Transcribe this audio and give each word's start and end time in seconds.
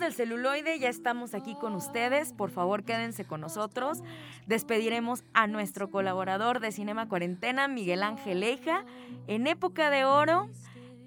Del 0.00 0.14
celuloide, 0.14 0.78
ya 0.78 0.88
estamos 0.88 1.34
aquí 1.34 1.54
con 1.54 1.74
ustedes. 1.74 2.32
Por 2.32 2.50
favor, 2.50 2.82
quédense 2.82 3.24
con 3.24 3.40
nosotros. 3.40 4.02
Despediremos 4.46 5.22
a 5.34 5.46
nuestro 5.46 5.90
colaborador 5.90 6.58
de 6.58 6.72
Cinema 6.72 7.08
Cuarentena, 7.08 7.68
Miguel 7.68 8.02
Ángel 8.02 8.40
Leja. 8.40 8.84
En 9.28 9.46
época 9.46 9.90
de 9.90 10.04
oro, 10.04 10.48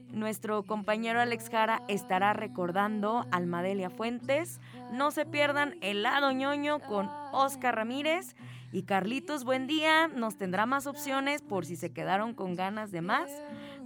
nuestro 0.09 0.63
compañero 0.63 1.19
Alex 1.19 1.49
Jara 1.49 1.81
estará 1.87 2.33
recordando 2.33 3.25
a 3.31 3.35
Almadelia 3.35 3.89
Fuentes. 3.89 4.61
No 4.91 5.11
se 5.11 5.25
pierdan 5.25 5.75
el 5.81 6.03
lado 6.03 6.31
ñoño 6.31 6.79
con 6.79 7.09
Oscar 7.33 7.75
Ramírez. 7.75 8.35
Y 8.71 8.83
Carlitos, 8.83 9.43
buen 9.43 9.67
día. 9.67 10.07
Nos 10.07 10.37
tendrá 10.37 10.65
más 10.65 10.87
opciones 10.87 11.41
por 11.41 11.65
si 11.65 11.75
se 11.75 11.91
quedaron 11.91 12.33
con 12.33 12.55
ganas 12.55 12.91
de 12.91 13.01
más. 13.01 13.29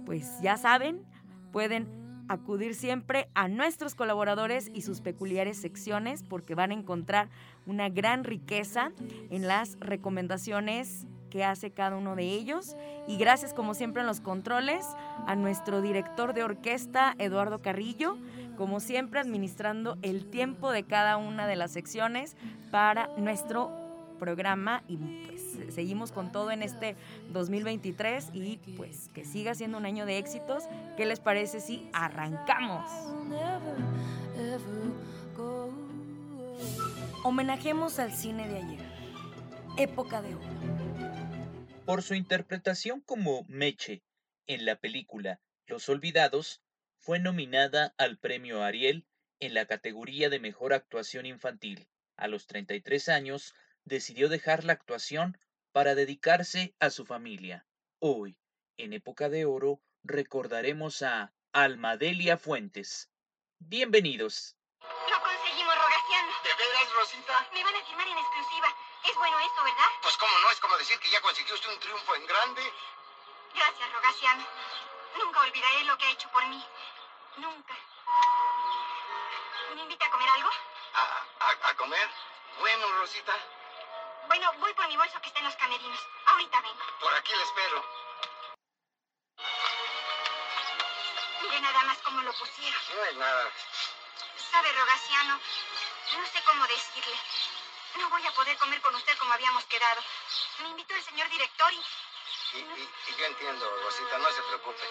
Pues 0.06 0.40
ya 0.40 0.56
saben, 0.56 1.02
pueden 1.50 2.07
acudir 2.28 2.74
siempre 2.74 3.28
a 3.34 3.48
nuestros 3.48 3.94
colaboradores 3.94 4.70
y 4.72 4.82
sus 4.82 5.00
peculiares 5.00 5.58
secciones 5.58 6.22
porque 6.22 6.54
van 6.54 6.70
a 6.70 6.74
encontrar 6.74 7.28
una 7.66 7.88
gran 7.88 8.24
riqueza 8.24 8.92
en 9.30 9.46
las 9.46 9.78
recomendaciones 9.80 11.06
que 11.30 11.44
hace 11.44 11.70
cada 11.70 11.96
uno 11.96 12.16
de 12.16 12.24
ellos. 12.24 12.76
Y 13.06 13.16
gracias 13.16 13.54
como 13.54 13.74
siempre 13.74 14.02
en 14.02 14.06
los 14.06 14.20
controles 14.20 14.86
a 15.26 15.36
nuestro 15.36 15.82
director 15.82 16.34
de 16.34 16.42
orquesta, 16.42 17.14
Eduardo 17.18 17.60
Carrillo, 17.60 18.16
como 18.56 18.80
siempre 18.80 19.20
administrando 19.20 19.98
el 20.02 20.26
tiempo 20.26 20.72
de 20.72 20.84
cada 20.84 21.16
una 21.16 21.46
de 21.46 21.56
las 21.56 21.70
secciones 21.70 22.36
para 22.70 23.08
nuestro 23.16 23.87
programa 24.18 24.82
y 24.88 24.96
pues 24.96 25.74
seguimos 25.74 26.12
con 26.12 26.32
todo 26.32 26.50
en 26.50 26.62
este 26.62 26.96
2023 27.30 28.30
y 28.34 28.58
pues 28.76 29.08
que 29.14 29.24
siga 29.24 29.54
siendo 29.54 29.78
un 29.78 29.86
año 29.86 30.06
de 30.06 30.18
éxitos. 30.18 30.64
¿Qué 30.96 31.06
les 31.06 31.20
parece 31.20 31.60
si 31.60 31.88
arrancamos? 31.92 32.90
Homenajemos 37.24 37.98
al 37.98 38.12
cine 38.12 38.48
de 38.48 38.58
ayer, 38.58 38.86
época 39.76 40.22
de 40.22 40.34
oro. 40.34 40.46
Por 41.84 42.02
su 42.02 42.14
interpretación 42.14 43.00
como 43.00 43.44
Meche 43.48 44.02
en 44.46 44.64
la 44.64 44.76
película 44.76 45.40
Los 45.66 45.88
Olvidados, 45.88 46.62
fue 46.98 47.18
nominada 47.18 47.94
al 47.96 48.18
premio 48.18 48.62
Ariel 48.62 49.06
en 49.40 49.54
la 49.54 49.66
categoría 49.66 50.28
de 50.28 50.40
Mejor 50.40 50.72
Actuación 50.72 51.26
Infantil. 51.26 51.88
A 52.16 52.28
los 52.28 52.46
33 52.46 53.08
años, 53.08 53.54
decidió 53.88 54.28
dejar 54.28 54.64
la 54.64 54.74
actuación 54.74 55.38
para 55.72 55.94
dedicarse 55.94 56.74
a 56.78 56.90
su 56.90 57.04
familia. 57.04 57.66
Hoy, 57.98 58.38
en 58.76 58.92
época 58.92 59.28
de 59.28 59.44
oro, 59.44 59.80
recordaremos 60.04 61.02
a 61.02 61.32
Almadelia 61.52 62.38
Fuentes. 62.38 63.10
Bienvenidos. 63.58 64.56
Lo 64.80 65.20
conseguimos, 65.20 65.74
Rogaciano. 65.74 66.32
¿De 66.44 66.52
veras, 66.54 66.92
Rosita? 66.94 67.48
Me 67.52 67.64
van 67.64 67.74
a 67.74 67.84
firmar 67.84 68.06
en 68.06 68.18
exclusiva. 68.18 68.68
Es 69.10 69.16
bueno 69.16 69.38
esto, 69.40 69.64
¿verdad? 69.64 69.90
Pues 70.02 70.16
cómo 70.16 70.38
no, 70.38 70.50
es 70.50 70.60
como 70.60 70.76
decir 70.78 70.98
que 71.00 71.10
ya 71.10 71.20
consiguió 71.20 71.54
usted 71.54 71.72
un 71.72 71.80
triunfo 71.80 72.14
en 72.14 72.26
grande. 72.26 72.62
Gracias, 73.54 73.92
Rogaciano. 73.92 74.46
Nunca 75.18 75.40
olvidaré 75.40 75.84
lo 75.84 75.96
que 75.98 76.06
ha 76.06 76.12
hecho 76.12 76.30
por 76.30 76.46
mí. 76.48 76.62
Nunca. 77.38 77.74
¿Me 79.74 79.82
invita 79.82 80.06
a 80.06 80.10
comer 80.10 80.28
algo? 80.28 80.50
¿A, 80.94 81.02
a, 81.40 81.70
a 81.70 81.74
comer? 81.76 82.08
Bueno, 82.60 82.86
Rosita, 83.00 83.34
Bueno, 84.28 84.52
voy 84.58 84.74
por 84.74 84.86
mi 84.88 84.96
bolso 84.96 85.18
que 85.22 85.28
está 85.28 85.38
en 85.38 85.46
los 85.46 85.56
camerinos. 85.56 86.00
Ahorita 86.26 86.60
vengo. 86.60 86.84
por 87.00 87.14
aquí 87.14 87.32
le 87.34 87.42
espero. 87.42 87.84
Mire 91.42 91.60
nada 91.62 91.82
más 91.84 91.98
cómo 91.98 92.20
lo 92.20 92.32
pusieron. 92.34 92.80
No 92.94 93.04
es 93.04 93.16
nada. 93.16 93.50
Sabe, 94.50 94.72
Rogaciano, 94.72 95.40
no 96.18 96.26
sé 96.26 96.42
cómo 96.44 96.66
decirle. 96.66 97.16
No 97.96 98.10
voy 98.10 98.26
a 98.26 98.32
poder 98.32 98.56
comer 98.58 98.80
con 98.82 98.94
usted 98.94 99.16
como 99.16 99.32
habíamos 99.32 99.64
quedado. 99.64 100.02
Me 100.58 100.68
invitó 100.68 100.94
el 100.94 101.04
señor 101.04 101.28
director 101.30 101.72
y... 101.72 101.82
Y, 102.54 102.58
y- 102.58 102.88
y 103.08 103.16
yo 103.20 103.26
entiendo, 103.26 103.64
Rosita, 103.84 104.18
no 104.18 104.30
se 104.30 104.42
preocupe. 104.42 104.82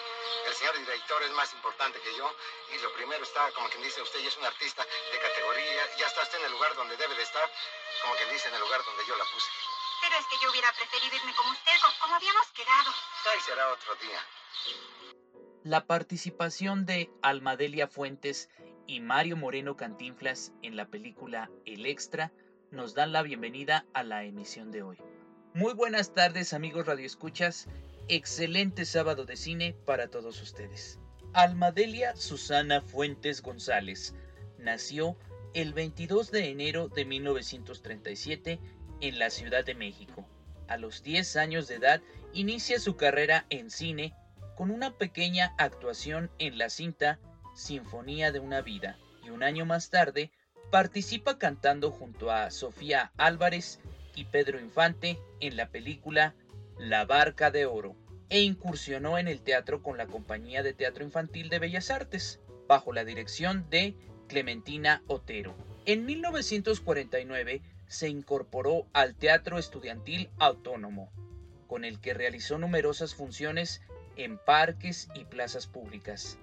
El 0.46 0.54
señor 0.54 0.78
director 0.78 1.22
es 1.24 1.30
más 1.32 1.52
importante 1.54 2.00
que 2.00 2.16
yo. 2.16 2.30
Y 2.74 2.78
lo 2.78 2.92
primero 2.92 3.22
está, 3.24 3.50
como 3.52 3.68
quien 3.68 3.82
dice, 3.82 4.00
usted 4.02 4.20
ya 4.20 4.28
es 4.28 4.36
un 4.36 4.44
artista 4.44 4.84
de 5.12 5.18
categoría. 5.18 5.82
Ya 5.98 6.06
está 6.06 6.22
usted 6.22 6.38
en 6.38 6.44
el 6.46 6.52
lugar 6.52 6.74
donde 6.76 6.96
debe 6.96 7.14
de 7.16 7.22
estar. 7.22 7.50
Como 8.02 8.14
quien 8.14 8.30
dice, 8.30 8.48
en 8.48 8.54
el 8.54 8.60
lugar 8.60 8.80
donde 8.84 9.04
yo 9.06 9.16
la 9.16 9.24
puse. 9.24 9.48
Pero 10.02 10.14
es 10.16 10.26
que 10.26 10.36
yo 10.42 10.50
hubiera 10.50 10.70
preferido 10.72 11.16
irme 11.16 11.34
como 11.34 11.50
usted, 11.50 11.72
co- 11.82 11.92
como 12.00 12.14
habíamos 12.14 12.46
quedado. 12.52 12.90
Ahí 13.32 13.40
será 13.40 13.72
otro 13.72 13.94
día. 13.96 14.24
La 15.64 15.84
participación 15.86 16.86
de 16.86 17.10
Almadelia 17.22 17.88
Fuentes 17.88 18.48
y 18.86 19.00
Mario 19.00 19.36
Moreno 19.36 19.76
Cantinflas 19.76 20.52
en 20.62 20.76
la 20.76 20.86
película 20.86 21.50
El 21.66 21.84
Extra 21.86 22.30
nos 22.70 22.94
dan 22.94 23.12
la 23.12 23.22
bienvenida 23.22 23.84
a 23.92 24.02
la 24.04 24.22
emisión 24.24 24.70
de 24.70 24.82
hoy. 24.82 24.98
Muy 25.54 25.72
buenas 25.72 26.12
tardes 26.12 26.52
amigos 26.52 26.86
radioescuchas, 26.86 27.66
excelente 28.06 28.84
sábado 28.84 29.24
de 29.24 29.36
cine 29.36 29.74
para 29.86 30.08
todos 30.08 30.40
ustedes. 30.42 30.98
Almadelia 31.32 32.14
Susana 32.14 32.82
Fuentes 32.82 33.42
González 33.42 34.14
nació 34.58 35.16
el 35.54 35.72
22 35.72 36.30
de 36.30 36.50
enero 36.50 36.88
de 36.88 37.06
1937 37.06 38.60
en 39.00 39.18
la 39.18 39.30
Ciudad 39.30 39.64
de 39.64 39.74
México. 39.74 40.28
A 40.68 40.76
los 40.76 41.02
10 41.02 41.36
años 41.36 41.66
de 41.66 41.76
edad 41.76 42.02
inicia 42.34 42.78
su 42.78 42.96
carrera 42.96 43.46
en 43.48 43.70
cine 43.70 44.14
con 44.54 44.70
una 44.70 44.96
pequeña 44.96 45.54
actuación 45.56 46.30
en 46.38 46.58
la 46.58 46.68
cinta 46.68 47.18
Sinfonía 47.54 48.32
de 48.32 48.38
una 48.38 48.60
vida 48.60 48.98
y 49.24 49.30
un 49.30 49.42
año 49.42 49.64
más 49.64 49.88
tarde 49.88 50.30
participa 50.70 51.38
cantando 51.38 51.90
junto 51.90 52.30
a 52.30 52.50
Sofía 52.50 53.12
Álvarez 53.16 53.80
y 54.18 54.24
Pedro 54.24 54.58
Infante 54.58 55.20
en 55.38 55.56
la 55.56 55.68
película 55.68 56.34
La 56.76 57.04
Barca 57.04 57.52
de 57.52 57.66
Oro 57.66 57.94
e 58.30 58.40
incursionó 58.40 59.16
en 59.16 59.28
el 59.28 59.40
teatro 59.40 59.80
con 59.80 59.96
la 59.96 60.08
Compañía 60.08 60.64
de 60.64 60.74
Teatro 60.74 61.04
Infantil 61.04 61.48
de 61.48 61.60
Bellas 61.60 61.90
Artes 61.90 62.40
bajo 62.66 62.92
la 62.92 63.04
dirección 63.04 63.70
de 63.70 63.94
Clementina 64.26 65.02
Otero. 65.06 65.54
En 65.86 66.04
1949 66.04 67.62
se 67.86 68.08
incorporó 68.08 68.86
al 68.92 69.14
Teatro 69.14 69.56
Estudiantil 69.56 70.30
Autónomo, 70.38 71.12
con 71.68 71.84
el 71.84 72.00
que 72.00 72.12
realizó 72.12 72.58
numerosas 72.58 73.14
funciones 73.14 73.82
en 74.16 74.36
parques 74.36 75.08
y 75.14 75.26
plazas 75.26 75.68
públicas. 75.68 76.38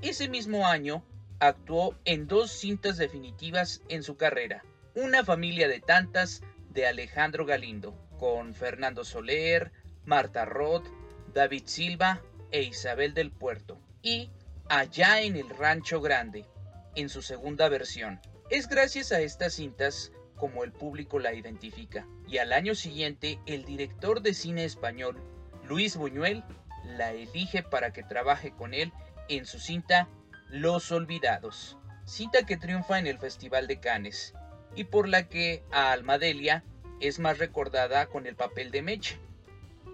Ese 0.00 0.30
mismo 0.30 0.66
año 0.66 1.04
actuó 1.40 1.94
en 2.06 2.26
dos 2.26 2.50
cintas 2.50 2.96
definitivas 2.96 3.82
en 3.90 4.02
su 4.02 4.16
carrera, 4.16 4.64
Una 4.94 5.24
familia 5.24 5.68
de 5.68 5.80
tantas 5.80 6.42
de 6.72 6.86
Alejandro 6.86 7.44
Galindo, 7.44 7.94
con 8.18 8.54
Fernando 8.54 9.04
Soler, 9.04 9.72
Marta 10.04 10.44
Roth, 10.44 10.86
David 11.34 11.64
Silva 11.66 12.20
e 12.50 12.62
Isabel 12.62 13.14
del 13.14 13.30
Puerto, 13.30 13.78
y 14.02 14.30
Allá 14.68 15.20
en 15.20 15.36
el 15.36 15.50
Rancho 15.50 16.00
Grande, 16.00 16.46
en 16.94 17.08
su 17.08 17.20
segunda 17.20 17.68
versión. 17.68 18.20
Es 18.48 18.68
gracias 18.68 19.12
a 19.12 19.20
estas 19.20 19.54
cintas 19.54 20.12
como 20.36 20.64
el 20.64 20.72
público 20.72 21.18
la 21.18 21.34
identifica, 21.34 22.06
y 22.26 22.38
al 22.38 22.52
año 22.52 22.74
siguiente 22.74 23.38
el 23.46 23.64
director 23.64 24.22
de 24.22 24.34
cine 24.34 24.64
español, 24.64 25.16
Luis 25.64 25.96
Buñuel, 25.96 26.42
la 26.84 27.12
elige 27.12 27.62
para 27.62 27.92
que 27.92 28.02
trabaje 28.02 28.52
con 28.52 28.72
él 28.72 28.92
en 29.28 29.46
su 29.46 29.58
cinta 29.58 30.08
Los 30.48 30.90
Olvidados, 30.90 31.76
cinta 32.06 32.44
que 32.44 32.56
triunfa 32.56 32.98
en 32.98 33.06
el 33.06 33.18
Festival 33.18 33.66
de 33.66 33.78
Cannes 33.78 34.34
y 34.74 34.84
por 34.84 35.08
la 35.08 35.28
que 35.28 35.62
a 35.70 35.92
Almadelia 35.92 36.64
es 37.00 37.18
más 37.18 37.38
recordada 37.38 38.06
con 38.06 38.26
el 38.26 38.36
papel 38.36 38.70
de 38.70 38.82
Meche. 38.82 39.18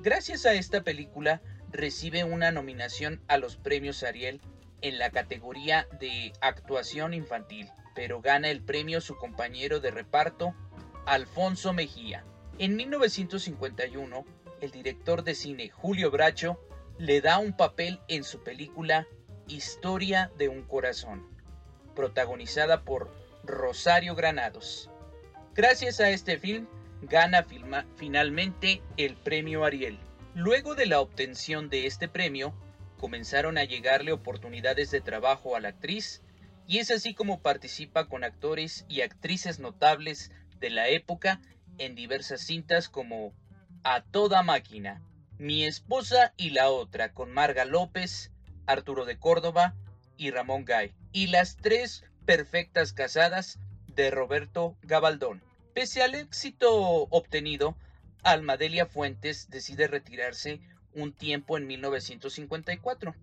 Gracias 0.02 0.46
a 0.46 0.54
esta 0.54 0.82
película 0.82 1.40
recibe 1.70 2.24
una 2.24 2.52
nominación 2.52 3.20
a 3.28 3.38
los 3.38 3.56
premios 3.56 4.02
Ariel 4.02 4.40
en 4.80 4.98
la 4.98 5.10
categoría 5.10 5.88
de 5.98 6.32
actuación 6.40 7.14
infantil, 7.14 7.68
pero 7.94 8.20
gana 8.20 8.48
el 8.48 8.62
premio 8.62 9.00
su 9.00 9.16
compañero 9.16 9.80
de 9.80 9.90
reparto, 9.90 10.54
Alfonso 11.06 11.72
Mejía. 11.72 12.24
En 12.58 12.76
1951, 12.76 14.24
el 14.60 14.70
director 14.70 15.24
de 15.24 15.34
cine 15.34 15.70
Julio 15.70 16.10
Bracho 16.10 16.60
le 16.98 17.20
da 17.20 17.38
un 17.38 17.56
papel 17.56 18.00
en 18.08 18.24
su 18.24 18.42
película 18.42 19.06
Historia 19.46 20.30
de 20.36 20.48
un 20.48 20.62
Corazón, 20.62 21.26
protagonizada 21.94 22.82
por 22.82 23.10
Rosario 23.48 24.14
Granados. 24.14 24.90
Gracias 25.54 26.00
a 26.00 26.10
este 26.10 26.38
film, 26.38 26.68
gana 27.02 27.44
finalmente 27.96 28.82
el 28.98 29.16
premio 29.16 29.64
Ariel. 29.64 29.98
Luego 30.34 30.74
de 30.74 30.86
la 30.86 31.00
obtención 31.00 31.70
de 31.70 31.86
este 31.86 32.08
premio, 32.08 32.54
comenzaron 32.98 33.56
a 33.56 33.64
llegarle 33.64 34.12
oportunidades 34.12 34.90
de 34.90 35.00
trabajo 35.00 35.56
a 35.56 35.60
la 35.60 35.70
actriz 35.70 36.22
y 36.66 36.78
es 36.78 36.90
así 36.90 37.14
como 37.14 37.40
participa 37.40 38.06
con 38.06 38.22
actores 38.22 38.84
y 38.88 39.00
actrices 39.00 39.58
notables 39.58 40.30
de 40.60 40.68
la 40.68 40.88
época 40.88 41.40
en 41.78 41.94
diversas 41.94 42.42
cintas 42.42 42.90
como 42.90 43.32
A 43.82 44.02
Toda 44.02 44.42
Máquina, 44.42 45.02
Mi 45.38 45.64
Esposa 45.64 46.34
y 46.36 46.50
la 46.50 46.68
Otra 46.68 47.12
con 47.14 47.32
Marga 47.32 47.64
López, 47.64 48.30
Arturo 48.66 49.06
de 49.06 49.18
Córdoba 49.18 49.74
y 50.18 50.30
Ramón 50.30 50.66
Gay, 50.66 50.92
y 51.12 51.28
Las 51.28 51.56
Tres 51.56 52.04
Perfectas 52.28 52.92
Casadas 52.92 53.58
de 53.86 54.10
Roberto 54.10 54.76
Gabaldón. 54.82 55.40
Pese 55.72 56.02
al 56.02 56.14
éxito 56.14 56.70
obtenido, 57.08 57.74
Almadelia 58.22 58.84
Fuentes 58.84 59.48
decide 59.48 59.86
retirarse 59.86 60.60
un 60.92 61.14
tiempo 61.14 61.56
en 61.56 61.66
1954, 61.66 63.14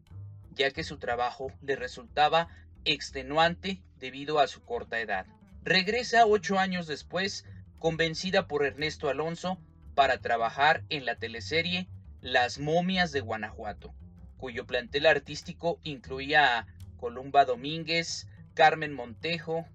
ya 0.56 0.72
que 0.72 0.84
su 0.84 0.98
trabajo 0.98 1.52
le 1.62 1.76
resultaba 1.76 2.48
extenuante 2.84 3.80
debido 4.00 4.40
a 4.40 4.48
su 4.48 4.64
corta 4.64 5.00
edad. 5.00 5.28
Regresa 5.62 6.26
ocho 6.26 6.58
años 6.58 6.88
después, 6.88 7.46
convencida 7.78 8.48
por 8.48 8.66
Ernesto 8.66 9.08
Alonso, 9.08 9.60
para 9.94 10.18
trabajar 10.18 10.84
en 10.90 11.06
la 11.06 11.16
teleserie 11.16 11.88
Las 12.22 12.58
momias 12.58 13.12
de 13.12 13.22
Guanajuato, 13.22 13.94
cuyo 14.38 14.66
plantel 14.66 15.06
artístico 15.06 15.80
incluía 15.84 16.58
a 16.58 16.68
Columba 16.98 17.46
Domínguez, 17.46 18.28
Carmen 18.56 18.94
Montejo, 18.94 19.68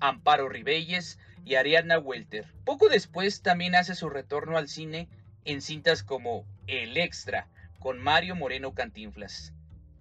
Amparo 0.00 0.48
Ribelles 0.48 1.18
y 1.44 1.56
Ariadna 1.56 1.98
Welter. 1.98 2.46
Poco 2.64 2.88
después 2.88 3.42
también 3.42 3.74
hace 3.74 3.94
su 3.94 4.08
retorno 4.08 4.56
al 4.56 4.68
cine 4.68 5.08
en 5.44 5.60
cintas 5.60 6.02
como 6.02 6.46
El 6.66 6.96
Extra, 6.96 7.48
con 7.80 7.98
Mario 8.00 8.36
Moreno 8.36 8.74
Cantinflas, 8.74 9.52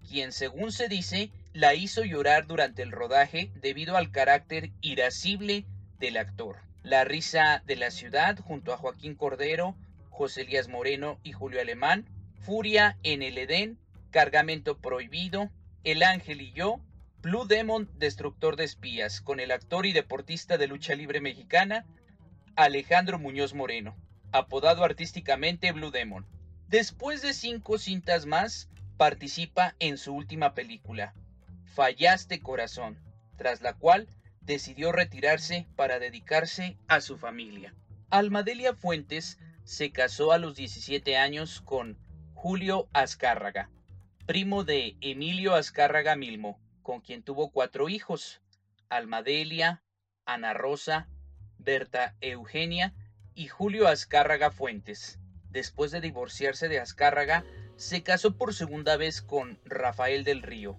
quien 0.08 0.32
según 0.32 0.72
se 0.72 0.88
dice 0.88 1.32
la 1.54 1.74
hizo 1.74 2.04
llorar 2.04 2.46
durante 2.46 2.84
el 2.84 2.92
rodaje 2.92 3.52
debido 3.56 3.98
al 3.98 4.12
carácter 4.12 4.72
irascible 4.82 5.66
del 6.00 6.18
actor. 6.18 6.58
La 6.84 7.04
risa 7.04 7.64
de 7.66 7.76
la 7.76 7.90
ciudad 7.90 8.38
junto 8.40 8.72
a 8.72 8.78
Joaquín 8.78 9.16
Cordero, 9.16 9.76
José 10.10 10.42
Elías 10.42 10.68
Moreno 10.68 11.20
y 11.24 11.32
Julio 11.32 11.60
Alemán, 11.60 12.06
Furia 12.42 12.98
en 13.02 13.24
el 13.24 13.38
Edén, 13.38 13.80
Cargamento 14.12 14.78
Prohibido, 14.78 15.50
El 15.84 16.04
Ángel 16.04 16.42
y 16.42 16.52
yo, 16.52 16.80
Blue 17.28 17.46
Demon, 17.46 17.90
Destructor 17.98 18.56
de 18.56 18.64
Espías, 18.64 19.20
con 19.20 19.42
el 19.42 19.52
actor 19.52 19.86
y 19.86 19.92
deportista 19.92 20.58
de 20.58 20.66
lucha 20.68 20.96
libre 20.96 21.20
mexicana, 21.20 21.86
Alejandro 22.56 23.20
Muñoz 23.20 23.54
Moreno, 23.54 23.98
apodado 24.32 24.86
artísticamente 24.86 25.74
Blue 25.74 25.92
Demon. 25.92 26.26
Después 26.70 27.22
de 27.22 27.34
cinco 27.34 27.80
cintas 27.80 28.26
más, 28.26 28.70
participa 28.96 29.76
en 29.80 29.98
su 29.98 30.14
última 30.14 30.54
película, 30.54 31.14
Fallaste 31.66 32.40
Corazón, 32.40 32.98
tras 33.36 33.60
la 33.60 33.74
cual 33.74 34.08
decidió 34.40 34.94
retirarse 34.94 35.68
para 35.76 36.00
dedicarse 36.00 36.78
a 36.88 37.02
su 37.02 37.18
familia. 37.18 37.74
Almadelia 38.10 38.74
Fuentes 38.74 39.38
se 39.66 39.92
casó 39.92 40.32
a 40.32 40.38
los 40.38 40.56
17 40.56 41.18
años 41.18 41.60
con 41.60 41.98
Julio 42.36 42.88
Azcárraga, 42.94 43.70
primo 44.26 44.64
de 44.64 44.96
Emilio 45.02 45.56
Azcárraga 45.56 46.16
Milmo, 46.16 46.58
con 46.88 47.02
quien 47.02 47.22
tuvo 47.22 47.50
cuatro 47.50 47.90
hijos, 47.90 48.40
Almadelia, 48.88 49.84
Ana 50.24 50.54
Rosa, 50.54 51.10
Berta 51.58 52.16
Eugenia 52.22 52.94
y 53.36 53.50
Julio 53.50 53.90
Azcárraga 53.90 54.52
Fuentes. 54.52 55.20
Después 55.50 55.92
de 55.92 56.00
divorciarse 56.00 56.70
de 56.70 56.80
Azcárraga, 56.80 57.44
se 57.76 58.04
casó 58.04 58.38
por 58.38 58.54
segunda 58.54 58.96
vez 58.96 59.22
con 59.22 59.60
Rafael 59.66 60.24
del 60.24 60.42
Río, 60.42 60.78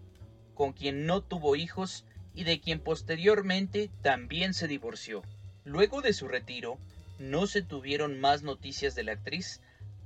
con 0.54 0.72
quien 0.72 1.04
no 1.04 1.20
tuvo 1.20 1.56
hijos 1.56 2.06
y 2.32 2.44
de 2.44 2.58
quien 2.58 2.80
posteriormente 2.80 3.90
también 4.00 4.54
se 4.54 4.66
divorció. 4.66 5.22
Luego 5.64 6.00
de 6.00 6.14
su 6.14 6.26
retiro, 6.26 6.78
no 7.18 7.46
se 7.46 7.60
tuvieron 7.60 8.18
más 8.18 8.42
noticias 8.42 8.94
de 8.94 9.02
la 9.02 9.12
actriz 9.12 9.60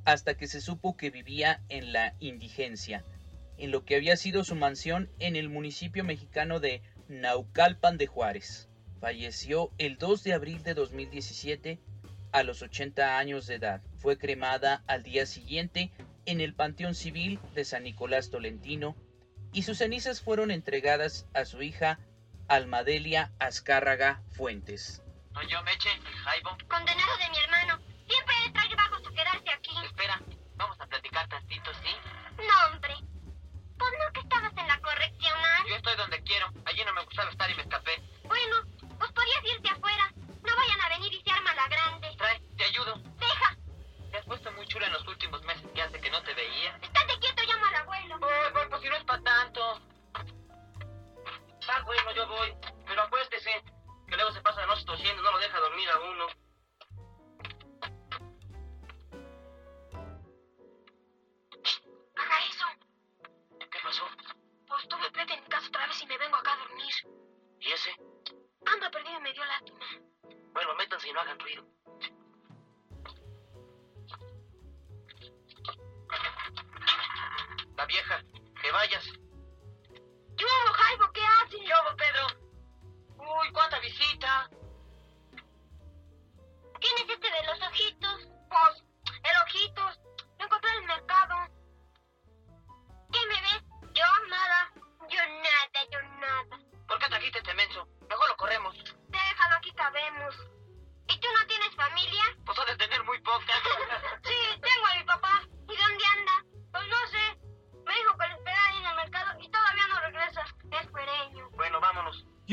hasta 0.04 0.34
que 0.36 0.48
se 0.48 0.60
supo 0.60 0.96
que 0.96 1.10
vivía 1.10 1.62
en 1.68 1.92
la 1.92 2.16
indigencia, 2.18 3.04
en 3.62 3.70
lo 3.70 3.84
que 3.84 3.94
había 3.94 4.16
sido 4.16 4.42
su 4.42 4.56
mansión 4.56 5.08
en 5.20 5.36
el 5.36 5.48
municipio 5.48 6.02
mexicano 6.02 6.58
de 6.58 6.82
Naucalpan 7.06 7.96
de 7.96 8.08
Juárez. 8.08 8.68
Falleció 9.00 9.70
el 9.78 9.98
2 9.98 10.24
de 10.24 10.32
abril 10.32 10.64
de 10.64 10.74
2017 10.74 11.78
a 12.32 12.42
los 12.42 12.60
80 12.60 13.18
años 13.18 13.46
de 13.46 13.54
edad. 13.54 13.80
Fue 13.98 14.18
cremada 14.18 14.82
al 14.88 15.04
día 15.04 15.26
siguiente 15.26 15.92
en 16.26 16.40
el 16.40 16.54
Panteón 16.54 16.96
Civil 16.96 17.38
de 17.54 17.64
San 17.64 17.84
Nicolás 17.84 18.30
Tolentino 18.30 18.96
y 19.52 19.62
sus 19.62 19.78
cenizas 19.78 20.20
fueron 20.20 20.50
entregadas 20.50 21.28
a 21.32 21.44
su 21.44 21.62
hija 21.62 22.00
Almadelia 22.48 23.30
Azcárraga 23.38 24.24
Fuentes. 24.32 25.04
¿No 25.34 25.42
yo, 25.42 25.62
Meche, 25.62 25.88
Jaibo? 26.24 26.50
Condenado 26.66 27.16
de 27.16 27.30
mi 27.30 27.38
hermano. 27.44 27.78
Siempre 28.08 28.34
trae 28.52 28.74
bajos 28.74 29.06
a 29.06 29.10
quedarse 29.10 29.50
aquí. 29.50 29.70
Espera, 29.86 30.20
vamos 30.56 30.80
a 30.80 30.86
platicar 30.88 31.28
tantito, 31.28 31.70
¿sí? 31.74 31.90
No, 32.38 32.74
hombre. 32.74 33.11
Yo 35.68 35.76
estoy 35.76 35.96
donde 35.96 36.22
quiero. 36.22 36.46
Allí 36.64 36.84
no 36.84 36.92
me 36.92 37.04
gustaba 37.04 37.30
estar 37.30 37.50
y 37.50 37.54
me 37.54 37.62
escapé. 37.62 38.02
Bueno, 38.24 38.56
pues 38.98 39.12
podías 39.12 39.44
irte 39.44 39.68
afuera. 39.68 40.12
No 40.16 40.56
vayan 40.56 40.80
a 40.80 40.88
venir 40.88 41.14
y 41.14 41.22
se 41.22 41.30
arma 41.30 41.54
la 41.54 41.68
grande. 41.68 42.01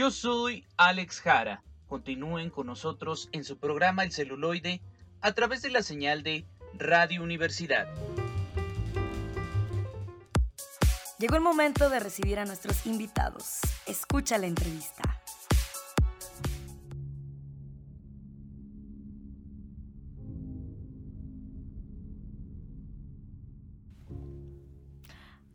Yo 0.10 0.13
soy 0.13 0.66
Alex 0.75 1.22
Jara. 1.22 1.62
Continúen 1.88 2.50
con 2.50 2.66
nosotros 2.66 3.30
en 3.32 3.44
su 3.44 3.60
programa 3.60 4.04
El 4.04 4.12
celuloide 4.12 4.82
a 5.22 5.34
través 5.34 5.62
de 5.62 5.70
la 5.70 5.84
señal 5.84 6.24
de 6.24 6.48
Radio 6.74 7.22
Universidad. 7.22 7.88
Llegó 11.20 11.36
el 11.36 11.42
momento 11.42 11.92
de 11.92 12.00
recibir 12.00 12.39
a 12.39 12.46
nuestros 12.46 12.88
invitados. 12.88 13.60
Escucha 13.86 14.39
la 14.39 14.48
entrevista. 14.48 14.99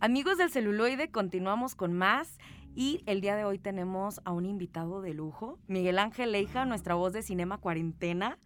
Amigos 0.05 0.37
del 0.37 0.51
celuloide, 0.51 1.09
continuamos 1.09 1.75
con 1.75 1.95
más. 1.95 2.37
Y 2.75 3.03
el 3.07 3.23
día 3.23 3.37
de 3.37 3.47
hoy 3.47 3.59
tenemos 3.59 4.21
a 4.27 4.33
un 4.33 4.45
invitado 4.45 5.01
de 5.01 5.15
lujo, 5.15 5.59
Miguel 5.67 5.99
Ángel 5.99 6.33
Leija, 6.33 6.67
nuestra 6.67 6.95
voz 6.95 7.15
de 7.15 7.23
Cinema 7.23 7.57
Cuarentena. 7.57 8.39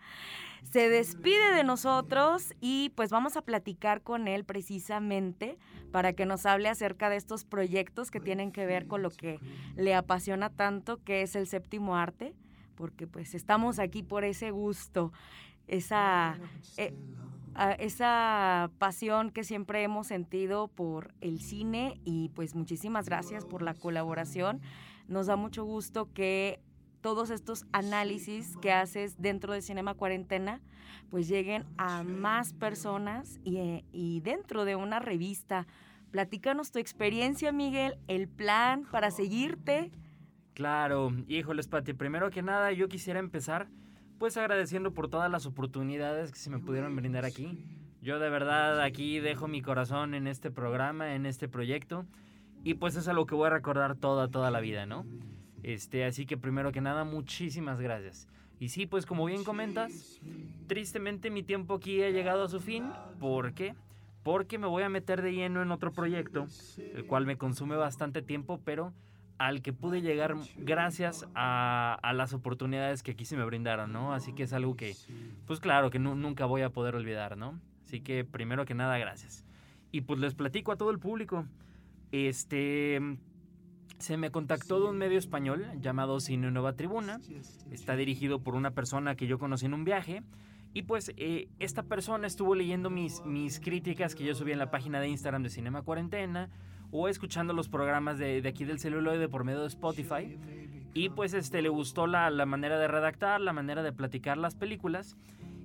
Se 0.62 0.88
despide 0.88 1.52
de 1.52 1.64
nosotros 1.64 2.54
y 2.60 2.90
pues 2.90 3.10
vamos 3.10 3.36
a 3.36 3.42
platicar 3.42 4.02
con 4.02 4.28
él 4.28 4.44
precisamente 4.44 5.58
para 5.90 6.12
que 6.12 6.26
nos 6.26 6.46
hable 6.46 6.68
acerca 6.68 7.10
de 7.10 7.16
estos 7.16 7.44
proyectos 7.44 8.12
que 8.12 8.20
tienen 8.20 8.52
que 8.52 8.64
ver 8.64 8.86
con 8.86 9.02
lo 9.02 9.10
que 9.10 9.40
le 9.74 9.96
apasiona 9.96 10.50
tanto, 10.50 11.02
que 11.02 11.22
es 11.22 11.34
el 11.34 11.48
séptimo 11.48 11.96
arte, 11.96 12.36
porque 12.76 13.08
pues 13.08 13.34
estamos 13.34 13.80
aquí 13.80 14.04
por 14.04 14.22
ese 14.22 14.52
gusto, 14.52 15.12
esa... 15.66 16.38
Eh, 16.76 16.94
esa 17.78 18.70
pasión 18.78 19.30
que 19.30 19.44
siempre 19.44 19.82
hemos 19.82 20.06
sentido 20.06 20.68
por 20.68 21.14
el 21.20 21.40
cine 21.40 22.00
y 22.04 22.30
pues 22.30 22.54
muchísimas 22.54 23.06
gracias 23.06 23.44
por 23.44 23.62
la 23.62 23.74
colaboración. 23.74 24.60
Nos 25.08 25.26
da 25.26 25.36
mucho 25.36 25.64
gusto 25.64 26.12
que 26.12 26.60
todos 27.00 27.30
estos 27.30 27.64
análisis 27.72 28.56
que 28.58 28.72
haces 28.72 29.20
dentro 29.20 29.52
de 29.52 29.62
Cinema 29.62 29.94
Cuarentena 29.94 30.60
pues 31.10 31.28
lleguen 31.28 31.64
a 31.78 32.02
más 32.02 32.52
personas 32.52 33.40
y, 33.44 33.84
y 33.92 34.20
dentro 34.20 34.64
de 34.64 34.76
una 34.76 34.98
revista. 34.98 35.66
Platícanos 36.10 36.70
tu 36.70 36.78
experiencia, 36.78 37.52
Miguel, 37.52 37.98
el 38.08 38.28
plan 38.28 38.86
para 38.90 39.10
seguirte. 39.10 39.90
Claro, 40.54 41.12
híjoles, 41.28 41.68
Pati, 41.68 41.92
primero 41.92 42.30
que 42.30 42.42
nada 42.42 42.72
yo 42.72 42.88
quisiera 42.88 43.20
empezar 43.20 43.68
pues 44.18 44.36
agradeciendo 44.36 44.92
por 44.92 45.08
todas 45.08 45.30
las 45.30 45.46
oportunidades 45.46 46.32
que 46.32 46.38
se 46.38 46.50
me 46.50 46.58
pudieron 46.58 46.94
brindar 46.96 47.24
aquí. 47.24 47.64
Yo 48.02 48.18
de 48.18 48.30
verdad 48.30 48.80
aquí 48.80 49.20
dejo 49.20 49.48
mi 49.48 49.62
corazón 49.62 50.14
en 50.14 50.26
este 50.26 50.50
programa, 50.50 51.14
en 51.14 51.26
este 51.26 51.48
proyecto. 51.48 52.04
Y 52.64 52.74
pues 52.74 52.96
es 52.96 53.08
algo 53.08 53.26
que 53.26 53.34
voy 53.34 53.46
a 53.46 53.50
recordar 53.50 53.94
toda, 53.94 54.28
toda 54.28 54.50
la 54.50 54.60
vida, 54.60 54.86
¿no? 54.86 55.06
Este, 55.62 56.04
así 56.04 56.26
que 56.26 56.36
primero 56.36 56.72
que 56.72 56.80
nada, 56.80 57.04
muchísimas 57.04 57.80
gracias. 57.80 58.26
Y 58.60 58.70
sí, 58.70 58.86
pues 58.86 59.06
como 59.06 59.24
bien 59.24 59.44
comentas, 59.44 60.20
tristemente 60.66 61.30
mi 61.30 61.44
tiempo 61.44 61.74
aquí 61.74 62.02
ha 62.02 62.10
llegado 62.10 62.44
a 62.44 62.48
su 62.48 62.60
fin. 62.60 62.90
¿Por 63.20 63.54
qué? 63.54 63.74
Porque 64.24 64.58
me 64.58 64.66
voy 64.66 64.82
a 64.82 64.88
meter 64.88 65.22
de 65.22 65.32
lleno 65.32 65.62
en 65.62 65.70
otro 65.70 65.92
proyecto, 65.92 66.46
el 66.76 67.06
cual 67.06 67.24
me 67.24 67.38
consume 67.38 67.76
bastante 67.76 68.20
tiempo, 68.20 68.60
pero 68.64 68.92
al 69.38 69.62
que 69.62 69.72
pude 69.72 70.02
llegar 70.02 70.36
gracias 70.56 71.26
a, 71.34 71.98
las 72.14 72.32
oportunidades 72.34 73.02
que 73.02 73.12
aquí 73.12 73.24
se 73.24 73.36
me 73.36 73.44
brindaron, 73.44 73.92
¿no? 73.92 74.12
Así 74.12 74.32
que 74.32 74.42
es 74.42 74.52
algo 74.52 74.76
que, 74.76 74.96
pues 75.46 75.60
claro, 75.60 75.90
que 75.90 75.98
nunca 75.98 76.44
voy 76.44 76.62
a 76.62 76.70
poder 76.70 76.96
olvidar, 76.96 77.36
¿no? 77.36 77.58
Así 77.84 78.00
que 78.00 78.24
primero 78.24 78.64
que 78.64 78.74
nada, 78.74 78.98
gracias. 78.98 79.44
Y 79.92 80.02
pues 80.02 80.20
les 80.20 80.34
platico 80.34 80.72
a 80.72 80.76
todo 80.76 80.90
el 80.90 80.98
público. 80.98 81.46
Este, 82.10 83.00
se 83.98 84.16
me 84.16 84.30
contactó 84.30 84.80
de 84.80 84.90
un 84.90 84.98
medio 84.98 85.18
español 85.18 85.64
llamado 85.80 86.20
Cine 86.20 86.50
Nueva 86.50 86.74
Tribuna. 86.74 87.20
Está 87.70 87.96
dirigido 87.96 88.40
por 88.40 88.54
una 88.54 88.72
persona 88.72 89.14
que 89.14 89.26
yo 89.26 89.38
conocí 89.38 89.66
en 89.66 89.74
un 89.74 89.84
viaje. 89.84 90.22
Y 90.74 90.82
pues 90.82 91.12
eh, 91.16 91.48
esta 91.60 91.84
persona 91.84 92.26
estuvo 92.26 92.54
leyendo 92.54 92.90
mis, 92.90 93.24
mis 93.24 93.58
críticas 93.58 94.14
que 94.14 94.24
yo 94.24 94.34
subí 94.34 94.52
en 94.52 94.58
la 94.58 94.70
página 94.70 95.00
de 95.00 95.08
Instagram 95.08 95.42
de 95.42 95.48
Cinema 95.48 95.82
Cuarentena 95.82 96.50
o 96.90 97.08
escuchando 97.08 97.52
los 97.52 97.68
programas 97.68 98.18
de, 98.18 98.42
aquí 98.46 98.64
del 98.64 98.78
celuloide 98.78 99.28
por 99.28 99.44
medio 99.44 99.60
de 99.60 99.66
Spotify. 99.66 100.38
Y 100.94 101.10
pues 101.10 101.34
este, 101.34 101.62
le 101.62 101.68
gustó 101.68 102.06
la, 102.06 102.30
manera 102.46 102.78
de 102.78 102.88
redactar, 102.88 103.40
la 103.40 103.52
manera 103.52 103.82
de 103.82 103.92
platicar 103.92 104.38
las 104.38 104.54
películas. 104.54 105.16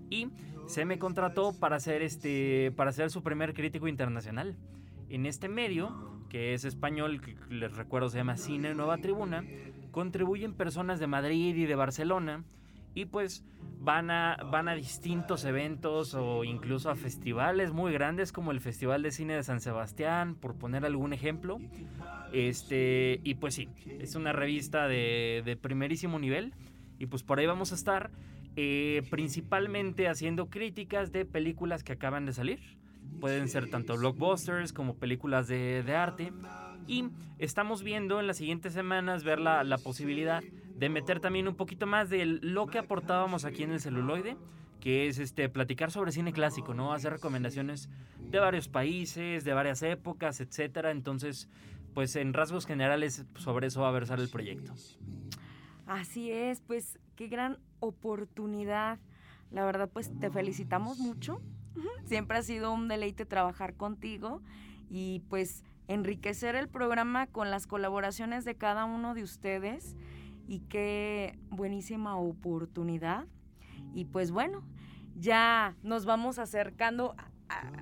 Y 0.10 0.30
se 0.68 0.86
me 0.86 1.00
contrató 1.00 1.58
para 1.58 1.80
ser, 1.80 2.02
este, 2.02 2.72
para 2.76 2.92
ser 2.92 3.10
su 3.10 3.24
primer 3.24 3.54
crítico 3.54 3.88
internacional. 3.88 4.56
En 5.10 5.26
este 5.26 5.48
medio, 5.48 6.22
que 6.30 6.54
es 6.54 6.66
español, 6.66 7.22
que 7.22 7.36
les 7.50 7.76
recuerdo 7.76 8.10
se 8.10 8.18
llama 8.18 8.38
Cine 8.38 8.74
Nueva 8.74 8.98
Tribuna, 8.98 9.44
contribuyen 9.92 10.54
personas 10.54 11.00
de 11.00 11.08
Madrid 11.08 11.56
y 11.56 11.66
de 11.66 11.76
Barcelona. 11.76 12.44
Y 12.96 13.06
pues 13.06 13.44
van 13.84 14.10
a, 14.12 14.38
van 14.50 14.70
a 14.70 14.76
distintos 14.76 15.44
eventos 15.44 16.14
o 16.14 16.44
incluso 16.46 16.90
a 16.90 16.96
festivales 16.96 17.74
muy 17.74 17.92
grandes 17.92 18.32
como 18.32 18.52
el 18.52 18.62
Festival 18.62 19.04
de 19.04 19.12
Cine 19.12 19.36
de 19.36 19.44
San 19.44 19.60
Sebastián, 19.60 20.36
por 20.36 20.56
poner 20.56 20.86
algún 20.86 21.12
ejemplo. 21.12 21.60
Este, 22.32 23.20
y 23.24 23.36
pues 23.36 23.56
sí, 23.56 23.70
es 24.00 24.16
una 24.16 24.32
revista 24.32 24.88
de, 24.88 25.58
primerísimo 25.62 26.18
nivel 26.18 26.54
y 26.98 27.08
pues 27.08 27.24
por 27.24 27.40
ahí 27.40 27.46
vamos 27.46 27.72
a 27.74 27.76
estar 27.76 28.12
eh, 28.56 29.04
principalmente 29.10 30.08
haciendo 30.08 30.50
críticas 30.50 31.12
de 31.12 31.26
películas 31.26 31.84
que 31.84 31.94
acaban 31.94 32.26
de 32.26 32.34
salir. 32.34 32.60
Pueden 33.20 33.50
ser 33.50 33.70
tanto 33.70 33.98
blockbusters 33.98 34.72
como 34.72 34.96
películas 34.96 35.48
de, 35.48 35.84
arte. 35.96 36.32
Y 36.88 37.10
estamos 37.38 37.84
viendo 37.84 38.20
en 38.20 38.28
las 38.28 38.38
siguientes 38.38 38.74
semanas 38.74 39.24
ver 39.24 39.40
la, 39.40 39.64
la 39.64 39.78
posibilidad 39.78 40.42
de 40.76 40.90
meter 40.90 41.20
también 41.20 41.48
un 41.48 41.56
poquito 41.56 41.86
más 41.86 42.10
de 42.10 42.26
lo 42.26 42.68
que 42.68 42.80
aportábamos 42.80 43.46
aquí 43.46 43.64
en 43.64 43.72
el 43.72 43.80
celuloide, 43.80 44.38
que 44.80 45.08
es 45.08 45.20
este 45.20 45.48
platicar 45.50 45.92
sobre 45.92 46.12
cine 46.12 46.34
clásico, 46.34 46.74
¿no? 46.74 46.94
Hacer 46.94 47.14
recomendaciones 47.14 47.90
de 48.20 48.40
varios 48.40 48.68
países, 48.68 49.44
de 49.44 49.54
varias 49.54 49.82
épocas, 49.84 50.42
etcétera. 50.42 50.92
Entonces, 50.92 51.48
pues 51.94 52.16
en 52.16 52.34
rasgos 52.34 52.66
generales 52.66 53.26
sobre 53.36 53.68
eso 53.68 53.82
va 53.82 53.90
a 53.90 53.92
versar 53.92 54.20
el 54.20 54.30
proyecto. 54.30 54.74
Así 55.86 56.32
es, 56.32 56.62
pues 56.62 57.00
qué 57.16 57.28
gran 57.28 57.60
oportunidad. 57.80 59.00
La 59.52 59.64
verdad, 59.64 59.90
pues 59.92 60.12
te 60.20 60.30
felicitamos 60.30 60.98
mucho. 60.98 61.42
Siempre 62.06 62.38
ha 62.38 62.42
sido 62.42 62.74
un 62.74 62.88
deleite 62.88 63.26
trabajar 63.26 63.76
contigo 63.76 64.42
y 64.90 65.22
pues 65.30 65.64
enriquecer 65.88 66.56
el 66.56 66.68
programa 66.68 67.28
con 67.28 67.52
las 67.52 67.68
colaboraciones 67.68 68.46
de 68.46 68.56
cada 68.56 68.86
uno 68.86 69.14
de 69.14 69.24
ustedes 69.24 69.96
y 70.48 70.60
qué 70.62 71.38
buenísima 71.50 72.18
oportunidad. 72.18 73.26
Y 73.94 74.06
pues 74.06 74.32
bueno, 74.32 74.64
ya 75.16 75.76
nos 75.84 76.06
vamos 76.06 76.40
acercando. 76.40 77.16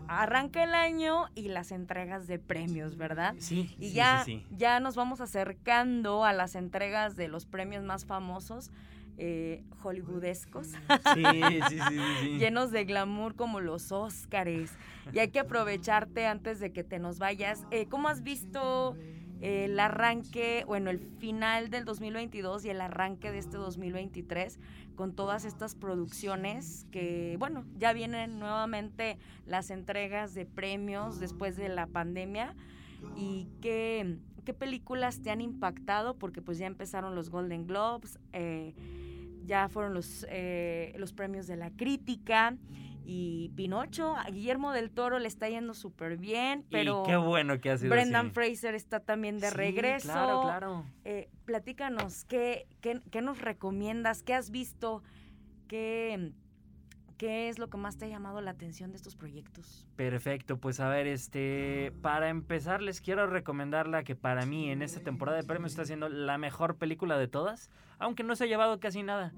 arranca 0.07 0.63
el 0.63 0.73
año 0.73 1.27
y 1.33 1.47
las 1.47 1.71
entregas 1.71 2.27
de 2.27 2.39
premios, 2.39 2.97
¿verdad? 2.97 3.35
Sí. 3.37 3.73
Y 3.79 3.91
ya, 3.91 4.25
ya 4.51 4.79
nos 4.79 4.95
vamos 4.95 5.21
acercando 5.21 6.25
a 6.25 6.33
las 6.33 6.55
entregas 6.55 7.15
de 7.15 7.27
los 7.27 7.45
premios 7.45 7.83
más 7.83 8.05
famosos. 8.05 8.71
Eh, 9.17 9.63
hollywoodescos, 9.83 10.67
sí, 10.67 11.23
sí, 11.69 11.79
sí, 12.21 12.37
llenos 12.39 12.71
de 12.71 12.85
glamour 12.85 13.35
como 13.35 13.59
los 13.59 13.91
Óscares. 13.91 14.71
Y 15.13 15.19
hay 15.19 15.27
que 15.27 15.39
aprovecharte 15.39 16.25
antes 16.25 16.59
de 16.59 16.71
que 16.71 16.83
te 16.83 16.97
nos 16.97 17.19
vayas. 17.19 17.65
Eh, 17.69 17.85
¿Cómo 17.87 18.07
has 18.07 18.23
visto 18.23 18.95
el 19.41 19.79
arranque, 19.79 20.63
bueno, 20.67 20.91
el 20.91 20.99
final 20.99 21.69
del 21.69 21.83
2022 21.83 22.63
y 22.65 22.69
el 22.69 22.79
arranque 22.79 23.31
de 23.31 23.39
este 23.39 23.57
2023 23.57 24.59
con 24.95 25.13
todas 25.13 25.45
estas 25.45 25.73
producciones 25.73 26.85
que, 26.91 27.35
bueno, 27.39 27.65
ya 27.77 27.91
vienen 27.91 28.39
nuevamente 28.39 29.17
las 29.47 29.71
entregas 29.71 30.35
de 30.35 30.45
premios 30.45 31.19
después 31.19 31.57
de 31.57 31.69
la 31.69 31.87
pandemia. 31.87 32.55
Y 33.15 33.47
qué, 33.61 34.17
qué 34.45 34.53
películas 34.53 35.23
te 35.23 35.31
han 35.31 35.41
impactado 35.41 36.15
porque 36.15 36.43
pues 36.43 36.59
ya 36.59 36.67
empezaron 36.67 37.15
los 37.15 37.31
Golden 37.31 37.65
Globes, 37.65 38.19
eh, 38.33 38.75
ya 39.45 39.69
fueron 39.69 39.95
los, 39.95 40.23
eh, 40.29 40.93
los 40.97 41.13
premios 41.13 41.47
de 41.47 41.55
la 41.55 41.71
crítica 41.71 42.55
y 43.03 43.49
Pinocho, 43.55 44.15
a 44.15 44.29
Guillermo 44.29 44.71
del 44.71 44.91
Toro 44.91 45.19
le 45.19 45.27
está 45.27 45.49
yendo 45.49 45.73
súper 45.73 46.17
bien, 46.17 46.65
pero... 46.69 47.03
Y 47.03 47.09
qué 47.09 47.17
bueno 47.17 47.59
que 47.59 47.71
ha 47.71 47.77
sido 47.77 47.91
Brendan 47.91 48.31
Fraser 48.31 48.75
está 48.75 48.99
también 48.99 49.39
de 49.39 49.49
sí, 49.49 49.55
regreso. 49.55 50.11
Claro, 50.11 50.41
claro. 50.43 50.85
Eh, 51.03 51.29
platícanos, 51.45 52.25
¿qué, 52.25 52.67
¿qué, 52.81 53.01
qué, 53.11 53.21
nos 53.21 53.41
recomiendas? 53.41 54.23
¿Qué 54.23 54.33
has 54.33 54.51
visto? 54.51 55.03
¿Qué, 55.67 56.33
¿Qué 57.21 57.49
es 57.49 57.59
lo 57.59 57.69
que 57.69 57.77
más 57.77 57.97
te 57.97 58.05
ha 58.05 58.07
llamado 58.07 58.41
la 58.41 58.49
atención 58.49 58.89
de 58.89 58.97
estos 58.97 59.15
proyectos? 59.15 59.87
Perfecto, 59.95 60.57
pues 60.57 60.79
a 60.79 60.89
ver, 60.89 61.05
este, 61.05 61.93
para 62.01 62.29
empezar 62.29 62.81
les 62.81 62.99
quiero 62.99 63.27
recomendar 63.27 63.87
la 63.87 64.03
que 64.03 64.15
para 64.15 64.45
mí 64.47 64.71
en 64.71 64.81
esta 64.81 65.01
temporada 65.01 65.37
de 65.37 65.43
premios 65.43 65.73
está 65.73 65.85
siendo 65.85 66.09
la 66.09 66.39
mejor 66.39 66.77
película 66.77 67.19
de 67.19 67.27
todas, 67.27 67.69
aunque 67.99 68.23
no 68.23 68.35
se 68.35 68.45
ha 68.45 68.47
llevado 68.47 68.79
casi 68.79 69.03
nada. 69.03 69.33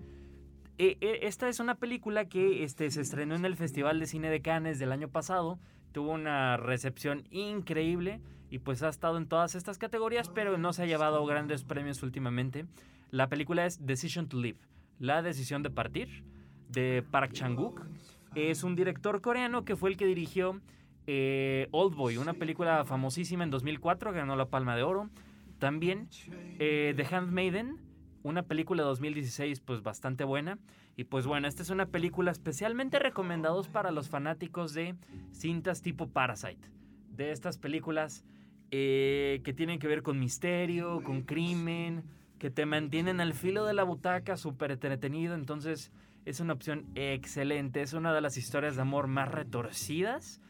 Eh, 0.80 0.98
eh, 1.02 1.20
esta 1.24 1.50
es 1.50 1.60
una 1.60 1.76
película 1.76 2.26
que 2.26 2.64
este, 2.64 2.90
se 2.90 3.02
estrenó 3.02 3.36
en 3.36 3.46
el 3.46 3.56
Festival 3.56 4.00
de 4.00 4.08
Cine 4.08 4.30
de 4.30 4.42
Cannes 4.42 4.80
del 4.80 4.92
año 4.92 5.08
pasado. 5.08 5.60
Tuvo 5.92 6.12
una 6.12 6.58
recepción 6.58 7.28
increíble 7.30 8.22
y 8.50 8.60
pues 8.60 8.82
ha 8.82 8.90
estado 8.90 9.18
en 9.18 9.28
todas 9.28 9.54
estas 9.54 9.78
categorías, 9.78 10.30
pero 10.30 10.58
no 10.58 10.74
se 10.74 10.84
ha 10.84 10.86
llevado 10.88 11.24
grandes 11.26 11.64
premios 11.64 12.02
últimamente. 12.02 12.66
La 13.12 13.30
película 13.30 13.66
es 13.68 13.86
Decision 13.86 14.28
to 14.28 14.40
Live, 14.40 14.58
La 15.00 15.22
decisión 15.22 15.62
de 15.62 15.70
partir, 15.70 16.24
de 16.70 17.04
Park 17.12 17.34
Chang-wook. 17.34 17.86
Es 18.34 18.64
un 18.64 18.76
director 18.76 19.22
coreano 19.22 19.66
que 19.66 19.76
fue 19.76 19.92
el 19.92 19.98
que 19.98 20.08
dirigió 20.08 20.60
eh, 21.06 21.68
Old 21.70 21.96
Boy, 21.96 22.18
una 22.18 22.34
película 22.34 22.84
famosísima 22.84 23.44
en 23.44 23.52
2004, 23.52 24.12
que 24.12 24.18
ganó 24.18 24.36
la 24.36 24.48
Palma 24.48 24.76
de 24.76 24.82
Oro. 24.82 25.12
También 25.60 26.10
The 26.58 27.06
Handmaiden, 27.12 27.78
una 28.24 28.44
película 28.44 28.84
de 28.84 28.88
2016 28.88 29.60
pues 29.60 29.84
bastante 29.84 30.24
buena. 30.24 30.58
Y 30.96 31.06
pues 31.06 31.26
bueno, 31.26 31.48
esta 31.48 31.62
es 31.62 31.70
una 31.70 31.86
película 31.86 32.32
especialmente 32.32 33.00
recomendados 33.00 33.68
para 33.68 33.92
los 33.92 34.10
fanáticos 34.10 34.74
de 34.74 34.96
cintas 35.32 35.82
tipo 35.82 36.08
Parasite. 36.08 36.70
De 37.12 37.32
estas 37.32 37.58
películas 37.58 38.26
eh, 38.72 39.42
que 39.44 39.54
tienen 39.54 39.80
que 39.80 39.88
ver 39.88 40.02
con 40.02 40.20
misterio, 40.20 41.04
con 41.04 41.22
crimen, 41.24 42.04
que 42.40 42.50
te 42.50 42.66
mantienen 42.66 43.22
al 43.22 43.34
filo 43.34 43.66
de 43.66 43.74
la 43.74 43.84
butaca, 43.84 44.38
súper 44.38 44.72
entretenido. 44.72 45.36
Entonces 45.36 45.92
es 46.26 46.40
una 46.40 46.54
opción 46.54 46.86
excelente. 46.96 47.82
Es 47.82 47.94
una 47.94 48.14
de 48.14 48.22
las 48.22 48.38
historias 48.38 48.76
de 48.76 48.82
amor 48.82 49.08
más 49.08 49.30
retorcidas, 49.30 50.42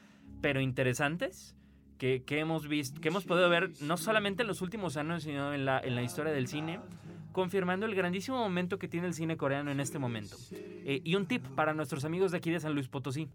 pero 0.42 0.62
interesantes. 0.62 1.56
Que, 1.98 2.24
que 2.24 2.39
hemos 2.39 2.68
visto, 2.68 3.00
que 3.00 3.08
hemos 3.08 3.24
podido 3.24 3.48
ver 3.50 3.70
no 3.80 3.96
solamente 3.96 4.42
en 4.42 4.48
los 4.48 4.62
últimos 4.62 4.98
años, 4.98 5.24
sino 5.24 5.53
en 5.53 5.63
la, 5.63 5.80
en 5.80 5.96
la 5.96 6.01
historia 6.01 6.34
del 6.34 6.48
cine 6.48 6.82
confirmando 7.34 7.86
el 7.86 7.96
grandísimo 7.96 8.38
momento 8.38 8.80
que 8.80 8.88
tiene 8.88 9.08
el 9.08 9.13
cine 9.13 9.36
coreano 9.36 9.72
en 9.72 9.82
este 9.82 10.00
momento. 10.00 10.38
Eh, 10.52 11.02
y 11.04 11.16
un 11.16 11.25
tip 11.25 11.46
para 11.50 11.74
nuestros 11.74 12.06
amigos 12.06 12.32
de 12.32 12.38
aquí 12.38 12.50
de 12.50 12.62
San 12.62 12.74
Luis 12.74 12.88
Potosí. 12.88 13.28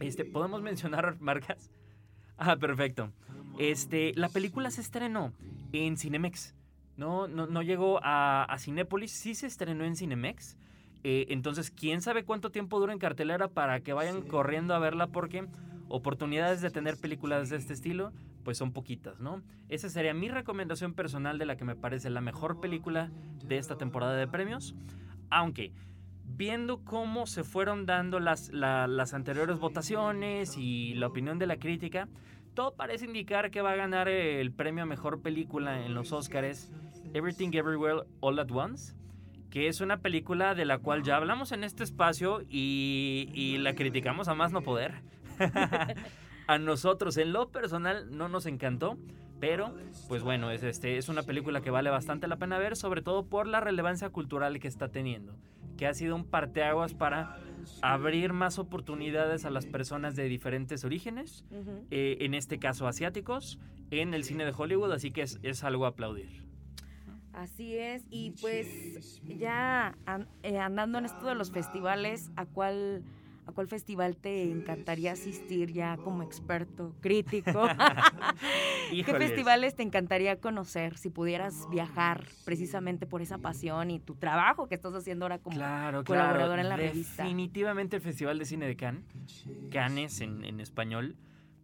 Este, 0.00 0.24
¿Podemos 0.24 0.62
mencionar 0.62 1.16
marcas? 1.20 1.70
Ah, 2.36 2.56
perfecto. 2.56 3.12
Este, 3.58 4.12
la 4.16 4.28
película 4.28 4.70
se 4.72 4.80
estrenó 4.80 5.32
en 5.72 5.96
Cinemex. 5.96 6.54
No, 6.96 7.28
no, 7.28 7.46
no 7.46 7.62
llegó 7.62 8.00
a, 8.02 8.44
a 8.44 8.58
Cinépolis, 8.58 9.12
sí 9.12 9.34
se 9.34 9.46
estrenó 9.46 9.84
en 9.84 9.94
Cinemex. 9.94 10.56
Eh, 11.04 11.26
entonces, 11.28 11.70
quién 11.70 12.00
sabe 12.00 12.24
cuánto 12.24 12.50
tiempo 12.50 12.80
dura 12.80 12.92
en 12.92 12.98
cartelera 12.98 13.48
para 13.48 13.80
que 13.80 13.92
vayan 13.92 14.22
corriendo 14.22 14.74
a 14.74 14.78
verla 14.78 15.08
porque 15.08 15.46
oportunidades 15.88 16.62
de 16.62 16.70
tener 16.70 16.96
películas 16.96 17.50
de 17.50 17.56
este 17.58 17.74
estilo 17.74 18.12
pues 18.44 18.58
son 18.58 18.72
poquitas, 18.72 19.18
¿no? 19.18 19.42
Esa 19.68 19.88
sería 19.88 20.14
mi 20.14 20.28
recomendación 20.28 20.94
personal 20.94 21.38
de 21.38 21.46
la 21.46 21.56
que 21.56 21.64
me 21.64 21.74
parece 21.74 22.10
la 22.10 22.20
mejor 22.20 22.60
película 22.60 23.10
de 23.44 23.58
esta 23.58 23.76
temporada 23.76 24.14
de 24.14 24.28
premios. 24.28 24.74
Aunque, 25.30 25.72
viendo 26.24 26.84
cómo 26.84 27.26
se 27.26 27.42
fueron 27.42 27.86
dando 27.86 28.20
las, 28.20 28.50
las 28.52 29.14
anteriores 29.14 29.58
votaciones 29.58 30.56
y 30.56 30.94
la 30.94 31.08
opinión 31.08 31.38
de 31.38 31.46
la 31.46 31.56
crítica, 31.56 32.08
todo 32.54 32.74
parece 32.74 33.06
indicar 33.06 33.50
que 33.50 33.62
va 33.62 33.72
a 33.72 33.76
ganar 33.76 34.08
el 34.08 34.52
premio 34.52 34.84
a 34.84 34.86
mejor 34.86 35.22
película 35.22 35.84
en 35.84 35.94
los 35.94 36.12
Oscars 36.12 36.70
Everything 37.12 37.50
Everywhere 37.52 38.02
All 38.20 38.38
at 38.38 38.50
Once, 38.50 38.94
que 39.50 39.68
es 39.68 39.80
una 39.80 39.98
película 39.98 40.54
de 40.54 40.64
la 40.64 40.78
cual 40.78 41.02
ya 41.02 41.16
hablamos 41.16 41.52
en 41.52 41.64
este 41.64 41.82
espacio 41.82 42.42
y, 42.48 43.30
y 43.32 43.58
la 43.58 43.74
criticamos 43.74 44.28
a 44.28 44.34
más 44.34 44.52
no 44.52 44.62
poder. 44.62 45.02
A 46.46 46.58
nosotros 46.58 47.16
en 47.16 47.32
lo 47.32 47.50
personal 47.50 48.16
no 48.16 48.28
nos 48.28 48.46
encantó, 48.46 48.98
pero 49.40 49.74
pues 50.08 50.22
bueno, 50.22 50.50
es, 50.50 50.62
este, 50.62 50.98
es 50.98 51.08
una 51.08 51.22
película 51.22 51.60
que 51.60 51.70
vale 51.70 51.90
bastante 51.90 52.28
la 52.28 52.36
pena 52.36 52.58
ver, 52.58 52.76
sobre 52.76 53.02
todo 53.02 53.26
por 53.26 53.46
la 53.46 53.60
relevancia 53.60 54.10
cultural 54.10 54.58
que 54.60 54.68
está 54.68 54.88
teniendo, 54.88 55.36
que 55.76 55.86
ha 55.86 55.94
sido 55.94 56.16
un 56.16 56.24
parteaguas 56.24 56.94
para 56.94 57.38
abrir 57.82 58.32
más 58.32 58.58
oportunidades 58.58 59.44
a 59.44 59.50
las 59.50 59.66
personas 59.66 60.16
de 60.16 60.24
diferentes 60.24 60.84
orígenes, 60.84 61.44
eh, 61.90 62.18
en 62.20 62.34
este 62.34 62.58
caso 62.58 62.86
asiáticos, 62.86 63.58
en 63.90 64.14
el 64.14 64.24
cine 64.24 64.44
de 64.44 64.52
Hollywood, 64.56 64.92
así 64.92 65.10
que 65.10 65.22
es, 65.22 65.38
es 65.42 65.64
algo 65.64 65.86
a 65.86 65.88
aplaudir. 65.88 66.44
Así 67.32 67.76
es, 67.76 68.06
y 68.10 68.30
pues 68.40 69.20
ya 69.24 69.96
eh, 70.42 70.58
andando 70.58 70.98
en 70.98 71.06
esto 71.06 71.26
de 71.26 71.34
los 71.34 71.50
festivales, 71.50 72.30
¿a 72.36 72.46
cuál 72.46 73.02
¿A 73.46 73.52
cuál 73.52 73.68
festival 73.68 74.16
te 74.16 74.50
encantaría 74.50 75.12
asistir 75.12 75.70
ya 75.70 75.98
como 75.98 76.22
experto 76.22 76.94
crítico? 77.00 77.66
¿Qué 78.90 79.04
festivales 79.04 79.74
te 79.74 79.82
encantaría 79.82 80.40
conocer 80.40 80.96
si 80.96 81.10
pudieras 81.10 81.68
viajar 81.70 82.26
precisamente 82.46 83.06
por 83.06 83.20
esa 83.20 83.38
pasión 83.38 83.90
y 83.90 84.00
tu 84.00 84.14
trabajo 84.14 84.66
que 84.66 84.74
estás 84.74 84.94
haciendo 84.94 85.26
ahora 85.26 85.38
como 85.38 85.56
colaborador 86.04 86.58
en 86.58 86.70
la 86.70 86.76
revista? 86.76 87.24
Definitivamente 87.24 87.96
el 87.96 88.02
Festival 88.02 88.38
de 88.38 88.46
Cine 88.46 88.66
de 88.66 88.76
Cannes, 88.76 89.04
Cannes 89.70 90.20
en, 90.22 90.44
en 90.44 90.60
español. 90.60 91.16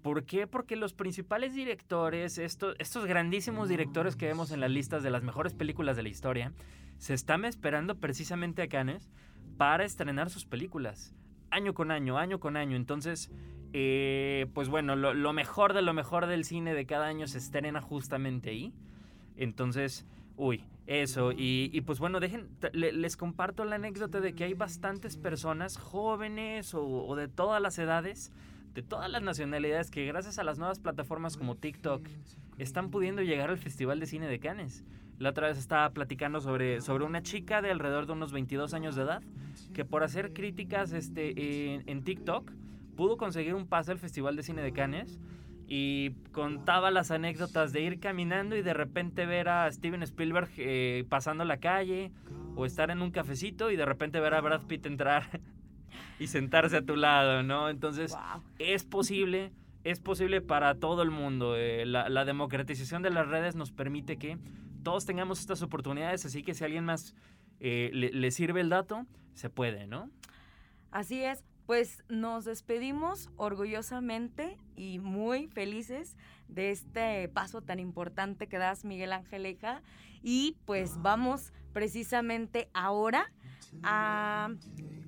¿Por 0.02 0.24
qué? 0.24 0.46
Porque 0.46 0.76
los 0.76 0.92
principales 0.92 1.54
directores, 1.54 2.36
estos, 2.36 2.74
estos 2.78 3.06
grandísimos 3.06 3.68
directores 3.68 4.16
que 4.16 4.26
vemos 4.26 4.50
en 4.50 4.60
las 4.60 4.70
listas 4.70 5.02
de 5.02 5.10
las 5.10 5.22
mejores 5.22 5.54
películas 5.54 5.96
de 5.96 6.02
la 6.02 6.08
historia, 6.10 6.52
se 6.98 7.14
están 7.14 7.46
esperando 7.46 7.98
precisamente 7.98 8.62
a 8.62 8.68
Cannes 8.68 9.10
para 9.56 9.84
estrenar 9.84 10.28
sus 10.30 10.44
películas 10.44 11.14
año 11.50 11.74
con 11.74 11.90
año, 11.90 12.18
año 12.18 12.40
con 12.40 12.56
año. 12.56 12.76
Entonces, 12.76 13.30
eh, 13.72 14.46
pues 14.54 14.68
bueno, 14.68 14.96
lo, 14.96 15.32
mejor 15.32 15.74
de 15.74 15.82
lo 15.82 15.92
mejor 15.92 16.26
del 16.26 16.44
cine 16.44 16.74
de 16.74 16.86
cada 16.86 17.06
año 17.06 17.26
se 17.26 17.38
estrena 17.38 17.80
justamente 17.80 18.50
ahí. 18.50 18.72
Entonces, 19.36 20.06
uy, 20.36 20.64
eso. 20.86 21.32
Y, 21.36 21.80
pues 21.82 21.98
bueno, 21.98 22.20
dejen, 22.20 22.48
les 22.72 23.16
comparto 23.16 23.64
la 23.64 23.76
anécdota 23.76 24.20
de 24.20 24.34
que 24.34 24.44
hay 24.44 24.54
bastantes 24.54 25.16
personas 25.16 25.76
jóvenes 25.76 26.74
o, 26.74 27.14
de 27.16 27.28
todas 27.28 27.62
las 27.62 27.78
edades, 27.78 28.32
de 28.74 28.82
todas 28.82 29.10
las 29.10 29.22
nacionalidades, 29.22 29.90
que 29.90 30.04
gracias 30.06 30.38
a 30.38 30.44
las 30.44 30.58
nuevas 30.58 30.80
plataformas 30.80 31.36
como 31.36 31.56
TikTok 31.56 32.06
están 32.58 32.90
pudiendo 32.90 33.22
llegar 33.22 33.50
al 33.50 33.58
Festival 33.58 34.00
de 34.00 34.06
Cine 34.06 34.26
de 34.26 34.40
Cannes. 34.40 34.84
La 35.20 35.28
otra 35.28 35.48
vez 35.48 35.58
estaba 35.58 35.90
platicando 35.90 36.40
sobre, 36.40 36.80
sobre 36.80 37.04
una 37.04 37.22
chica 37.22 37.60
de 37.60 37.70
alrededor 37.70 38.06
de 38.06 38.12
unos 38.14 38.32
22 38.32 38.72
años 38.72 38.96
de 38.96 39.02
edad 39.02 39.22
que 39.74 39.84
por 39.84 40.02
hacer 40.02 40.32
críticas 40.32 40.92
este, 40.92 41.74
en, 41.90 42.02
TikTok 42.04 42.50
pudo 42.96 43.18
conseguir 43.18 43.54
un 43.54 43.66
pase 43.66 43.92
al 43.92 43.98
Festival 43.98 44.34
de 44.34 44.42
Cine 44.42 44.62
de 44.62 44.72
Cannes 44.72 45.20
y 45.68 46.12
contaba 46.32 46.90
las 46.90 47.10
anécdotas 47.10 47.74
de 47.74 47.82
ir 47.82 48.00
caminando 48.00 48.56
y 48.56 48.62
de 48.62 48.72
repente 48.72 49.26
ver 49.26 49.50
a 49.50 49.70
Steven 49.70 50.02
Spielberg 50.04 50.48
eh, 50.56 51.04
pasando 51.10 51.44
la 51.44 51.58
calle 51.58 52.12
o 52.56 52.64
estar 52.64 52.90
en 52.90 53.02
un 53.02 53.10
cafecito 53.10 53.70
y 53.70 53.76
de 53.76 53.84
repente 53.84 54.20
ver 54.20 54.32
a 54.32 54.40
Brad 54.40 54.62
Pitt 54.62 54.86
entrar 54.86 55.42
y 56.18 56.28
sentarse 56.28 56.78
a 56.78 56.82
tu 56.82 56.96
lado, 56.96 57.42
¿no? 57.42 57.68
Entonces 57.68 58.16
es 58.58 58.84
posible, 58.84 59.52
es 59.84 60.00
posible 60.00 60.40
para 60.40 60.76
todo 60.76 61.02
el 61.02 61.10
mundo. 61.10 61.56
Eh, 61.58 61.84
la, 61.84 62.08
la 62.08 62.24
democratización 62.24 63.02
de 63.02 63.10
las 63.10 63.28
redes 63.28 63.54
nos 63.54 63.70
permite 63.70 64.16
que 64.16 64.38
todos 64.82 65.06
tengamos 65.06 65.40
estas 65.40 65.62
oportunidades, 65.62 66.24
así 66.26 66.42
que 66.42 66.54
si 66.54 66.64
a 66.64 66.66
alguien 66.66 66.84
más 66.84 67.14
eh, 67.60 67.90
le, 67.92 68.30
sirve 68.30 68.60
el 68.60 68.70
dato, 68.70 69.06
se 69.34 69.50
puede, 69.50 69.86
¿no? 69.86 70.10
Así 70.90 71.22
es, 71.22 71.44
pues 71.66 72.02
nos 72.08 72.44
despedimos 72.44 73.30
orgullosamente 73.36 74.58
y 74.76 74.98
muy 74.98 75.46
felices 75.48 76.16
de 76.48 76.70
este 76.70 77.28
paso 77.28 77.62
tan 77.62 77.78
importante 77.78 78.48
que 78.48 78.58
das, 78.58 78.84
Miguel 78.84 79.12
Angeleja. 79.12 79.82
Y 80.22 80.56
pues 80.64 81.00
vamos 81.00 81.52
precisamente 81.72 82.68
ahora 82.74 83.30
a 83.82 84.50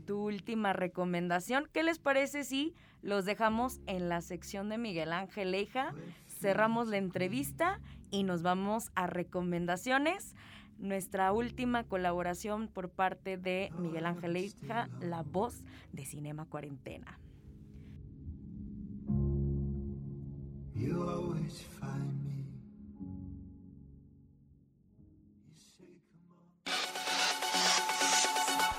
tu 0.06 0.26
última 0.26 0.72
recomendación. 0.72 1.68
¿Qué 1.72 1.82
les 1.82 1.98
parece 1.98 2.44
si 2.44 2.74
los 3.02 3.24
dejamos 3.24 3.80
en 3.86 4.08
la 4.08 4.20
sección 4.20 4.68
de 4.68 4.78
Miguel 4.78 5.12
Angeleja? 5.12 5.94
Cerramos 6.42 6.88
la 6.88 6.96
entrevista 6.96 7.78
y 8.10 8.24
nos 8.24 8.42
vamos 8.42 8.90
a 8.96 9.06
recomendaciones. 9.06 10.34
Nuestra 10.76 11.30
última 11.30 11.84
colaboración 11.84 12.66
por 12.66 12.90
parte 12.90 13.36
de 13.36 13.70
Miguel 13.78 14.06
Ángel 14.06 14.36
Hija, 14.36 14.88
la 15.00 15.22
voz 15.22 15.62
de 15.92 16.04
Cinema 16.04 16.46
Cuarentena. 16.46 17.20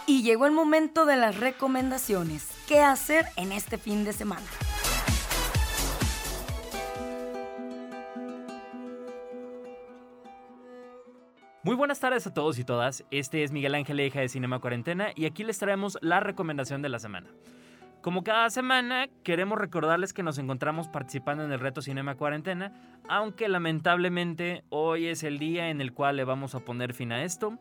Y 0.05 0.21
llegó 0.21 0.47
el 0.47 0.51
momento 0.51 1.05
de 1.05 1.15
las 1.15 1.39
recomendaciones. 1.39 2.45
¿Qué 2.67 2.81
hacer 2.81 3.25
en 3.37 3.53
este 3.53 3.77
fin 3.77 4.03
de 4.03 4.11
semana? 4.11 4.45
Muy 11.73 11.79
buenas 11.79 11.99
tardes 11.99 12.27
a 12.27 12.33
todos 12.35 12.59
y 12.59 12.63
todas. 12.63 13.03
Este 13.09 13.43
es 13.43 13.51
Miguel 13.51 13.73
Ángel 13.73 13.99
Eja 13.99 14.19
de 14.19 14.29
Cinema 14.29 14.59
Cuarentena 14.59 15.07
y 15.15 15.25
aquí 15.25 15.43
les 15.43 15.57
traemos 15.57 15.97
la 16.01 16.19
recomendación 16.19 16.83
de 16.83 16.89
la 16.89 16.99
semana. 16.99 17.31
Como 18.03 18.23
cada 18.23 18.51
semana, 18.51 19.07
queremos 19.23 19.57
recordarles 19.57 20.13
que 20.13 20.21
nos 20.21 20.37
encontramos 20.37 20.87
participando 20.87 21.43
en 21.43 21.51
el 21.51 21.59
reto 21.59 21.81
Cinema 21.81 22.13
Cuarentena, 22.13 22.71
aunque 23.09 23.49
lamentablemente 23.49 24.63
hoy 24.69 25.07
es 25.07 25.23
el 25.23 25.39
día 25.39 25.71
en 25.71 25.81
el 25.81 25.93
cual 25.93 26.17
le 26.17 26.25
vamos 26.25 26.53
a 26.53 26.59
poner 26.59 26.93
fin 26.93 27.11
a 27.11 27.23
esto. 27.23 27.57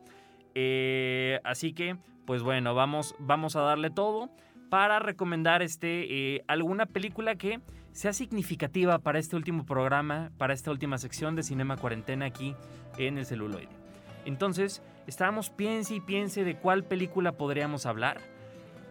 Eh, 0.54 1.40
así 1.42 1.72
que, 1.72 1.96
pues 2.26 2.42
bueno, 2.42 2.74
vamos, 2.74 3.14
vamos 3.18 3.56
a 3.56 3.62
darle 3.62 3.88
todo 3.88 4.28
para 4.68 4.98
recomendar 4.98 5.62
este, 5.62 6.34
eh, 6.34 6.44
alguna 6.48 6.84
película 6.84 7.36
que 7.36 7.62
sea 7.92 8.12
significativa 8.12 8.98
para 8.98 9.18
este 9.18 9.36
último 9.36 9.64
programa, 9.64 10.32
para 10.36 10.52
esta 10.52 10.70
última 10.70 10.98
sección 10.98 11.34
de 11.34 11.42
Cinema 11.42 11.78
Cuarentena 11.78 12.26
aquí 12.26 12.54
en 12.98 13.16
el 13.16 13.24
celuloide. 13.24 13.81
Entonces, 14.24 14.82
estábamos 15.06 15.50
piense 15.50 15.94
y 15.94 16.00
piense 16.00 16.44
de 16.44 16.56
cuál 16.56 16.84
película 16.84 17.32
podríamos 17.32 17.86
hablar. 17.86 18.20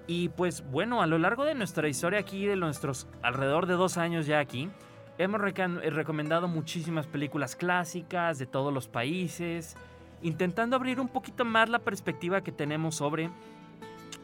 Y 0.08 0.30
pues 0.30 0.64
bueno, 0.70 1.02
a 1.02 1.08
lo 1.08 1.18
largo 1.18 1.46
de 1.46 1.56
nuestra 1.56 1.88
historia 1.88 2.20
aquí, 2.20 2.46
de 2.46 2.56
nuestros 2.56 3.08
alrededor 3.22 3.66
de 3.66 3.76
dos 3.76 3.98
años 3.98 4.26
ya 4.26 4.40
aquí, 4.40 4.70
hemos 5.18 5.40
recomendado 5.40 6.48
muchísimas 6.48 7.08
películas 7.08 7.56
clásicas 7.56 8.40
de 8.40 8.46
todos 8.46 8.74
los 8.74 8.88
países, 8.88 9.78
intentando 10.22 10.76
abrir 10.76 11.00
un 11.00 11.08
poquito 11.08 11.46
más 11.46 11.70
la 11.70 11.80
perspectiva 11.80 12.42
que 12.42 12.52
tenemos 12.52 12.96
sobre, 12.96 13.30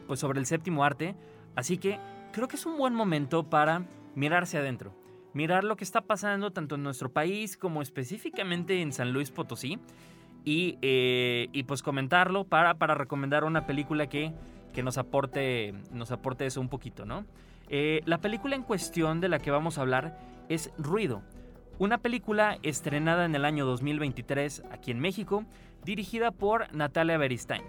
pues 0.06 0.20
sobre 0.20 0.40
el 0.40 0.46
séptimo 0.46 0.84
arte. 0.84 1.14
Así 1.54 1.78
que 1.78 1.98
creo 2.32 2.48
que 2.48 2.56
es 2.56 2.66
un 2.66 2.76
buen 2.76 2.94
momento 2.94 3.48
para 3.48 3.82
mirarse 4.14 4.58
adentro 4.58 4.94
mirar 5.32 5.62
lo 5.62 5.76
que 5.76 5.84
está 5.84 6.00
pasando 6.00 6.52
tanto 6.52 6.74
en 6.74 6.82
nuestro 6.82 7.12
país 7.12 7.56
como 7.56 7.82
específicamente 7.82 8.80
en 8.82 8.92
San 8.92 9.12
Luis 9.12 9.30
Potosí 9.30 9.78
y, 10.44 10.78
eh, 10.82 11.48
y 11.52 11.64
pues 11.64 11.82
comentarlo 11.82 12.44
para, 12.44 12.74
para 12.74 12.94
recomendar 12.94 13.44
una 13.44 13.66
película 13.66 14.08
que, 14.08 14.32
que 14.72 14.82
nos, 14.82 14.98
aporte, 14.98 15.74
nos 15.92 16.10
aporte 16.10 16.46
eso 16.46 16.60
un 16.60 16.68
poquito, 16.68 17.04
¿no? 17.04 17.24
Eh, 17.68 18.00
la 18.06 18.18
película 18.18 18.56
en 18.56 18.62
cuestión 18.62 19.20
de 19.20 19.28
la 19.28 19.38
que 19.38 19.50
vamos 19.50 19.78
a 19.78 19.82
hablar 19.82 20.18
es 20.48 20.70
Ruido, 20.78 21.22
una 21.78 21.98
película 21.98 22.58
estrenada 22.62 23.24
en 23.24 23.34
el 23.34 23.44
año 23.44 23.66
2023 23.66 24.64
aquí 24.70 24.90
en 24.90 25.00
México, 25.00 25.44
dirigida 25.84 26.30
por 26.30 26.74
Natalia 26.74 27.18
Beristain. 27.18 27.62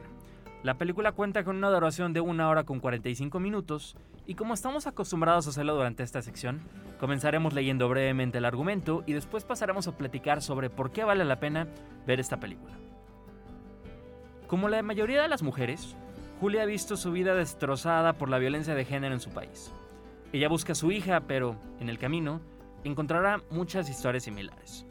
La 0.61 0.73
película 0.73 1.13
cuenta 1.13 1.45
con 1.45 1.55
una 1.55 1.69
duración 1.69 2.11
de 2.11 2.19
una 2.19 2.49
hora 2.49 2.65
con 2.65 2.81
45 2.81 3.39
minutos 3.39 3.95
y 4.27 4.35
como 4.35 4.53
estamos 4.53 4.87
acostumbrados 4.87 5.47
a 5.47 5.51
hacerlo 5.51 5.73
durante 5.73 6.03
esta 6.03 6.21
sección, 6.21 6.59
comenzaremos 6.99 7.53
leyendo 7.53 7.87
brevemente 7.87 8.39
el 8.39 8.45
argumento 8.45 9.03
y 9.05 9.13
después 9.13 9.45
pasaremos 9.45 9.87
a 9.87 9.95
platicar 9.95 10.41
sobre 10.41 10.69
por 10.69 10.91
qué 10.91 11.05
vale 11.05 11.23
la 11.23 11.39
pena 11.39 11.67
ver 12.05 12.19
esta 12.19 12.41
película. 12.41 12.73
Como 14.47 14.67
la 14.67 14.83
mayoría 14.83 15.21
de 15.21 15.29
las 15.29 15.43
mujeres, 15.43 15.95
Julia 16.41 16.63
ha 16.63 16.65
visto 16.65 16.97
su 16.97 17.13
vida 17.13 17.35
destrozada 17.35 18.13
por 18.13 18.27
la 18.27 18.37
violencia 18.37 18.75
de 18.75 18.83
género 18.83 19.13
en 19.13 19.21
su 19.21 19.29
país. 19.29 19.71
Ella 20.33 20.49
busca 20.49 20.73
a 20.73 20.75
su 20.75 20.91
hija, 20.91 21.21
pero 21.21 21.55
en 21.79 21.87
el 21.87 21.97
camino 21.97 22.41
encontrará 22.83 23.41
muchas 23.49 23.89
historias 23.89 24.23
similares. 24.23 24.85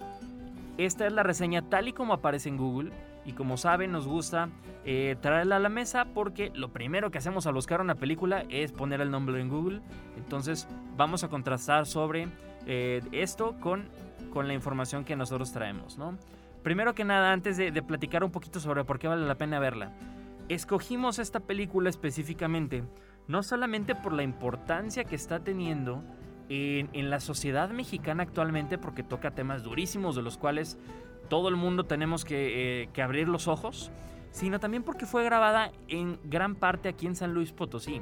Esta 0.79 1.07
es 1.07 1.13
la 1.13 1.25
reseña 1.25 1.69
tal 1.69 1.89
y 1.89 1.93
como 1.93 2.15
aparece 2.15 2.49
en 2.49 2.57
Google 2.57 2.91
y 3.29 3.35
como 3.35 3.59
saben 3.59 3.93
nos 3.93 4.07
gusta 4.07 4.49
eh, 4.87 5.15
traerla 5.21 5.57
a 5.57 5.59
la 5.59 5.69
mesa 5.69 6.07
porque 6.15 6.51
lo 6.55 6.73
primero 6.73 7.11
que 7.11 7.19
hacemos 7.19 7.47
al 7.47 7.53
buscar 7.53 7.83
una 7.83 7.95
película 7.95 8.47
es 8.49 8.73
poner 8.73 9.03
el 9.03 9.11
nombre 9.11 9.39
en 9.39 9.51
Google. 9.51 9.83
Entonces 10.17 10.67
vamos 10.97 11.25
a 11.25 11.29
contrastar 11.29 11.85
sobre 11.85 12.29
eh, 12.65 13.03
esto 13.13 13.55
con, 13.61 13.91
con 14.33 14.49
la 14.49 14.55
información 14.55 15.05
que 15.05 15.15
nosotros 15.15 15.53
traemos. 15.53 15.99
¿no? 15.99 16.17
Primero 16.63 16.95
que 16.95 17.05
nada, 17.05 17.31
antes 17.33 17.59
de, 17.59 17.71
de 17.71 17.83
platicar 17.83 18.25
un 18.25 18.31
poquito 18.31 18.61
sobre 18.61 18.83
por 18.85 18.99
qué 18.99 19.09
vale 19.09 19.27
la 19.27 19.35
pena 19.35 19.59
verla, 19.59 19.93
escogimos 20.49 21.19
esta 21.19 21.41
película 21.41 21.91
específicamente 21.91 22.83
no 23.27 23.43
solamente 23.43 23.95
por 23.95 24.15
la 24.15 24.23
importancia 24.23 25.05
que 25.05 25.17
está 25.17 25.41
teniendo 25.41 26.03
en, 26.49 26.89
en, 26.95 27.11
la 27.11 27.21
sociedad 27.21 27.69
mexicana 27.69 28.23
actualmente, 28.23 28.79
porque 28.79 29.03
toca 29.03 29.33
temas 29.33 29.63
durísimos 29.63 30.17
de 30.17 30.23
los 30.23 30.39
cuales 30.39 30.79
todo 31.29 31.49
el 31.49 31.57
mundo 31.57 31.85
tenemos 31.85 32.25
que, 32.25 32.83
eh, 32.83 32.89
que, 32.93 33.03
abrir 33.03 33.29
los 33.29 33.49
ojos, 33.49 33.91
sino 34.31 34.61
también 34.61 34.83
porque 34.83 35.07
fue 35.07 35.25
grabada 35.25 35.71
en 35.89 36.19
gran 36.25 36.55
parte 36.55 36.89
aquí 36.89 37.07
en 37.07 37.17
San 37.17 37.35
Luis 37.35 37.53
Potosí. 37.53 38.01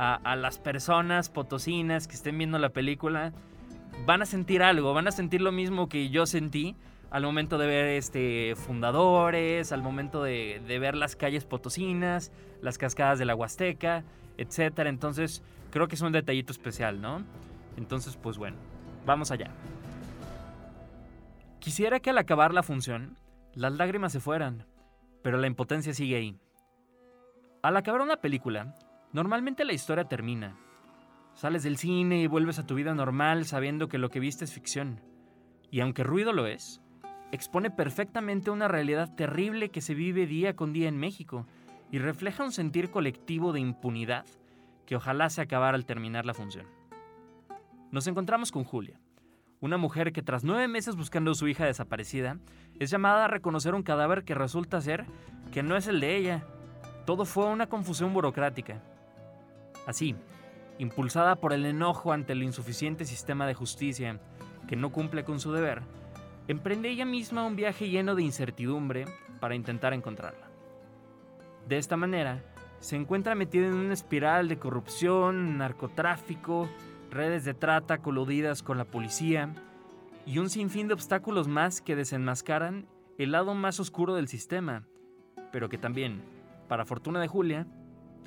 A, 0.00 0.36
las 0.36 0.60
personas 0.60 1.28
potosinas 1.28 2.06
que 2.06 2.14
estén 2.14 2.38
viendo 2.38 2.56
la 2.60 2.68
película 2.68 3.32
van 4.06 4.22
a 4.22 4.26
sentir 4.26 4.62
algo, 4.62 4.94
van 4.94 5.08
a 5.08 5.10
sentir 5.10 5.40
lo 5.40 5.50
mismo 5.50 5.88
que 5.88 6.08
yo 6.08 6.24
sentí 6.24 6.76
al 7.10 7.24
momento 7.24 7.58
de 7.58 7.66
ver 7.66 7.86
este 7.86 8.54
fundadores, 8.54 9.72
al 9.72 9.82
momento 9.82 10.22
de, 10.22 10.62
de 10.68 10.78
ver 10.78 10.94
las 10.94 11.16
calles 11.16 11.44
potosinas, 11.44 12.30
las 12.62 12.78
cascadas 12.78 13.18
de 13.18 13.24
la 13.24 13.34
Huasteca, 13.34 14.04
etcétera. 14.36 14.88
Entonces, 14.88 15.42
creo 15.72 15.88
que 15.88 15.96
es 15.96 16.00
un 16.00 16.12
detallito 16.12 16.52
especial, 16.52 17.00
¿no? 17.00 17.24
Entonces, 17.76 18.16
pues 18.16 18.38
bueno, 18.38 18.56
vamos 19.04 19.32
allá. 19.32 19.50
Quisiera 21.60 21.98
que 21.98 22.10
al 22.10 22.18
acabar 22.18 22.54
la 22.54 22.62
función, 22.62 23.18
las 23.52 23.72
lágrimas 23.72 24.12
se 24.12 24.20
fueran, 24.20 24.64
pero 25.22 25.38
la 25.38 25.48
impotencia 25.48 25.92
sigue 25.92 26.16
ahí. 26.16 26.38
Al 27.62 27.76
acabar 27.76 28.00
una 28.00 28.20
película, 28.20 28.76
normalmente 29.12 29.64
la 29.64 29.72
historia 29.72 30.04
termina. 30.04 30.56
Sales 31.34 31.64
del 31.64 31.76
cine 31.76 32.22
y 32.22 32.28
vuelves 32.28 32.60
a 32.60 32.66
tu 32.66 32.76
vida 32.76 32.94
normal 32.94 33.44
sabiendo 33.44 33.88
que 33.88 33.98
lo 33.98 34.08
que 34.08 34.20
viste 34.20 34.44
es 34.44 34.52
ficción. 34.52 35.00
Y 35.70 35.80
aunque 35.80 36.04
ruido 36.04 36.32
lo 36.32 36.46
es, 36.46 36.80
expone 37.32 37.70
perfectamente 37.72 38.52
una 38.52 38.68
realidad 38.68 39.12
terrible 39.16 39.70
que 39.70 39.80
se 39.80 39.94
vive 39.94 40.26
día 40.26 40.54
con 40.54 40.72
día 40.72 40.88
en 40.88 40.96
México 40.96 41.44
y 41.90 41.98
refleja 41.98 42.44
un 42.44 42.52
sentir 42.52 42.90
colectivo 42.90 43.52
de 43.52 43.60
impunidad 43.60 44.26
que 44.86 44.94
ojalá 44.94 45.28
se 45.28 45.42
acabara 45.42 45.76
al 45.76 45.86
terminar 45.86 46.24
la 46.24 46.34
función. 46.34 46.66
Nos 47.90 48.06
encontramos 48.06 48.52
con 48.52 48.62
Julia, 48.64 49.00
una 49.60 49.76
mujer 49.76 50.12
que 50.12 50.22
tras 50.22 50.44
nueve 50.44 50.68
meses 50.68 50.96
buscando 50.96 51.32
a 51.32 51.34
su 51.34 51.48
hija 51.48 51.64
desaparecida, 51.64 52.38
es 52.78 52.90
llamada 52.90 53.24
a 53.24 53.28
reconocer 53.28 53.74
un 53.74 53.82
cadáver 53.82 54.24
que 54.24 54.34
resulta 54.34 54.80
ser 54.80 55.04
que 55.52 55.62
no 55.62 55.76
es 55.76 55.86
el 55.88 56.00
de 56.00 56.16
ella. 56.16 56.44
Todo 57.06 57.24
fue 57.24 57.46
una 57.46 57.68
confusión 57.68 58.12
burocrática. 58.12 58.82
Así, 59.86 60.14
impulsada 60.78 61.36
por 61.36 61.52
el 61.52 61.66
enojo 61.66 62.12
ante 62.12 62.34
el 62.34 62.42
insuficiente 62.42 63.04
sistema 63.04 63.46
de 63.46 63.54
justicia 63.54 64.20
que 64.68 64.76
no 64.76 64.92
cumple 64.92 65.24
con 65.24 65.40
su 65.40 65.52
deber, 65.52 65.82
emprende 66.46 66.90
ella 66.90 67.04
misma 67.04 67.44
un 67.44 67.56
viaje 67.56 67.88
lleno 67.88 68.14
de 68.14 68.22
incertidumbre 68.22 69.06
para 69.40 69.54
intentar 69.54 69.92
encontrarla. 69.92 70.48
De 71.66 71.78
esta 71.78 71.96
manera, 71.96 72.42
se 72.80 72.96
encuentra 72.96 73.34
metida 73.34 73.66
en 73.66 73.74
una 73.74 73.94
espiral 73.94 74.48
de 74.48 74.58
corrupción, 74.58 75.58
narcotráfico, 75.58 76.68
redes 77.10 77.44
de 77.44 77.54
trata 77.54 77.98
coludidas 77.98 78.62
con 78.62 78.78
la 78.78 78.84
policía 78.84 79.52
y 80.26 80.38
un 80.38 80.50
sinfín 80.50 80.88
de 80.88 80.94
obstáculos 80.94 81.48
más 81.48 81.80
que 81.80 81.96
desenmascaran 81.96 82.86
el 83.16 83.32
lado 83.32 83.54
más 83.54 83.80
oscuro 83.80 84.14
del 84.14 84.28
sistema, 84.28 84.84
pero 85.50 85.68
que 85.68 85.78
también, 85.78 86.22
para 86.68 86.84
fortuna 86.84 87.20
de 87.20 87.28
Julia, 87.28 87.66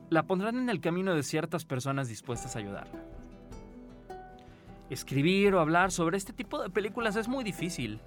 la 0.10 0.24
pondrán 0.24 0.58
en 0.58 0.70
el 0.70 0.82
camino 0.82 1.16
de 1.16 1.24
ciertas 1.24 1.64
personas 1.64 2.10
dispuestas 2.10 2.56
a 2.56 2.60
ayudarla. 2.60 3.00
Escribir 4.90 5.56
o 5.56 5.62
hablar 5.62 5.92
sobre 5.92 6.18
este 6.18 6.34
tipo 6.34 6.62
de 6.62 6.70
películas 6.70 7.16
es 7.16 7.30
muy 7.30 7.46
difícil, 7.46 8.02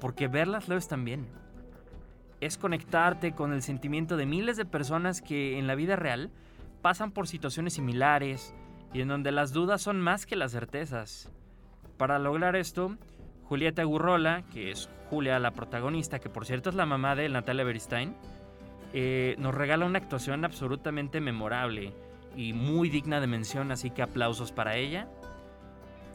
porque 0.00 0.26
verlas 0.26 0.68
lo 0.68 0.76
es 0.76 0.88
también. 0.88 1.28
Es 2.40 2.58
conectarte 2.58 3.32
con 3.32 3.52
el 3.52 3.62
sentimiento 3.62 4.16
de 4.16 4.26
miles 4.26 4.56
de 4.56 4.64
personas 4.64 5.22
que 5.22 5.58
en 5.58 5.68
la 5.68 5.76
vida 5.76 5.94
real 5.94 6.32
pasan 6.82 7.12
por 7.12 7.28
situaciones 7.28 7.74
similares, 7.74 8.52
y 8.94 9.00
en 9.00 9.08
donde 9.08 9.32
las 9.32 9.52
dudas 9.52 9.82
son 9.82 10.00
más 10.00 10.24
que 10.24 10.36
las 10.36 10.52
certezas. 10.52 11.30
Para 11.98 12.18
lograr 12.18 12.56
esto, 12.56 12.96
Julieta 13.42 13.82
Gurrola, 13.82 14.44
que 14.52 14.70
es 14.70 14.88
Julia 15.10 15.38
la 15.40 15.50
protagonista, 15.50 16.20
que 16.20 16.30
por 16.30 16.46
cierto 16.46 16.70
es 16.70 16.76
la 16.76 16.86
mamá 16.86 17.16
de 17.16 17.28
Natalia 17.28 17.64
Beristain, 17.64 18.14
eh, 18.92 19.34
nos 19.38 19.52
regala 19.52 19.84
una 19.84 19.98
actuación 19.98 20.44
absolutamente 20.44 21.20
memorable 21.20 21.92
y 22.36 22.52
muy 22.52 22.88
digna 22.88 23.20
de 23.20 23.26
mención, 23.26 23.72
así 23.72 23.90
que 23.90 24.02
aplausos 24.02 24.52
para 24.52 24.76
ella. 24.76 25.08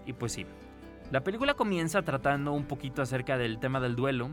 Y 0.06 0.14
pues 0.14 0.32
sí, 0.32 0.46
la 1.12 1.22
película 1.22 1.56
comienza 1.56 2.02
tratando 2.02 2.54
un 2.54 2.66
poquito 2.66 3.02
acerca 3.02 3.38
del 3.38 3.60
tema 3.60 3.82
del 3.82 3.98
duelo, 3.98 4.30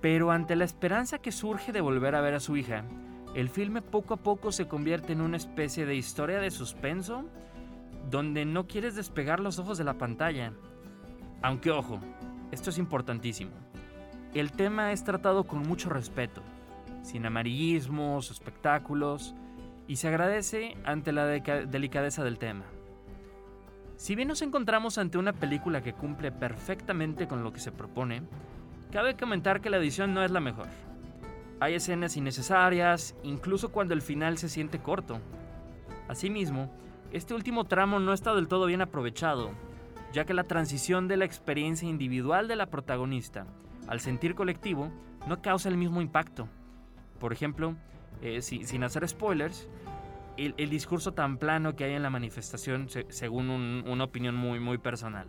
pero 0.00 0.30
ante 0.30 0.54
la 0.54 0.64
esperanza 0.64 1.18
que 1.18 1.32
surge 1.32 1.72
de 1.72 1.80
volver 1.80 2.14
a 2.14 2.20
ver 2.20 2.34
a 2.34 2.40
su 2.40 2.56
hija, 2.56 2.84
el 3.34 3.48
filme 3.48 3.82
poco 3.82 4.14
a 4.14 4.18
poco 4.18 4.52
se 4.52 4.68
convierte 4.68 5.12
en 5.12 5.20
una 5.20 5.36
especie 5.36 5.84
de 5.84 5.96
historia 5.96 6.38
de 6.38 6.52
suspenso 6.52 7.24
donde 8.10 8.44
no 8.44 8.66
quieres 8.66 8.94
despegar 8.94 9.40
los 9.40 9.58
ojos 9.58 9.78
de 9.78 9.84
la 9.84 9.94
pantalla. 9.94 10.52
Aunque 11.42 11.70
ojo, 11.70 12.00
esto 12.52 12.70
es 12.70 12.78
importantísimo. 12.78 13.52
El 14.34 14.52
tema 14.52 14.92
es 14.92 15.04
tratado 15.04 15.44
con 15.44 15.62
mucho 15.62 15.88
respeto, 15.88 16.42
sin 17.02 17.26
amarillismos, 17.26 18.30
espectáculos, 18.30 19.34
y 19.88 19.96
se 19.96 20.08
agradece 20.08 20.76
ante 20.84 21.12
la 21.12 21.26
delicadeza 21.26 22.24
del 22.24 22.38
tema. 22.38 22.64
Si 23.96 24.14
bien 24.14 24.28
nos 24.28 24.42
encontramos 24.42 24.98
ante 24.98 25.16
una 25.16 25.32
película 25.32 25.82
que 25.82 25.94
cumple 25.94 26.30
perfectamente 26.30 27.26
con 27.26 27.42
lo 27.42 27.52
que 27.52 27.60
se 27.60 27.72
propone, 27.72 28.22
cabe 28.92 29.16
comentar 29.16 29.60
que 29.60 29.70
la 29.70 29.78
edición 29.78 30.12
no 30.12 30.22
es 30.22 30.30
la 30.30 30.40
mejor. 30.40 30.66
Hay 31.60 31.74
escenas 31.74 32.16
innecesarias, 32.16 33.16
incluso 33.22 33.72
cuando 33.72 33.94
el 33.94 34.02
final 34.02 34.36
se 34.36 34.50
siente 34.50 34.80
corto. 34.80 35.18
Asimismo, 36.08 36.70
este 37.12 37.34
último 37.34 37.64
tramo 37.64 38.00
no 38.00 38.12
está 38.12 38.34
del 38.34 38.48
todo 38.48 38.66
bien 38.66 38.82
aprovechado, 38.82 39.50
ya 40.12 40.24
que 40.24 40.34
la 40.34 40.44
transición 40.44 41.08
de 41.08 41.16
la 41.16 41.24
experiencia 41.24 41.88
individual 41.88 42.48
de 42.48 42.56
la 42.56 42.66
protagonista 42.66 43.46
al 43.88 44.00
sentir 44.00 44.34
colectivo 44.34 44.90
no 45.26 45.40
causa 45.42 45.68
el 45.68 45.76
mismo 45.76 46.00
impacto. 46.00 46.48
Por 47.20 47.32
ejemplo, 47.32 47.76
eh, 48.22 48.42
si, 48.42 48.64
sin 48.64 48.84
hacer 48.84 49.06
spoilers, 49.08 49.68
el, 50.36 50.70
discurso 50.70 51.12
tan 51.12 51.38
plano 51.38 51.76
que 51.76 51.84
hay 51.84 51.92
en 51.92 52.02
la 52.02 52.10
manifestación 52.10 52.88
se, 52.88 53.06
según 53.08 53.48
un, 53.48 53.84
una 53.86 54.04
opinión 54.04 54.34
muy, 54.34 54.60
muy 54.60 54.78
personal. 54.78 55.26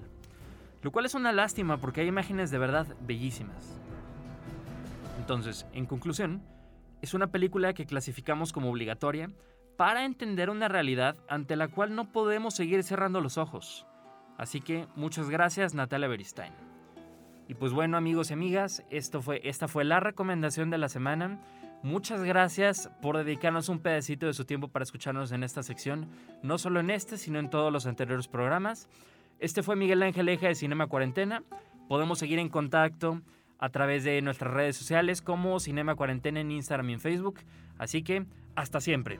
Lo 0.81 0.91
cual 0.91 1.05
es 1.05 1.15
una 1.15 1.31
lástima 1.31 1.77
porque 1.77 2.01
hay 2.01 2.07
imágenes 2.07 2.51
de 2.51 2.57
verdad 2.57 2.87
bellísimas. 3.01 3.79
Entonces, 5.17 5.65
en 5.73 5.85
conclusión, 5.85 6.41
es 7.01 7.13
una 7.13 7.27
película 7.27 7.73
que 7.73 7.85
clasificamos 7.85 8.51
como 8.51 8.69
obligatoria 8.69 9.29
para 9.77 10.05
entender 10.05 10.49
una 10.49 10.67
realidad 10.67 11.15
ante 11.29 11.55
la 11.55 11.67
cual 11.67 11.95
no 11.95 12.11
podemos 12.11 12.55
seguir 12.55 12.83
cerrando 12.83 13.21
los 13.21 13.37
ojos. 13.37 13.85
Así 14.37 14.59
que 14.59 14.87
muchas 14.95 15.29
gracias 15.29 15.73
Natalia 15.73 16.07
Beristain. 16.07 16.53
Y 17.47 17.53
pues 17.53 17.71
bueno 17.71 17.95
amigos 17.95 18.29
y 18.29 18.33
amigas, 18.33 18.83
esto 18.89 19.21
fue, 19.21 19.39
esta 19.43 19.67
fue 19.67 19.85
la 19.85 19.99
recomendación 19.99 20.69
de 20.69 20.79
la 20.79 20.89
semana. 20.89 21.39
Muchas 21.83 22.23
gracias 22.23 22.89
por 23.01 23.17
dedicarnos 23.17 23.69
un 23.69 23.79
pedacito 23.79 24.25
de 24.25 24.33
su 24.33 24.45
tiempo 24.45 24.67
para 24.67 24.83
escucharnos 24.83 25.31
en 25.31 25.43
esta 25.43 25.63
sección, 25.63 26.09
no 26.41 26.57
solo 26.57 26.79
en 26.79 26.89
este, 26.89 27.17
sino 27.17 27.39
en 27.39 27.49
todos 27.49 27.71
los 27.71 27.85
anteriores 27.85 28.27
programas. 28.27 28.89
Este 29.39 29.61
fue 29.61 29.75
Miguel 29.75 30.01
Ángel 30.01 30.27
Eja 30.27 30.47
de 30.47 30.55
Cinema 30.55 30.87
Cuarentena. 30.87 31.43
Podemos 31.87 32.19
seguir 32.19 32.39
en 32.39 32.49
contacto 32.49 33.21
a 33.59 33.69
través 33.69 34.03
de 34.03 34.21
nuestras 34.21 34.53
redes 34.53 34.75
sociales 34.75 35.21
como 35.21 35.59
Cinema 35.59 35.95
Cuarentena 35.95 36.39
en 36.39 36.51
Instagram 36.51 36.89
y 36.89 36.93
en 36.93 36.99
Facebook. 36.99 37.39
Así 37.77 38.03
que 38.03 38.25
hasta 38.55 38.81
siempre. 38.81 39.19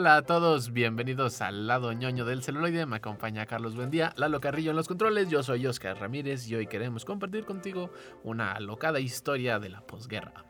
Hola 0.00 0.16
a 0.16 0.22
todos, 0.22 0.72
bienvenidos 0.72 1.42
al 1.42 1.66
lado 1.66 1.92
ñoño 1.92 2.24
del 2.24 2.42
celuloide. 2.42 2.86
Me 2.86 2.96
acompaña 2.96 3.44
Carlos 3.44 3.76
Buendía, 3.76 4.14
Lalo 4.16 4.40
Carrillo 4.40 4.70
en 4.70 4.78
los 4.78 4.88
controles. 4.88 5.28
Yo 5.28 5.42
soy 5.42 5.66
Oscar 5.66 6.00
Ramírez 6.00 6.48
y 6.48 6.54
hoy 6.54 6.66
queremos 6.66 7.04
compartir 7.04 7.44
contigo 7.44 7.90
una 8.24 8.52
alocada 8.52 8.98
historia 8.98 9.58
de 9.58 9.68
la 9.68 9.82
posguerra. 9.82 10.46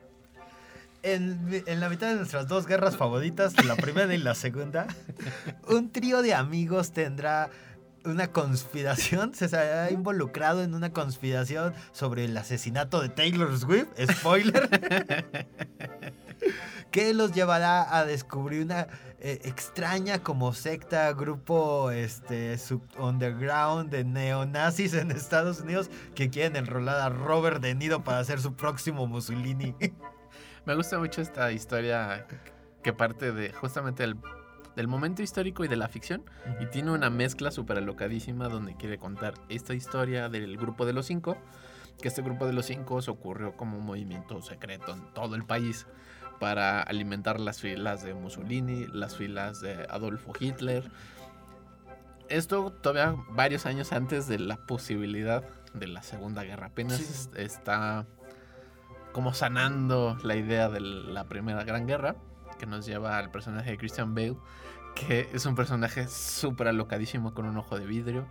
En, 1.02 1.64
en 1.66 1.80
la 1.80 1.88
mitad 1.88 2.10
de 2.10 2.14
nuestras 2.14 2.46
dos 2.46 2.68
guerras 2.68 2.96
favoritas, 2.96 3.64
la 3.64 3.74
primera 3.74 4.14
y 4.14 4.18
la 4.18 4.36
segunda, 4.36 4.86
un 5.66 5.90
trío 5.90 6.22
de 6.22 6.32
amigos 6.32 6.92
tendrá 6.92 7.50
una 8.04 8.30
conspiración, 8.30 9.34
se 9.34 9.54
ha 9.56 9.90
involucrado 9.90 10.62
en 10.62 10.74
una 10.74 10.92
conspiración 10.92 11.74
sobre 11.90 12.24
el 12.24 12.36
asesinato 12.36 13.00
de 13.00 13.08
Taylor 13.08 13.58
Swift, 13.58 13.88
spoiler, 14.12 15.34
que 16.90 17.14
los 17.14 17.32
llevará 17.32 17.96
a 17.96 18.04
descubrir 18.04 18.62
una 18.62 18.88
eh, 19.20 19.40
extraña 19.44 20.20
como 20.20 20.52
secta, 20.52 21.12
grupo 21.12 21.90
este, 21.90 22.56
sub 22.58 22.82
underground 22.98 23.90
de 23.90 24.04
neonazis 24.04 24.94
en 24.94 25.10
Estados 25.10 25.60
Unidos 25.60 25.90
que 26.14 26.30
quieren 26.30 26.56
enrolar 26.56 27.00
a 27.00 27.08
Robert 27.08 27.60
De 27.60 27.74
Niro 27.74 28.02
para 28.02 28.24
ser 28.24 28.40
su 28.40 28.54
próximo 28.54 29.06
Mussolini. 29.06 29.74
Me 30.66 30.74
gusta 30.74 30.98
mucho 30.98 31.20
esta 31.20 31.52
historia 31.52 32.26
que 32.82 32.92
parte 32.92 33.32
de 33.32 33.52
justamente 33.52 34.02
del, 34.02 34.16
del 34.74 34.88
momento 34.88 35.22
histórico 35.22 35.64
y 35.64 35.68
de 35.68 35.76
la 35.76 35.88
ficción 35.88 36.24
y 36.60 36.66
tiene 36.66 36.90
una 36.90 37.10
mezcla 37.10 37.50
súper 37.50 37.78
alocadísima 37.78 38.48
donde 38.48 38.76
quiere 38.76 38.98
contar 38.98 39.34
esta 39.48 39.74
historia 39.74 40.28
del 40.28 40.56
grupo 40.56 40.86
de 40.86 40.92
los 40.92 41.06
cinco, 41.06 41.36
que 42.00 42.08
este 42.08 42.22
grupo 42.22 42.46
de 42.46 42.52
los 42.52 42.66
cinco 42.66 43.02
se 43.02 43.10
ocurrió 43.10 43.56
como 43.56 43.78
un 43.78 43.84
movimiento 43.84 44.40
secreto 44.42 44.94
en 44.94 45.12
todo 45.12 45.34
el 45.34 45.44
país 45.44 45.86
para 46.40 46.82
alimentar 46.82 47.38
las 47.38 47.60
filas 47.60 48.02
de 48.02 48.14
Mussolini, 48.14 48.86
las 48.88 49.14
filas 49.16 49.60
de 49.60 49.86
Adolfo 49.90 50.32
Hitler. 50.40 50.90
Esto 52.28 52.72
todavía 52.72 53.16
varios 53.30 53.66
años 53.66 53.92
antes 53.92 54.26
de 54.26 54.38
la 54.38 54.56
posibilidad 54.56 55.44
de 55.74 55.86
la 55.86 56.02
Segunda 56.02 56.42
Guerra. 56.42 56.66
Apenas 56.68 56.98
Sí. 56.98 57.28
está 57.36 58.06
como 59.12 59.34
sanando 59.34 60.16
la 60.22 60.36
idea 60.36 60.68
de 60.68 60.80
la 60.80 61.24
Primera 61.28 61.62
Gran 61.64 61.86
Guerra, 61.86 62.16
que 62.58 62.66
nos 62.66 62.86
lleva 62.86 63.18
al 63.18 63.30
personaje 63.30 63.70
de 63.72 63.78
Christian 63.78 64.14
Bale, 64.14 64.36
que 64.94 65.28
es 65.32 65.44
un 65.46 65.54
personaje 65.54 66.08
súper 66.08 66.68
alocadísimo 66.68 67.34
con 67.34 67.44
un 67.46 67.56
ojo 67.58 67.78
de 67.78 67.86
vidrio, 67.86 68.26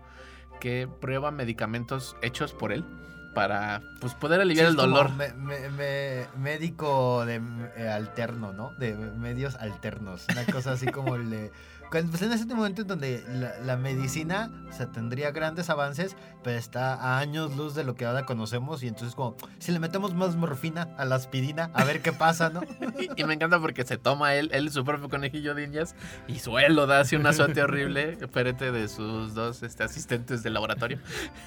que 0.59 0.87
prueba 0.99 1.31
medicamentos 1.31 2.15
hechos 2.21 2.53
por 2.53 2.71
él 2.71 2.83
para 3.33 3.81
pues, 3.99 4.13
poder 4.15 4.41
aliviar 4.41 4.67
Sí, 4.67 4.71
el 4.71 4.75
dolor. 4.77 5.11
me- 5.13 5.33
me- 5.33 5.69
me- 5.69 6.27
médico 6.37 7.25
de 7.25 7.41
eh, 7.77 7.87
alterno, 7.89 8.53
¿no? 8.53 8.73
De 8.77 8.95
medios 8.95 9.55
alternos. 9.55 10.25
Una 10.31 10.45
cosa 10.45 10.71
así 10.73 10.87
como 10.87 11.15
el 11.15 11.29
de. 11.29 11.51
Pues 11.91 12.21
en 12.21 12.31
ese 12.31 12.45
momento 12.45 12.83
en 12.83 12.87
donde 12.87 13.23
la, 13.27 13.57
la 13.59 13.77
medicina 13.77 14.51
o 14.69 14.73
sea, 14.73 14.91
tendría 14.91 15.31
grandes 15.31 15.69
avances, 15.69 16.15
pero 16.43 16.57
está 16.57 16.93
a 16.93 17.19
años 17.19 17.55
luz 17.55 17.73
de 17.73 17.83
lo 17.83 17.95
que 17.95 18.05
ahora 18.05 18.25
conocemos. 18.25 18.83
Y 18.83 18.87
entonces, 18.87 19.15
como, 19.15 19.35
si 19.57 19.71
le 19.71 19.79
metemos 19.79 20.13
más 20.13 20.35
morfina 20.35 20.89
a 20.97 21.05
la 21.05 21.15
aspirina, 21.15 21.71
a 21.73 21.83
ver 21.83 22.01
qué 22.01 22.13
pasa, 22.13 22.49
¿no? 22.49 22.61
Y, 22.99 23.09
y 23.21 23.23
me 23.23 23.33
encanta 23.33 23.59
porque 23.59 23.85
se 23.85 23.97
toma 23.97 24.35
él, 24.35 24.49
él 24.53 24.71
su 24.71 24.85
propio 24.85 25.09
conejillo 25.09 25.55
de 25.55 25.63
indias 25.63 25.95
y 26.27 26.39
suelo 26.39 26.87
da 26.87 26.99
así 26.99 27.15
un 27.15 27.25
azote 27.25 27.61
horrible 27.61 28.17
frente 28.31 28.71
de 28.71 28.87
sus 28.87 29.33
dos 29.33 29.63
este, 29.63 29.83
asistentes 29.83 30.43
de 30.43 30.49
laboratorio 30.49 30.99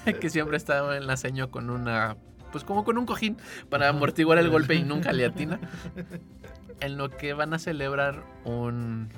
que 0.19 0.29
siempre 0.29 0.57
estaba 0.57 0.97
en 0.97 1.07
la 1.07 1.17
seño 1.17 1.51
con 1.51 1.69
una 1.69 2.17
pues 2.51 2.63
como 2.63 2.83
con 2.83 2.97
un 2.97 3.05
cojín 3.05 3.37
para 3.69 3.89
amortiguar 3.89 4.37
el 4.37 4.49
golpe 4.49 4.75
y 4.75 4.83
nunca 4.83 5.11
le 5.11 5.25
atina 5.25 5.59
en 6.81 6.97
lo 6.97 7.09
que 7.09 7.33
van 7.33 7.53
a 7.53 7.59
celebrar 7.59 8.23
un 8.43 9.09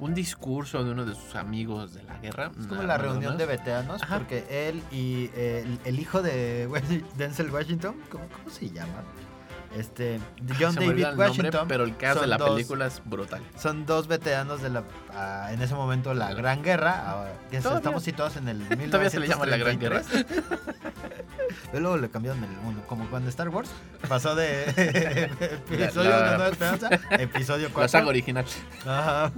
un 0.00 0.14
discurso 0.14 0.84
de 0.84 0.90
uno 0.92 1.04
de 1.04 1.14
sus 1.14 1.34
amigos 1.34 1.94
de 1.94 2.02
la 2.04 2.16
guerra 2.18 2.50
Es 2.58 2.66
como 2.66 2.82
la 2.82 2.98
reunión 2.98 3.36
de 3.36 3.46
veteranos, 3.46 4.02
Ajá. 4.02 4.18
porque 4.18 4.44
él 4.68 4.82
y 4.92 5.30
eh, 5.34 5.64
el, 5.66 5.80
el 5.84 5.98
hijo 6.00 6.22
de 6.22 6.68
Denzel 7.16 7.50
Washington, 7.50 7.96
¿cómo, 8.10 8.24
cómo 8.28 8.50
se 8.50 8.70
llama? 8.70 9.02
Este, 9.76 10.18
John 10.58 10.72
Se 10.74 10.80
David 10.80 11.02
nombre, 11.04 11.28
Washington. 11.28 11.68
pero 11.68 11.84
el 11.84 11.96
cast 11.96 12.20
de 12.22 12.26
la 12.26 12.38
dos- 12.38 12.50
película 12.50 12.86
es 12.86 13.02
brutal 13.04 13.42
Son 13.56 13.84
dos 13.84 14.06
veteranos 14.08 14.62
de 14.62 14.70
la, 14.70 14.84
ah, 15.14 15.48
en 15.52 15.60
ese 15.60 15.74
momento, 15.74 16.14
la 16.14 16.32
Gran 16.32 16.62
Guerra. 16.62 17.26
que 17.50 17.58
Todavía- 17.58 17.78
estamos 17.78 18.02
situados 18.02 18.36
en 18.36 18.48
el 18.48 18.66
Todavía 18.90 19.10
se 19.10 19.20
le 19.20 19.28
llama 19.28 19.44
la 19.46 19.56
Gran 19.58 19.78
Guerra. 19.78 20.02
1933. 21.48 21.58
Pero 21.72 21.80
luego 21.82 21.96
le 21.96 22.08
cambiaron 22.10 22.42
el 22.44 22.50
mundo, 22.62 22.82
como 22.86 23.08
cuando 23.10 23.28
Star 23.28 23.48
Wars 23.48 23.68
pasó 24.08 24.34
de 24.34 24.64
episodio 25.70 26.10
La- 26.10 26.20
la- 26.20 26.36
Nueva 26.36 26.48
Esperanza 26.48 26.88
a 27.10 27.14
episodio 27.16 27.68
4. 27.72 27.82
la 27.82 27.88
saga 27.88 28.06
original 28.08 28.44
Ajá. 28.86 29.32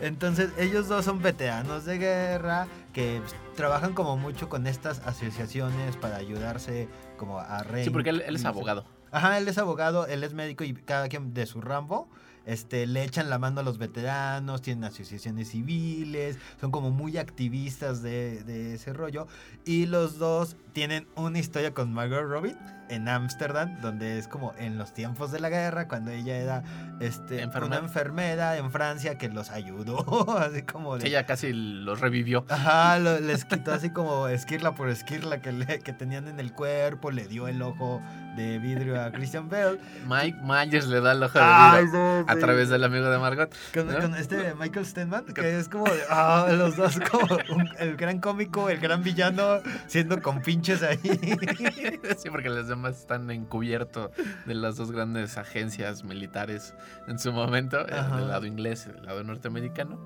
Entonces, 0.00 0.50
ellos 0.58 0.88
dos 0.88 1.04
son 1.04 1.20
veteranos 1.22 1.84
de 1.84 1.98
guerra 1.98 2.66
que 2.92 3.20
pues, 3.20 3.34
trabajan 3.56 3.92
como 3.92 4.16
mucho 4.16 4.48
con 4.48 4.66
estas 4.66 5.00
asociaciones 5.00 5.96
para 5.96 6.16
ayudarse 6.16 6.88
como 7.16 7.38
a 7.38 7.62
re 7.62 7.84
sí 7.84 7.90
porque 7.90 8.10
él, 8.10 8.22
él 8.26 8.36
es 8.36 8.44
abogado 8.44 8.84
Ajá, 9.10 9.38
él 9.38 9.48
es 9.48 9.56
abogado, 9.56 10.06
él 10.06 10.22
es 10.22 10.34
médico 10.34 10.64
y 10.64 10.74
cada 10.74 11.08
quien 11.08 11.32
de 11.32 11.46
su 11.46 11.60
rambo 11.62 12.08
este, 12.48 12.86
le 12.86 13.04
echan 13.04 13.28
la 13.28 13.38
mano 13.38 13.60
a 13.60 13.62
los 13.62 13.76
veteranos, 13.78 14.62
tienen 14.62 14.84
asociaciones 14.84 15.50
civiles, 15.50 16.38
son 16.60 16.70
como 16.70 16.90
muy 16.90 17.18
activistas 17.18 18.02
de, 18.02 18.42
de 18.42 18.74
ese 18.74 18.92
rollo. 18.94 19.28
Y 19.64 19.86
los 19.86 20.18
dos 20.18 20.56
tienen 20.72 21.06
una 21.14 21.38
historia 21.38 21.74
con 21.74 21.92
Margot 21.92 22.22
Robbie 22.22 22.56
en 22.88 23.08
Ámsterdam, 23.08 23.80
donde 23.80 24.18
es 24.18 24.28
como 24.28 24.54
en 24.58 24.78
los 24.78 24.92
tiempos 24.92 25.30
de 25.32 25.40
la 25.40 25.48
guerra, 25.48 25.88
cuando 25.88 26.10
ella 26.10 26.36
era 26.36 26.62
este, 27.00 27.42
Enfermera. 27.42 27.66
una 27.78 27.86
enfermera 27.86 28.56
en 28.56 28.70
Francia 28.70 29.16
que 29.18 29.28
los 29.28 29.50
ayudó, 29.50 29.98
así 30.38 30.62
como 30.62 30.98
de... 30.98 31.06
ella 31.08 31.26
casi 31.26 31.52
los 31.52 32.00
revivió 32.00 32.44
Ajá, 32.48 32.98
lo- 32.98 33.20
les 33.20 33.44
quitó 33.44 33.72
así 33.72 33.90
como 33.90 34.28
esquirla 34.28 34.74
por 34.74 34.88
esquirla 34.88 35.40
que, 35.40 35.52
le- 35.52 35.80
que 35.80 35.92
tenían 35.92 36.28
en 36.28 36.40
el 36.40 36.52
cuerpo, 36.52 37.10
le 37.10 37.26
dio 37.28 37.48
el 37.48 37.60
ojo 37.62 38.02
de 38.36 38.58
vidrio 38.60 39.00
a 39.02 39.10
Christian 39.10 39.48
Bale. 39.48 39.80
Mike 40.06 40.38
Myers 40.42 40.86
le 40.86 41.00
da 41.00 41.10
el 41.12 41.22
ojo 41.24 41.38
de 41.38 41.82
vidrio 41.82 42.24
a 42.28 42.34
Sí. 42.34 42.40
través 42.40 42.68
del 42.68 42.84
amigo 42.84 43.10
de 43.10 43.18
Margot. 43.18 43.52
Con, 43.74 43.88
¿no? 43.88 43.98
con 43.98 44.14
este 44.14 44.54
Michael 44.54 44.86
Stenman, 44.86 45.24
que 45.26 45.58
es 45.58 45.68
como 45.68 45.84
de, 45.86 46.00
ah, 46.08 46.46
los 46.52 46.76
dos 46.76 47.00
como 47.10 47.26
un- 47.50 47.68
el 47.78 47.96
gran 47.96 48.20
cómico, 48.20 48.68
el 48.70 48.78
gran 48.78 49.02
villano, 49.02 49.58
siendo 49.88 50.20
con 50.22 50.40
pinches 50.40 50.82
ahí. 50.82 50.98
Sí, 52.18 52.30
porque 52.30 52.48
los 52.48 52.68
demás 52.78 52.98
están 53.00 53.30
encubiertos 53.30 54.10
de 54.46 54.54
las 54.54 54.76
dos 54.76 54.90
grandes 54.92 55.36
agencias 55.36 56.04
militares 56.04 56.74
en 57.08 57.18
su 57.18 57.32
momento, 57.32 57.80
eh, 57.88 57.94
Ajá. 57.94 58.16
del 58.16 58.28
lado 58.28 58.46
inglés 58.46 58.86
y 58.88 58.92
del 58.92 59.04
lado 59.04 59.22
norteamericano. 59.24 59.98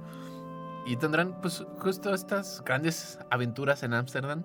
Y 0.87 0.97
tendrán 0.97 1.41
pues 1.41 1.65
justo 1.79 2.13
estas 2.13 2.63
grandes 2.65 3.19
aventuras 3.31 3.83
en 3.85 3.95
Ámsterdam 3.95 4.43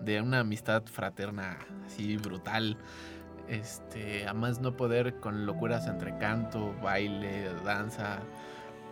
de 0.00 0.20
una 0.22 0.40
amistad 0.40 0.82
fraterna 0.86 1.58
así 1.86 2.16
brutal. 2.16 2.78
Este, 3.48 4.26
a 4.26 4.32
más 4.32 4.60
no 4.60 4.74
poder 4.76 5.20
con 5.20 5.44
locuras 5.44 5.86
entre 5.86 6.16
canto, 6.16 6.74
baile, 6.82 7.50
danza, 7.64 8.20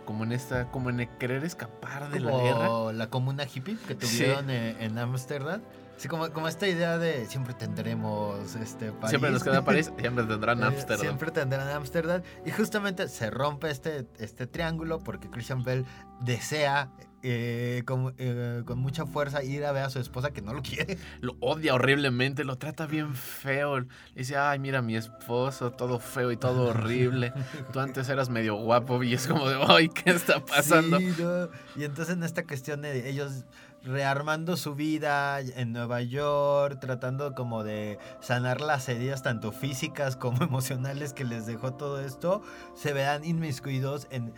como 0.05 0.23
en 0.25 0.31
esta, 0.31 0.69
como 0.69 0.91
en 0.91 1.09
querer 1.17 1.43
escapar 1.43 2.11
de 2.11 2.19
la 2.19 2.31
guerra. 2.37 2.67
Como 2.67 2.91
la 2.91 3.09
comuna 3.09 3.45
hippie 3.45 3.77
que 3.87 3.95
Sí. 4.05 4.17
tuvieron 4.19 4.49
eh, 4.51 4.75
en 4.79 4.97
Ámsterdam. 4.99 5.61
Sí, 5.97 6.07
como, 6.07 6.31
como 6.31 6.47
esta 6.47 6.67
idea 6.67 6.97
de 6.97 7.25
siempre 7.27 7.53
tendremos 7.53 8.55
este 8.55 8.91
París. 8.91 9.09
Siempre 9.09 9.31
nos 9.31 9.43
queda 9.43 9.63
París, 9.63 9.91
siempre 9.99 10.25
tendrán 10.25 10.59
Eh, 10.61 10.65
Ámsterdam. 10.65 10.99
Siempre 10.99 11.31
tendrán 11.31 11.67
Ámsterdam. 11.69 12.21
Y 12.45 12.51
justamente 12.51 13.07
se 13.07 13.29
rompe 13.29 13.69
este, 13.69 14.07
este 14.19 14.47
triángulo 14.47 14.99
porque 14.99 15.29
Christian 15.29 15.63
Bell 15.63 15.85
desea 16.21 16.89
eh, 17.25 17.83
con, 17.85 18.13
eh, 18.17 18.63
con 18.65 18.79
mucha 18.79 19.05
fuerza 19.05 19.43
ir 19.43 19.63
a 19.63 19.71
ver 19.71 19.83
a 19.83 19.89
su 19.89 19.99
esposa 19.99 20.31
que 20.31 20.41
no 20.41 20.53
lo 20.53 20.61
quiere. 20.61 20.97
lo 21.21 21.37
odia 21.39 21.73
horriblemente, 21.73 22.43
lo 22.43 22.57
trata 22.57 22.85
bien 22.85 23.13
feo. 23.15 23.79
Le 23.79 23.87
dice, 24.13 24.35
ay, 24.35 24.59
mira 24.59 24.81
mi 24.81 24.97
esposo, 24.97 25.71
todo 25.71 25.99
feo 25.99 26.33
y 26.33 26.37
todo 26.37 26.71
horrible. 26.71 27.31
Tú 27.71 27.79
antes 27.79 28.09
eras 28.09 28.29
medio 28.29 28.55
guapo 28.55 29.01
y 29.03 29.13
es 29.13 29.25
como 29.27 29.47
de, 29.47 29.57
ay, 29.69 29.87
¿qué 29.87 30.09
está 30.09 30.43
pasando? 30.43 30.99
Sí, 30.99 31.13
no. 31.17 31.47
Y 31.77 31.85
entonces 31.85 32.15
en 32.15 32.23
esta 32.23 32.43
cuestión 32.45 32.81
de 32.81 33.09
ellos 33.09 33.45
rearmando 33.83 34.57
su 34.57 34.75
vida 34.75 35.39
en 35.39 35.73
Nueva 35.73 36.01
York, 36.01 36.79
tratando 36.79 37.33
como 37.33 37.63
de 37.63 37.99
sanar 38.21 38.61
las 38.61 38.87
heridas 38.89 39.23
tanto 39.23 39.51
físicas 39.51 40.15
como 40.15 40.43
emocionales 40.43 41.13
que 41.13 41.25
les 41.25 41.45
dejó 41.45 41.73
todo 41.73 41.99
esto, 41.99 42.41
se 42.73 42.93
verán 42.93 43.25
inmiscuidos 43.25 44.07
en 44.09 44.33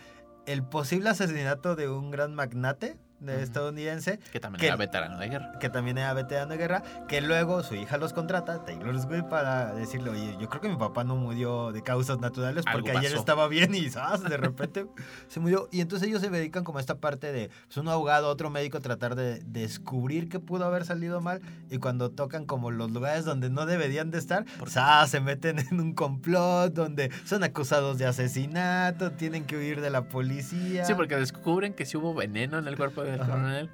el 0.46 0.62
posible 0.64 1.10
asesinato 1.10 1.76
de 1.76 1.88
un 1.88 2.10
gran 2.10 2.34
magnate 2.34 2.98
de 3.26 3.42
estadounidense 3.42 4.18
Que 4.32 4.40
también 4.40 4.60
¿Qué? 4.60 4.66
era 4.68 4.76
veterano 4.76 5.18
de 5.18 5.28
guerra. 5.28 5.58
que 5.58 5.68
también 5.68 5.98
era 5.98 6.12
veterano 6.14 6.50
de 6.52 6.56
guerra, 6.56 6.82
que 7.08 7.20
luego 7.20 7.62
su 7.62 7.74
hija 7.74 7.96
los 7.98 8.12
contrata, 8.12 8.64
Taylor 8.64 8.98
Swift, 9.00 9.24
para 9.24 9.74
decirle, 9.74 10.10
oye, 10.10 10.36
yo 10.40 10.48
creo 10.48 10.60
que 10.60 10.68
mi 10.68 10.76
papá 10.76 11.04
no 11.04 11.16
murió 11.16 11.72
de 11.72 11.82
causas 11.82 12.18
naturales 12.20 12.64
porque 12.72 12.90
ayer 12.90 13.04
pasó". 13.10 13.16
estaba 13.18 13.48
bien 13.48 13.74
y 13.74 13.88
¡zas! 13.90 14.22
de 14.22 14.36
repente 14.36 14.86
se 15.28 15.40
murió. 15.40 15.68
Y 15.72 15.80
entonces 15.80 16.08
ellos 16.08 16.20
se 16.20 16.30
dedican 16.30 16.64
como 16.64 16.78
a 16.78 16.80
esta 16.80 16.96
parte 16.98 17.32
de 17.32 17.50
pues, 17.66 17.76
un 17.76 17.88
abogado, 17.88 18.28
otro 18.28 18.50
médico, 18.50 18.80
tratar 18.80 19.14
de 19.16 19.40
descubrir 19.46 20.28
qué 20.28 20.38
pudo 20.40 20.64
haber 20.64 20.84
salido 20.84 21.20
mal 21.20 21.40
y 21.70 21.78
cuando 21.78 22.10
tocan 22.10 22.46
como 22.46 22.70
los 22.70 22.90
lugares 22.90 23.24
donde 23.24 23.50
no 23.50 23.66
deberían 23.66 24.10
de 24.10 24.18
estar, 24.18 24.44
¡zas! 24.68 25.10
se 25.10 25.20
meten 25.20 25.58
en 25.58 25.80
un 25.80 25.94
complot 25.94 26.72
donde 26.72 27.10
son 27.24 27.42
acusados 27.44 27.98
de 27.98 28.06
asesinato, 28.06 29.12
tienen 29.12 29.44
que 29.44 29.56
huir 29.56 29.80
de 29.80 29.90
la 29.90 30.02
policía. 30.08 30.84
Sí, 30.84 30.94
porque 30.94 31.16
descubren 31.16 31.72
que 31.74 31.84
sí 31.86 31.96
hubo 31.96 32.14
veneno 32.14 32.58
en 32.58 32.66
el 32.68 32.76
cuerpo 32.76 33.02
del 33.16 33.22
Ajá. 33.22 33.32
coronel. 33.32 33.70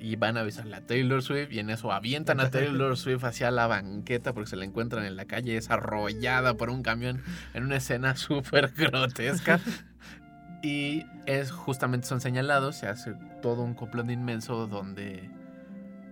Y 0.00 0.14
van 0.14 0.36
a 0.36 0.40
avisarle 0.40 0.76
a 0.76 0.80
Taylor 0.80 1.22
Swift 1.22 1.50
y 1.50 1.58
en 1.58 1.70
eso 1.70 1.90
avientan 1.90 2.38
a 2.38 2.50
Taylor 2.50 2.96
Swift 2.96 3.24
hacia 3.24 3.50
la 3.50 3.66
banqueta 3.66 4.32
porque 4.32 4.50
se 4.50 4.56
la 4.56 4.64
encuentran 4.64 5.04
en 5.04 5.16
la 5.16 5.24
calle, 5.24 5.56
es 5.56 5.70
arrollada 5.70 6.54
por 6.54 6.70
un 6.70 6.82
camión 6.82 7.20
en 7.52 7.64
una 7.64 7.76
escena 7.76 8.16
súper 8.16 8.72
grotesca. 8.76 9.60
Y 10.62 11.04
es 11.26 11.50
justamente 11.50 12.06
son 12.06 12.20
señalados, 12.20 12.76
se 12.76 12.86
hace 12.86 13.14
todo 13.42 13.62
un 13.62 13.74
complot 13.74 14.10
inmenso 14.10 14.66
donde 14.66 15.30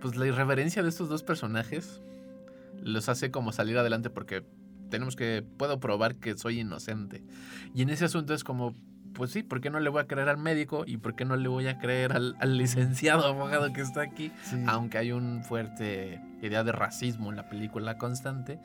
pues 0.01 0.15
la 0.15 0.27
irreverencia 0.27 0.83
de 0.83 0.89
estos 0.89 1.09
dos 1.09 1.23
personajes 1.23 2.01
los 2.81 3.09
hace 3.09 3.31
como 3.31 3.51
salir 3.51 3.77
adelante 3.77 4.09
porque 4.09 4.43
tenemos 4.89 5.15
que 5.15 5.43
puedo 5.57 5.79
probar 5.79 6.15
que 6.15 6.37
soy 6.37 6.61
inocente. 6.61 7.23
Y 7.73 7.81
en 7.81 7.89
ese 7.89 8.05
asunto 8.05 8.33
es 8.33 8.43
como 8.43 8.73
pues 9.17 9.31
sí, 9.31 9.41
¿por 9.43 9.59
qué 9.59 9.69
no 9.71 9.79
le 9.79 9.89
voy 9.89 10.01
a 10.01 10.05
creer 10.07 10.29
al 10.29 10.37
médico 10.37 10.83
y 10.87 10.97
por 10.97 11.15
qué 11.15 11.25
no 11.25 11.35
le 11.35 11.47
voy 11.49 11.67
a 11.67 11.79
creer 11.79 12.13
al, 12.13 12.35
al 12.39 12.57
licenciado 12.57 13.25
abogado 13.25 13.73
que 13.73 13.81
está 13.81 14.01
aquí? 14.01 14.31
Sí. 14.43 14.63
Aunque 14.67 14.99
hay 14.99 15.11
un 15.11 15.43
fuerte 15.43 16.21
idea 16.41 16.63
de 16.63 16.71
racismo 16.71 17.31
en 17.31 17.35
la 17.35 17.49
película 17.49 17.97
constante. 17.97 18.59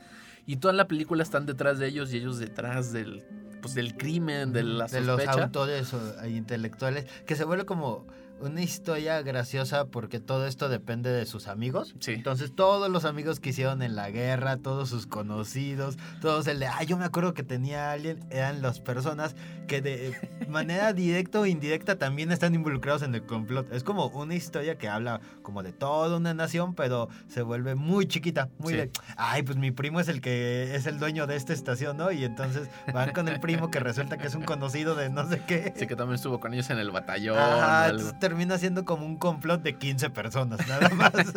Y 0.45 0.57
toda 0.57 0.73
la 0.73 0.87
película 0.87 1.23
están 1.23 1.45
detrás 1.47 1.79
de 1.79 1.87
ellos 1.87 2.13
y 2.13 2.17
ellos 2.17 2.37
detrás 2.37 2.93
del, 2.93 3.23
pues, 3.61 3.73
del 3.73 3.95
crimen, 3.97 4.53
de 4.53 4.61
la 4.63 4.85
de 4.85 5.01
los 5.01 5.19
sospecha. 5.21 5.43
autores 5.43 5.93
o- 5.93 6.21
e 6.21 6.29
intelectuales, 6.29 7.05
que 7.25 7.35
se 7.35 7.45
vuelve 7.45 7.65
como 7.65 8.05
una 8.43 8.61
historia 8.61 9.21
graciosa 9.21 9.85
porque 9.85 10.19
todo 10.19 10.45
esto 10.47 10.67
depende 10.69 11.09
de 11.11 11.25
sus 11.25 11.47
amigos. 11.47 11.95
Sí. 11.99 12.11
Entonces 12.11 12.53
todos 12.55 12.89
los 12.89 13.05
amigos 13.05 13.39
que 13.39 13.49
hicieron 13.49 13.81
en 13.81 13.95
la 13.95 14.09
guerra, 14.09 14.57
todos 14.57 14.89
sus 14.89 15.07
conocidos, 15.07 15.97
todos 16.21 16.47
el 16.47 16.59
de, 16.59 16.67
ay, 16.67 16.85
yo 16.85 16.97
me 16.97 17.05
acuerdo 17.05 17.33
que 17.33 17.43
tenía 17.43 17.89
a 17.89 17.93
alguien, 17.93 18.19
eran 18.29 18.61
las 18.61 18.79
personas 18.79 19.35
que 19.67 19.81
de 19.81 20.13
manera 20.49 20.91
directa 20.93 21.39
o 21.39 21.45
indirecta 21.45 21.97
también 21.97 22.31
están 22.31 22.53
involucrados 22.53 23.01
en 23.03 23.15
el 23.15 23.23
complot. 23.25 23.71
Es 23.71 23.83
como 23.83 24.07
una 24.07 24.35
historia 24.35 24.77
que 24.77 24.89
habla 24.89 25.21
como 25.41 25.63
de 25.63 25.71
toda 25.71 26.17
una 26.17 26.33
nación, 26.33 26.75
pero 26.75 27.07
se 27.27 27.41
vuelve 27.43 27.75
muy 27.75 28.07
chiquita, 28.07 28.49
muy 28.59 28.73
Sí. 28.73 28.77
de, 28.77 28.91
ay, 29.17 29.43
pues 29.43 29.57
mi 29.57 29.71
primo 29.71 29.99
es 29.99 30.07
el 30.07 30.19
que 30.19 30.75
es 30.75 30.85
el 30.85 30.99
dueño 30.99 31.27
de 31.27 31.35
esta 31.35 31.53
estación, 31.53 31.95
¿no? 31.97 32.11
Y 32.11 32.23
entonces 32.25 32.67
van 32.93 33.11
con 33.13 33.27
el 33.27 33.39
primo 33.39 33.69
que 33.71 33.79
resulta 33.79 34.17
que 34.17 34.27
es 34.27 34.35
un 34.35 34.43
conocido 34.43 34.95
de 34.95 35.09
no 35.09 35.29
sé 35.29 35.41
qué. 35.47 35.73
Sí, 35.75 35.87
que 35.87 35.95
también 35.95 36.15
estuvo 36.15 36.39
con 36.39 36.53
ellos 36.53 36.69
en 36.71 36.79
el 36.79 36.91
batallón. 36.91 37.37
Ajá, 37.37 37.91
termina 38.33 38.57
siendo 38.57 38.83
como 38.83 39.05
un 39.05 39.17
complot 39.17 39.61
de 39.61 39.77
15 39.77 40.09
personas, 40.09 40.67
nada 40.67 40.89
más. 40.89 41.13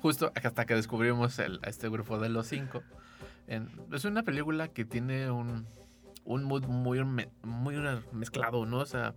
Justo 0.00 0.32
hasta 0.40 0.66
que 0.66 0.74
descubrimos 0.76 1.36
el- 1.40 1.58
este 1.64 1.88
grupo 1.88 2.20
de 2.20 2.28
los 2.28 2.46
cinco. 2.46 2.82
Es 3.92 4.04
una 4.04 4.22
película 4.22 4.68
que 4.68 4.84
tiene 4.84 5.32
un, 5.32 5.66
un 6.24 6.44
mood 6.44 6.64
muy, 6.66 7.02
muy 7.42 7.76
mezclado, 8.12 8.64
¿no? 8.66 8.78
O 8.78 8.86
sea, 8.86 9.14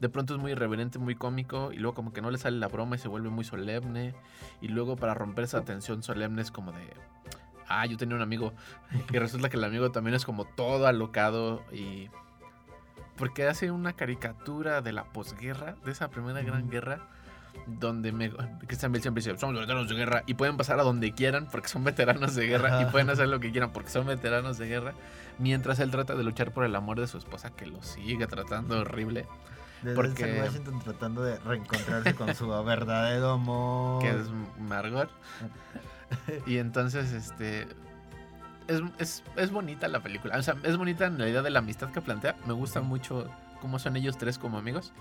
de 0.00 0.08
pronto 0.08 0.34
es 0.34 0.40
muy 0.40 0.52
irreverente, 0.52 0.98
muy 0.98 1.14
cómico, 1.14 1.72
y 1.72 1.76
luego 1.76 1.94
como 1.94 2.14
que 2.14 2.22
no 2.22 2.30
le 2.30 2.38
sale 2.38 2.56
la 2.58 2.68
broma 2.68 2.96
y 2.96 2.98
se 2.98 3.08
vuelve 3.08 3.28
muy 3.28 3.44
solemne. 3.44 4.14
Y 4.62 4.68
luego 4.68 4.96
para 4.96 5.12
romper 5.12 5.44
esa 5.44 5.60
tensión 5.62 6.02
solemne 6.02 6.40
es 6.40 6.50
como 6.50 6.72
de... 6.72 6.88
Ah, 7.68 7.84
yo 7.84 7.98
tenía 7.98 8.16
un 8.16 8.22
amigo. 8.22 8.54
Y 9.12 9.18
resulta 9.18 9.50
que 9.50 9.58
el 9.58 9.64
amigo 9.64 9.90
también 9.90 10.14
es 10.14 10.24
como 10.24 10.46
todo 10.46 10.86
alocado 10.86 11.62
y... 11.70 12.08
Porque 13.16 13.46
hace 13.46 13.70
una 13.70 13.94
caricatura 13.94 14.82
de 14.82 14.92
la 14.92 15.04
posguerra, 15.04 15.76
de 15.84 15.92
esa 15.92 16.08
primera 16.08 16.42
gran 16.42 16.68
guerra, 16.68 17.00
donde 17.66 18.12
me, 18.12 18.30
Christian 18.66 18.92
Bale 18.92 19.00
siempre 19.02 19.22
dice, 19.22 19.38
somos 19.38 19.58
veteranos 19.58 19.88
de 19.88 19.94
guerra 19.94 20.22
y 20.26 20.34
pueden 20.34 20.56
pasar 20.58 20.78
a 20.78 20.82
donde 20.82 21.12
quieran 21.12 21.48
porque 21.50 21.68
son 21.68 21.82
veteranos 21.84 22.34
de 22.34 22.46
guerra 22.46 22.82
y 22.82 22.84
pueden 22.86 23.08
hacer 23.08 23.28
lo 23.28 23.40
que 23.40 23.50
quieran 23.50 23.72
porque 23.72 23.88
son 23.88 24.06
veteranos 24.06 24.58
de 24.58 24.68
guerra, 24.68 24.92
mientras 25.38 25.80
él 25.80 25.90
trata 25.90 26.14
de 26.14 26.22
luchar 26.22 26.52
por 26.52 26.64
el 26.64 26.76
amor 26.76 27.00
de 27.00 27.06
su 27.06 27.16
esposa 27.16 27.50
que 27.50 27.64
lo 27.66 27.82
sigue 27.82 28.26
tratando 28.26 28.80
horrible, 28.80 29.26
Desde 29.82 29.94
Porque- 29.96 30.40
Washington 30.42 30.80
tratando 30.80 31.22
de 31.22 31.38
reencontrarse 31.38 32.14
con 32.14 32.34
su 32.34 32.46
verdadero 32.64 33.30
amor. 33.32 34.02
que 34.02 34.10
es 34.10 34.26
Margot. 34.58 35.08
Y 36.46 36.58
entonces, 36.58 37.12
este... 37.12 37.66
Es, 38.68 38.82
es, 38.98 39.22
es 39.36 39.50
bonita 39.50 39.88
la 39.88 40.00
película. 40.00 40.36
O 40.38 40.42
sea, 40.42 40.56
es 40.62 40.76
bonita 40.76 41.06
en 41.06 41.18
la 41.18 41.28
idea 41.28 41.42
de 41.42 41.50
la 41.50 41.60
amistad 41.60 41.90
que 41.90 42.00
plantea. 42.00 42.36
Me 42.46 42.52
gusta 42.52 42.80
mucho 42.80 43.30
cómo 43.60 43.78
son 43.78 43.96
ellos 43.96 44.18
tres 44.18 44.38
como 44.38 44.58
amigos. 44.58 44.92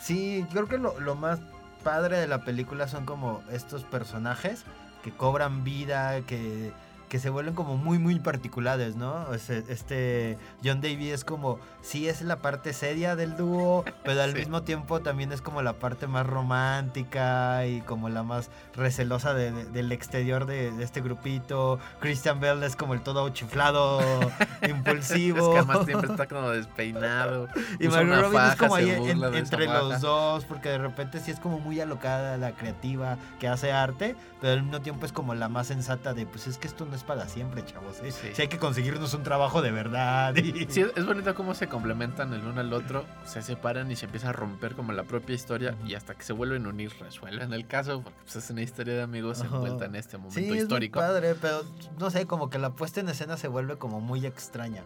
Sí, 0.00 0.46
creo 0.50 0.66
que 0.66 0.78
lo, 0.78 0.98
lo 1.00 1.14
más 1.14 1.40
padre 1.84 2.18
de 2.18 2.26
la 2.26 2.44
película 2.44 2.88
son 2.88 3.06
como 3.06 3.42
estos 3.50 3.84
personajes 3.84 4.64
que 5.02 5.10
cobran 5.10 5.64
vida, 5.64 6.20
que, 6.22 6.72
que 7.10 7.18
se 7.18 7.28
vuelven 7.28 7.54
como 7.54 7.76
muy, 7.76 7.98
muy 7.98 8.18
particulares, 8.20 8.94
¿no? 8.96 9.26
O 9.28 9.36
sea, 9.36 9.58
Este 9.68 10.38
John 10.64 10.80
Davy 10.80 11.10
es 11.10 11.24
como, 11.24 11.58
sí 11.82 12.08
es 12.08 12.22
la 12.22 12.36
parte 12.36 12.72
seria 12.72 13.16
del 13.16 13.36
dúo, 13.36 13.84
pero 14.04 14.22
al 14.22 14.30
Sí. 14.32 14.38
mismo 14.38 14.62
tiempo 14.62 15.00
también 15.00 15.32
es 15.32 15.42
como 15.42 15.60
la 15.60 15.72
parte 15.74 16.06
más 16.06 16.24
romántica 16.26 17.66
y 17.66 17.80
como 17.82 18.08
la 18.08 18.22
más 18.22 18.48
recelosa 18.76 19.34
de- 19.34 19.50
de- 19.50 19.64
del 19.66 19.90
exterior 19.92 20.46
de, 20.46 20.70
de 20.70 20.84
este 20.84 21.00
grupito. 21.00 21.78
Christian 22.00 22.38
Bell 22.40 22.62
es 22.62 22.76
como 22.76 22.94
el 22.94 23.02
todo 23.02 23.28
chiflado, 23.30 24.00
impulsivo. 24.68 25.38
Es 25.38 25.48
que 25.48 25.58
además 25.58 25.86
siempre 25.86 26.10
está 26.12 26.26
como 26.28 26.50
despeinado. 26.50 27.48
Y 27.78 27.88
Margot 27.88 28.04
una 28.06 28.20
Robbie 28.22 28.36
es 28.38 28.42
faja, 28.44 28.56
como 28.56 28.74
ahí 28.76 28.90
en- 28.90 29.24
entre 29.34 29.66
faja. 29.66 29.82
los 29.82 30.00
dos, 30.00 30.44
porque 30.44 30.68
de 30.70 30.78
repente 30.78 31.18
sí 31.20 31.30
es 31.32 31.40
como 31.40 31.58
muy 31.58 31.80
alocada 31.80 32.36
la 32.36 32.52
creativa 32.52 33.16
que 33.40 33.48
hace 33.48 33.72
arte, 33.72 34.14
pero 34.40 34.52
al 34.54 34.62
mismo 34.62 34.80
tiempo 34.80 35.06
es 35.06 35.12
como 35.12 35.34
la 35.34 35.48
más 35.48 35.66
sensata 35.66 36.14
de, 36.14 36.24
pues 36.26 36.46
es 36.46 36.56
que 36.56 36.68
esto 36.68 36.86
no 36.86 36.94
es 36.94 36.99
para 37.04 37.28
siempre, 37.28 37.64
chavos. 37.64 38.00
¿eh? 38.00 38.10
Sí. 38.12 38.28
Sí 38.34 38.42
hay 38.42 38.48
que 38.48 38.58
conseguirnos 38.58 39.12
un 39.14 39.22
trabajo 39.22 39.62
de 39.62 39.70
verdad. 39.70 40.34
y- 40.36 40.66
Sí, 40.70 40.84
es 40.94 41.06
bonito 41.06 41.34
cómo 41.34 41.54
se 41.54 41.68
complementan 41.68 42.32
el 42.32 42.40
uno 42.44 42.60
al 42.60 42.72
otro, 42.72 43.04
se 43.24 43.42
separan 43.42 43.90
y 43.90 43.96
se 43.96 44.06
empieza 44.06 44.30
a 44.30 44.32
romper 44.32 44.74
como 44.74 44.92
la 44.92 45.04
propia 45.04 45.34
historia 45.34 45.74
y 45.86 45.94
hasta 45.94 46.14
que 46.14 46.22
se 46.22 46.32
vuelven 46.32 46.66
a 46.66 46.68
unir 46.70 46.92
resuelven 47.00 47.52
el 47.52 47.66
caso, 47.66 48.02
porque 48.02 48.18
pues, 48.24 48.36
es 48.36 48.50
una 48.50 48.62
historia 48.62 48.94
de 48.94 49.02
amigos 49.02 49.40
Ajá. 49.42 49.54
envuelta 49.56 49.84
en 49.86 49.96
este 49.96 50.16
momento 50.18 50.38
Sí, 50.38 50.44
es 50.44 50.50
muy 50.50 50.58
histórico. 50.58 50.98
padre, 51.00 51.34
pero 51.40 51.62
no 51.98 52.10
sé, 52.10 52.26
como 52.26 52.50
que 52.50 52.58
la 52.58 52.70
puesta 52.70 53.00
en 53.00 53.08
escena 53.08 53.36
se 53.36 53.48
vuelve 53.48 53.76
como 53.78 54.00
muy 54.00 54.24
extraña. 54.26 54.82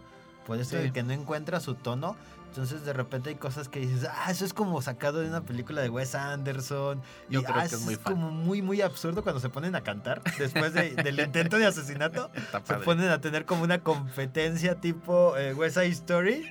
por 0.46 0.58
eso 0.58 0.72
Sí. 0.72 0.76
de 0.76 0.92
que 0.92 1.02
no 1.02 1.14
encuentra 1.14 1.58
su 1.58 1.74
tono. 1.74 2.16
Entonces 2.54 2.84
de 2.84 2.92
repente 2.92 3.30
hay 3.30 3.34
cosas 3.34 3.68
que 3.68 3.80
dices, 3.80 4.08
ah, 4.08 4.30
eso 4.30 4.44
es 4.44 4.54
como 4.54 4.80
sacado 4.80 5.18
de 5.18 5.26
una 5.28 5.40
película 5.44 5.82
de 5.82 5.88
Wes 5.90 6.14
Anderson. 6.14 7.02
Yo 7.28 7.40
y, 7.40 7.42
creo 7.42 7.56
ah, 7.58 7.66
que 7.68 7.74
es 7.74 7.80
muy 7.80 7.96
fan. 7.96 8.12
como 8.14 8.30
muy, 8.30 8.62
muy 8.62 8.80
absurdo 8.80 9.24
cuando 9.24 9.40
se 9.40 9.48
ponen 9.48 9.74
a 9.74 9.80
cantar 9.80 10.22
después 10.38 10.72
de- 10.72 10.90
del 11.02 11.18
intento 11.18 11.58
de 11.58 11.66
asesinato. 11.66 12.30
Se 12.64 12.74
ponen 12.76 13.08
a 13.08 13.20
tener 13.20 13.44
como 13.44 13.64
una 13.64 13.80
competencia 13.80 14.76
tipo 14.76 15.36
eh, 15.36 15.52
West 15.52 15.74
Side 15.78 15.88
Story 15.88 16.48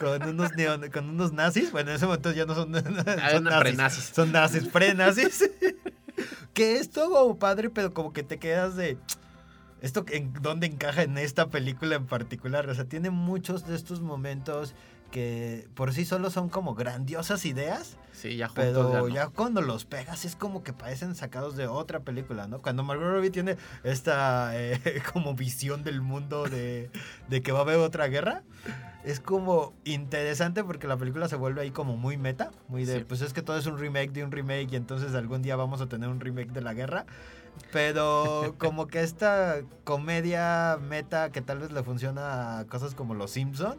con 0.00 0.22
unos, 0.22 0.52
neon- 0.52 0.90
con 0.90 1.10
unos 1.10 1.34
nazis. 1.34 1.70
Bueno, 1.72 1.90
en 1.90 1.96
ese 1.96 2.06
momento 2.06 2.32
ya 2.32 2.46
no 2.46 2.54
son, 2.54 2.74
Ah, 2.76 3.30
son 3.32 3.44
no, 3.44 3.50
nazis. 3.50 3.60
pre-nazis. 3.60 4.04
Son 4.14 4.32
nazis, 4.32 4.68
pre-nazis. 4.68 5.50
que 6.54 6.76
es 6.78 6.88
todo 6.90 7.38
padre, 7.38 7.68
pero 7.68 7.92
como 7.92 8.14
que 8.14 8.22
te 8.22 8.38
quedas 8.38 8.76
de... 8.76 8.96
¿Esto 9.82 10.06
en 10.10 10.32
dónde 10.40 10.66
encaja 10.66 11.02
en 11.02 11.18
esta 11.18 11.48
película 11.50 11.96
en 11.96 12.06
particular? 12.06 12.66
O 12.70 12.74
sea, 12.74 12.86
tiene 12.86 13.10
muchos 13.10 13.66
de 13.66 13.74
estos 13.76 14.00
momentos 14.00 14.74
que 15.14 15.68
por 15.74 15.92
sí 15.92 16.04
solo 16.04 16.28
son 16.28 16.48
como 16.48 16.74
grandiosas 16.74 17.46
ideas, 17.46 17.96
Sí, 18.12 18.36
ya 18.36 18.48
juntos 18.48 18.64
pero 18.90 19.08
ya 19.08 19.28
cuando 19.28 19.60
los 19.60 19.84
pegas 19.84 20.24
es 20.24 20.34
como 20.34 20.64
que 20.64 20.72
parecen 20.72 21.14
sacados 21.14 21.54
de 21.56 21.68
otra 21.68 22.00
película, 22.00 22.48
¿no? 22.48 22.60
Cuando 22.60 22.82
Margot 22.82 23.06
Robbie 23.06 23.30
tiene 23.30 23.56
esta 23.84 24.50
eh, 24.60 24.80
como 25.12 25.34
visión 25.36 25.84
del 25.84 26.00
mundo 26.00 26.44
de, 26.44 26.90
de 27.28 27.42
que 27.42 27.52
va 27.52 27.60
a 27.60 27.62
haber 27.62 27.76
otra 27.76 28.08
guerra, 28.08 28.42
es 29.04 29.20
como 29.20 29.72
interesante 29.84 30.64
porque 30.64 30.88
la 30.88 30.96
película 30.96 31.28
se 31.28 31.36
vuelve 31.36 31.60
ahí 31.62 31.70
como 31.70 31.96
muy 31.96 32.16
meta, 32.16 32.50
muy 32.66 32.84
de, 32.84 32.98
Sí. 32.98 33.04
pues 33.06 33.20
es 33.20 33.32
que 33.32 33.42
todo 33.42 33.56
es 33.56 33.66
un 33.66 33.78
remake 33.78 34.10
de 34.12 34.24
un 34.24 34.32
remake 34.32 34.72
y 34.72 34.76
entonces 34.76 35.14
algún 35.14 35.42
día 35.42 35.54
vamos 35.54 35.80
a 35.80 35.86
tener 35.86 36.08
un 36.08 36.18
remake 36.18 36.50
de 36.52 36.60
la 36.60 36.74
guerra. 36.74 37.06
Pero 37.72 38.54
como 38.58 38.88
que 38.88 39.02
esta 39.02 39.60
comedia 39.84 40.76
meta 40.80 41.30
que 41.30 41.40
tal 41.40 41.60
vez 41.60 41.70
le 41.70 41.82
funciona 41.84 42.58
a 42.58 42.64
cosas 42.66 42.94
como 42.96 43.14
Los 43.14 43.30
Simpson, 43.30 43.78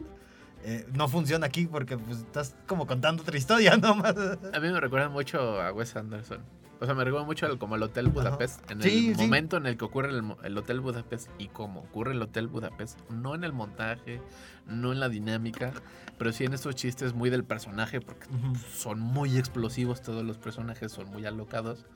eh, 0.64 0.86
no 0.94 1.08
funciona 1.08 1.46
aquí 1.46 1.66
porque 1.66 1.96
pues, 1.98 2.18
estás 2.18 2.54
como 2.66 2.86
contando 2.86 3.22
otra 3.22 3.36
historia 3.36 3.76
nomás. 3.76 4.14
A 4.54 4.60
mí 4.60 4.68
me 4.70 4.80
recuerda 4.80 5.08
mucho 5.08 5.60
a 5.60 5.72
Wes 5.72 5.94
Anderson. 5.96 6.40
O 6.78 6.84
sea, 6.84 6.94
me 6.94 7.04
recuerda 7.04 7.24
mucho 7.24 7.46
al, 7.46 7.58
como 7.58 7.76
el 7.76 7.82
Hotel 7.82 8.08
Budapest. 8.08 8.70
En 8.70 8.82
Sí, 8.82 9.08
el 9.10 9.16
sí. 9.16 9.22
momento 9.22 9.56
en 9.56 9.66
el 9.66 9.78
que 9.78 9.84
ocurre 9.86 10.10
el, 10.10 10.58
Hotel 10.58 10.80
Budapest 10.80 11.30
y 11.38 11.48
cómo 11.48 11.80
ocurre 11.80 12.12
el 12.12 12.20
Hotel 12.20 12.48
Budapest. 12.48 12.98
No 13.10 13.34
en 13.34 13.44
el 13.44 13.54
montaje, 13.54 14.20
no 14.66 14.92
en 14.92 15.00
la 15.00 15.08
dinámica, 15.08 15.72
pero 16.18 16.32
sí 16.32 16.44
en 16.44 16.52
estos 16.52 16.74
chistes 16.74 17.14
muy 17.14 17.30
del 17.30 17.44
personaje, 17.44 18.02
porque 18.02 18.26
son 18.74 19.00
muy 19.00 19.38
explosivos 19.38 20.02
todos 20.02 20.22
los 20.22 20.36
personajes, 20.36 20.92
son 20.92 21.06
muy 21.10 21.24
alocados. 21.24 21.86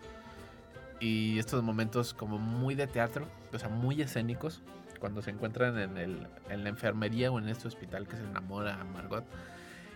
Y 0.98 1.38
estos 1.38 1.62
momentos 1.62 2.14
como 2.14 2.38
muy 2.38 2.74
de 2.74 2.86
teatro, 2.86 3.26
o 3.52 3.58
sea, 3.58 3.68
muy 3.68 4.00
escénicos, 4.00 4.62
cuando 5.00 5.22
se 5.22 5.30
encuentran 5.30 5.78
en, 5.78 5.96
el, 5.96 6.28
en 6.48 6.62
la 6.62 6.68
enfermería 6.68 7.32
o 7.32 7.38
en 7.38 7.48
este 7.48 7.66
hospital 7.66 8.06
que 8.06 8.16
se 8.16 8.22
enamora 8.22 8.80
a 8.80 8.84
Margot. 8.84 9.24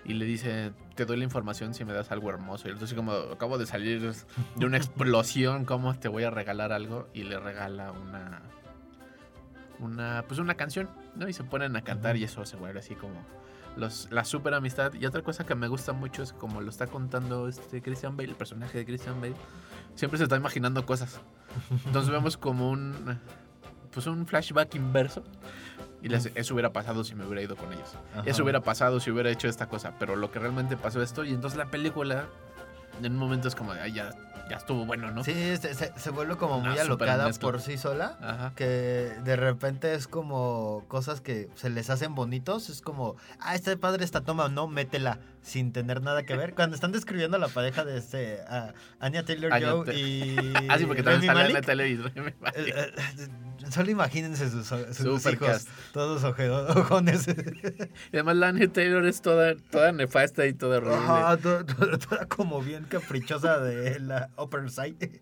Y 0.05 0.15
le 0.15 0.25
dice, 0.27 0.73
te 0.97 1.07
doy 1.07 1.17
la 1.17 1.25
información 1.25 1.73
si 1.73 1.85
me 1.85 1.93
das 1.93 2.11
algo 2.11 2.29
hermoso. 2.29 2.69
Y 2.69 2.73
entonces 2.73 2.95
como 2.95 3.13
acabo 3.13 3.57
de 3.57 3.67
salir 3.67 4.13
de 4.57 4.67
una 4.67 4.77
explosión, 4.77 5.65
¿cómo 5.65 5.95
te 5.95 6.09
voy 6.09 6.25
a 6.25 6.31
regalar 6.31 6.73
algo? 6.73 7.09
Y 7.15 7.23
le 7.23 7.39
regala 7.39 7.93
una, 7.93 8.43
una, 9.79 10.25
pues 10.27 10.41
una 10.41 10.57
canción, 10.57 10.91
¿no? 11.17 11.29
Y 11.29 11.33
se 11.33 11.45
ponen 11.45 11.77
a 11.77 11.83
cantar 11.83 12.17
y 12.17 12.25
eso 12.25 12.45
se 12.45 12.57
vuelve 12.57 12.81
así 12.81 12.95
como 12.95 13.25
los, 13.77 14.09
la 14.11 14.25
super 14.25 14.53
amistad. 14.53 14.93
Y 14.93 15.07
otra 15.07 15.23
cosa 15.23 15.47
que 15.47 15.55
me 15.55 15.69
gusta 15.69 15.95
mucho 15.95 16.23
es 16.23 16.35
como 16.35 16.61
lo 16.61 16.69
está 16.69 16.87
contando 16.87 17.49
este 17.49 17.81
Christian 17.81 18.17
Bale, 18.17 18.31
el 18.31 18.37
personaje 18.37 18.77
de 18.77 18.85
Christian 18.85 19.21
Bale. 19.23 19.37
Siempre 19.95 20.19
se 20.19 20.25
está 20.25 20.37
imaginando 20.37 20.85
cosas. 20.85 21.21
Entonces 21.87 22.11
vemos 22.11 22.37
como 22.37 22.71
un, 22.71 23.19
pues 23.95 24.07
un 24.07 24.27
flashback 24.27 24.75
inverso. 24.75 25.23
Y 26.03 26.09
les- 26.09 26.31
eso 26.35 26.53
hubiera 26.55 26.71
pasado 26.73 27.03
si 27.05 27.15
me 27.15 27.25
hubiera 27.25 27.41
ido 27.41 27.57
con 27.57 27.73
ellos. 27.73 27.89
Ajá. 28.13 28.25
Eso 28.27 28.43
hubiera 28.43 28.61
pasado 28.61 29.01
si 29.01 29.11
hubiera 29.11 29.31
hecho 29.31 29.49
esta 29.49 29.69
cosa. 29.69 29.93
Pero 29.99 30.17
lo 30.17 30.31
que 30.31 30.39
realmente 30.39 30.77
pasó 30.77 31.01
esto. 31.03 31.25
Y 31.25 31.31
entonces 31.31 31.57
la 31.57 31.71
película, 31.71 32.27
en 33.03 33.13
un 33.13 33.19
momento 33.19 33.49
es 33.49 33.55
como 33.55 33.73
de, 33.73 33.81
"Ay, 33.81 33.93
ya, 33.95 34.11
ya 34.51 34.57
estuvo 34.59 34.85
bueno, 34.85 35.11
¿no? 35.13 35.25
Sí, 35.25 35.33
se, 35.57 35.73
se- 35.73 35.93
se 35.97 36.11
vuelve 36.11 36.37
como 36.37 36.61
muy 36.61 36.77
alocada 36.79 37.31
por 37.41 37.63
sí 37.63 37.79
sola. 37.79 38.19
Ajá. 38.21 38.53
Que 38.55 39.15
de 39.25 39.37
repente 39.37 39.95
es 39.95 40.07
como 40.07 40.85
cosas 40.89 41.23
que 41.23 41.49
se 41.55 41.71
les 41.71 41.89
hacen 41.89 42.15
bonitos. 42.15 42.69
Es 42.69 42.83
como, 42.83 43.17
ah, 43.41 43.55
está 43.55 43.75
padre 43.79 44.05
esta 44.05 44.21
toma, 44.21 44.49
no, 44.51 44.67
métela 44.69 45.19
sin 45.45 45.73
tener 45.73 46.03
nada 46.03 46.25
que 46.25 46.35
ver. 46.37 46.55
Cuando 46.55 46.75
están 46.75 46.91
describiendo 46.91 47.37
a 47.37 47.41
la 47.41 47.49
pareja 47.49 47.85
de 47.85 47.99
este, 47.99 48.41
a 48.49 48.75
Anya 48.99 49.25
Taylor 49.25 49.53
Joe 49.63 49.95
y. 49.95 50.35
Ah, 50.69 50.79
sí, 50.79 50.87
porque 50.87 51.03
también 51.05 51.33
sale 51.33 51.47
en 51.47 51.53
la 51.55 51.61
Malek. 51.61 51.67
tele 51.67 51.89
y 51.91 51.97
Rami 51.99 52.33
Malek. 52.41 52.69
eh, 52.77 52.93
Solo 53.71 53.91
imagínense 53.91 54.51
sus, 54.51 54.67
sus 54.67 55.27
hijos, 55.27 55.67
todos 55.93 56.23
ojones. 56.25 57.27
Y 57.29 58.17
además 58.17 58.37
la 58.37 58.49
Anya 58.49 58.69
Taylor 58.73 59.07
es 59.07 59.23
toda, 59.23 59.55
toda 59.71 59.93
nefasta 59.93 60.45
y 60.47 60.53
toda 60.55 60.79
horrible. 60.79 61.43
To- 61.43 61.99
toda 61.99 62.27
como 62.27 62.61
bien 62.63 62.85
caprichosa 62.85 63.61
de 63.61 64.01
la 64.01 64.31
Upper 64.37 64.71
Side. 64.71 65.21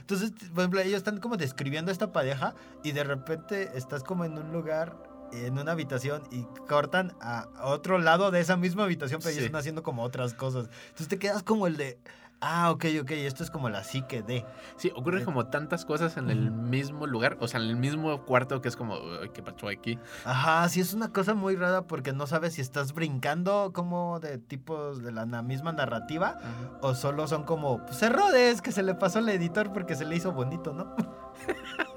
Entonces, 0.00 0.32
por 0.52 0.60
ejemplo, 0.60 0.80
ellos 0.80 0.96
están 0.98 1.18
como 1.18 1.36
describiendo 1.36 1.90
a 1.90 1.92
esta 1.92 2.12
pareja 2.12 2.54
y 2.84 2.92
de 2.92 3.04
repente 3.04 3.70
estás 3.76 4.02
como 4.04 4.24
en 4.24 4.32
un 4.38 4.52
lugar, 4.52 4.96
en 5.32 5.58
una 5.58 5.72
habitación 5.72 6.22
y 6.30 6.44
cortan 6.68 7.12
a 7.20 7.46
otro 7.64 7.98
lado 7.98 8.30
de 8.30 8.40
esa 8.40 8.56
misma 8.56 8.84
habitación, 8.84 9.20
pero 9.20 9.30
ellos 9.30 9.40
Sí. 9.42 9.46
están 9.46 9.60
haciendo 9.60 9.82
como 9.82 10.02
otras 10.02 10.34
cosas. 10.34 10.68
Entonces 10.84 11.08
te 11.08 11.18
quedas 11.18 11.42
como 11.42 11.66
el 11.66 11.76
de, 11.76 11.98
ah, 12.40 12.70
ok, 12.70 12.84
ok, 13.02 13.10
esto 13.12 13.42
es 13.44 13.50
como 13.50 13.68
la 13.68 13.84
psique 13.84 14.22
de. 14.22 14.44
Sí, 14.76 14.90
ocurren 14.96 15.24
como 15.24 15.46
tantas 15.46 15.84
cosas 15.84 16.16
en 16.16 16.30
el 16.30 16.50
mismo 16.50 17.06
lugar, 17.06 17.36
o 17.40 17.46
sea, 17.48 17.60
en 17.60 17.68
el 17.68 17.76
mismo 17.76 18.24
cuarto 18.24 18.60
que 18.62 18.68
es 18.68 18.76
como, 18.76 18.94
"Ay, 19.20 19.28
¿qué 19.28 19.42
pasó 19.42 19.68
aquí? 19.68 19.98
Ajá, 20.24 20.66
sí 20.70 20.80
es 20.80 20.94
una 20.94 21.12
cosa 21.12 21.34
muy 21.34 21.54
rara 21.56 21.82
porque 21.82 22.12
no 22.14 22.26
sabes 22.26 22.54
si 22.54 22.62
estás 22.62 22.94
brincando 22.94 23.72
como 23.74 24.20
de 24.20 24.38
tipos 24.38 25.02
de 25.02 25.12
la 25.12 25.26
misma 25.42 25.72
narrativa 25.72 26.38
o 26.80 26.94
solo 26.94 27.26
son 27.28 27.44
como 27.44 27.84
pues, 27.84 28.02
errores 28.02 28.62
que 28.62 28.72
se 28.72 28.82
le 28.82 28.94
pasó 28.94 29.18
al 29.18 29.28
editor 29.28 29.72
porque 29.72 29.94
se 29.94 30.04
le 30.06 30.16
hizo 30.16 30.32
bonito, 30.32 30.72
¿no? 30.72 30.94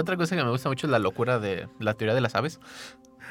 Otra 0.00 0.16
cosa 0.16 0.36
que 0.36 0.42
me 0.42 0.50
gusta 0.50 0.68
mucho 0.68 0.86
es 0.86 0.90
la 0.90 0.98
locura 0.98 1.38
de 1.38 1.68
la 1.78 1.94
teoría 1.94 2.14
de 2.14 2.20
las 2.20 2.34
aves. 2.34 2.58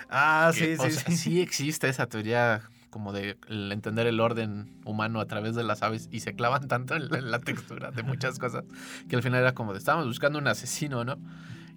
Ah, 0.09 0.51
que, 0.53 0.77
sí, 0.77 0.81
o 0.81 0.85
sí, 0.85 0.91
sea, 0.91 1.03
sí. 1.11 1.17
sí 1.17 1.41
existe 1.41 1.89
esa 1.89 2.07
teoría 2.07 2.61
como 2.89 3.13
de 3.13 3.37
entender 3.49 4.07
el 4.07 4.19
orden 4.19 4.71
humano 4.85 5.19
a 5.19 5.25
través 5.25 5.55
de 5.55 5.63
las 5.63 5.83
aves 5.83 6.09
y 6.11 6.21
se 6.21 6.33
clavan 6.33 6.67
tanto 6.67 6.95
en 6.95 7.09
la, 7.09 7.17
en 7.19 7.31
la 7.31 7.39
textura 7.39 7.91
de 7.91 8.03
muchas 8.03 8.39
cosas 8.39 8.63
que 9.07 9.15
al 9.15 9.21
final 9.23 9.41
era 9.41 9.53
como 9.53 9.73
de 9.73 9.79
estábamos 9.79 10.07
buscando 10.07 10.39
un 10.39 10.47
asesino, 10.47 11.03
¿no? 11.03 11.17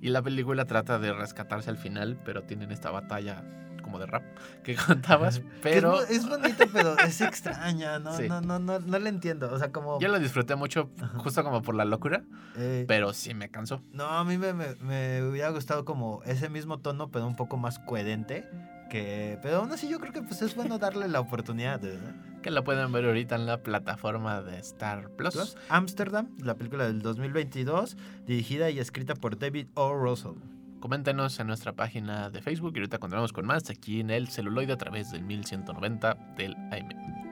Y 0.03 0.11
la 0.11 0.21
película 0.21 0.67
trata 0.67 0.99
de 0.99 1.13
rescatarse 1.15 1.71
al 1.71 1.79
final, 1.79 2.19
pero 2.25 2.43
tienen 2.43 2.71
esta 2.73 2.91
batalla 2.91 3.43
como 3.83 3.99
de 3.99 4.07
rap 4.07 4.23
que 4.63 4.75
contabas, 4.87 5.39
Que 5.41 5.45
es 5.47 5.53
pero 5.63 5.93
bo- 5.93 6.03
es, 6.03 6.29
bonito, 6.29 6.65
pero 6.73 6.97
es 6.99 7.21
extraña, 7.21 7.99
¿no? 7.99 8.17
Sí. 8.17 8.29
No, 8.29 8.41
no, 8.41 8.59
no, 8.59 8.79
no 8.79 8.99
le 8.99 9.09
entiendo. 9.09 9.51
O 9.53 9.59
sea, 9.59 9.73
como. 9.73 9.99
yo 10.01 10.09
lo 10.09 10.19
disfruté 10.19 10.55
mucho 10.57 10.91
Ajá. 11.01 11.19
justo 11.19 11.43
como 11.45 11.63
por 11.63 11.75
la 11.75 11.85
locura, 11.85 12.23
eh, 12.57 12.85
pero 12.87 13.13
sí 13.13 13.33
me 13.35 13.49
cansó. 13.51 13.81
no, 13.93 14.05
a 14.05 14.25
mí 14.25 14.39
me, 14.39 14.53
me, 14.53 14.75
me 14.77 15.23
hubiera 15.25 15.51
gustado 15.51 15.85
como 15.85 16.21
ese 16.25 16.49
mismo 16.49 16.79
tono, 16.79 17.11
pero 17.11 17.27
un 17.27 17.37
poco 17.37 17.57
más 17.57 17.79
coherente. 17.81 18.49
Que, 18.93 19.39
pero 19.41 19.57
aún 19.57 19.73
así 19.73 19.89
yo 19.89 19.99
creo 19.99 20.13
que 20.13 20.21
pues 20.21 20.43
es 20.43 20.55
bueno 20.55 20.77
darle 20.77 21.09
la 21.09 21.19
oportunidad. 21.19 21.81
Que 22.43 22.51
la 22.51 22.63
pueden 22.63 22.93
ver 22.93 23.07
ahorita 23.07 23.37
en 23.37 23.47
la 23.47 23.63
plataforma 23.63 24.43
de 24.43 24.59
Star 24.59 25.09
Plus. 25.09 25.33
Plus, 25.33 25.57
Amsterdam, 25.71 26.29
la 26.45 26.57
película 26.57 26.85
del 26.85 27.01
2022, 27.01 27.97
dirigida 28.27 28.69
y 28.69 28.81
escrita 28.81 29.15
por 29.15 29.39
David 29.39 29.69
O. 29.73 29.95
Russell. 29.95 30.35
Coméntenos 30.79 31.41
en 31.41 31.47
nuestra 31.47 31.73
página 31.73 32.29
de 32.29 32.43
Facebook 32.43 32.73
y 32.75 32.81
ahorita 32.81 32.99
continuamos 32.99 33.33
con 33.33 33.47
más 33.47 33.71
aquí 33.71 34.01
en 34.01 34.11
el 34.11 34.29
celuloide 34.29 34.75
a 34.75 34.77
través 34.77 35.11
del 35.11 35.23
1190 35.23 36.15
del 36.37 36.55
AM. 36.71 37.32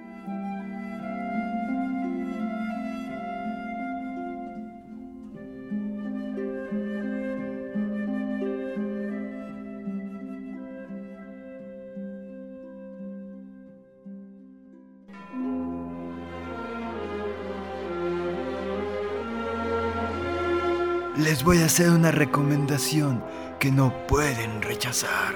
Les 21.40 21.46
voy 21.46 21.58
a 21.62 21.64
hacer 21.64 21.88
una 21.88 22.10
recomendación 22.10 23.24
que 23.58 23.72
no 23.72 24.06
pueden 24.06 24.60
rechazar. 24.60 25.32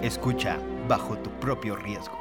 Escucha 0.00 0.58
bajo 0.88 1.18
tu 1.18 1.28
propio 1.40 1.76
riesgo. 1.76 2.18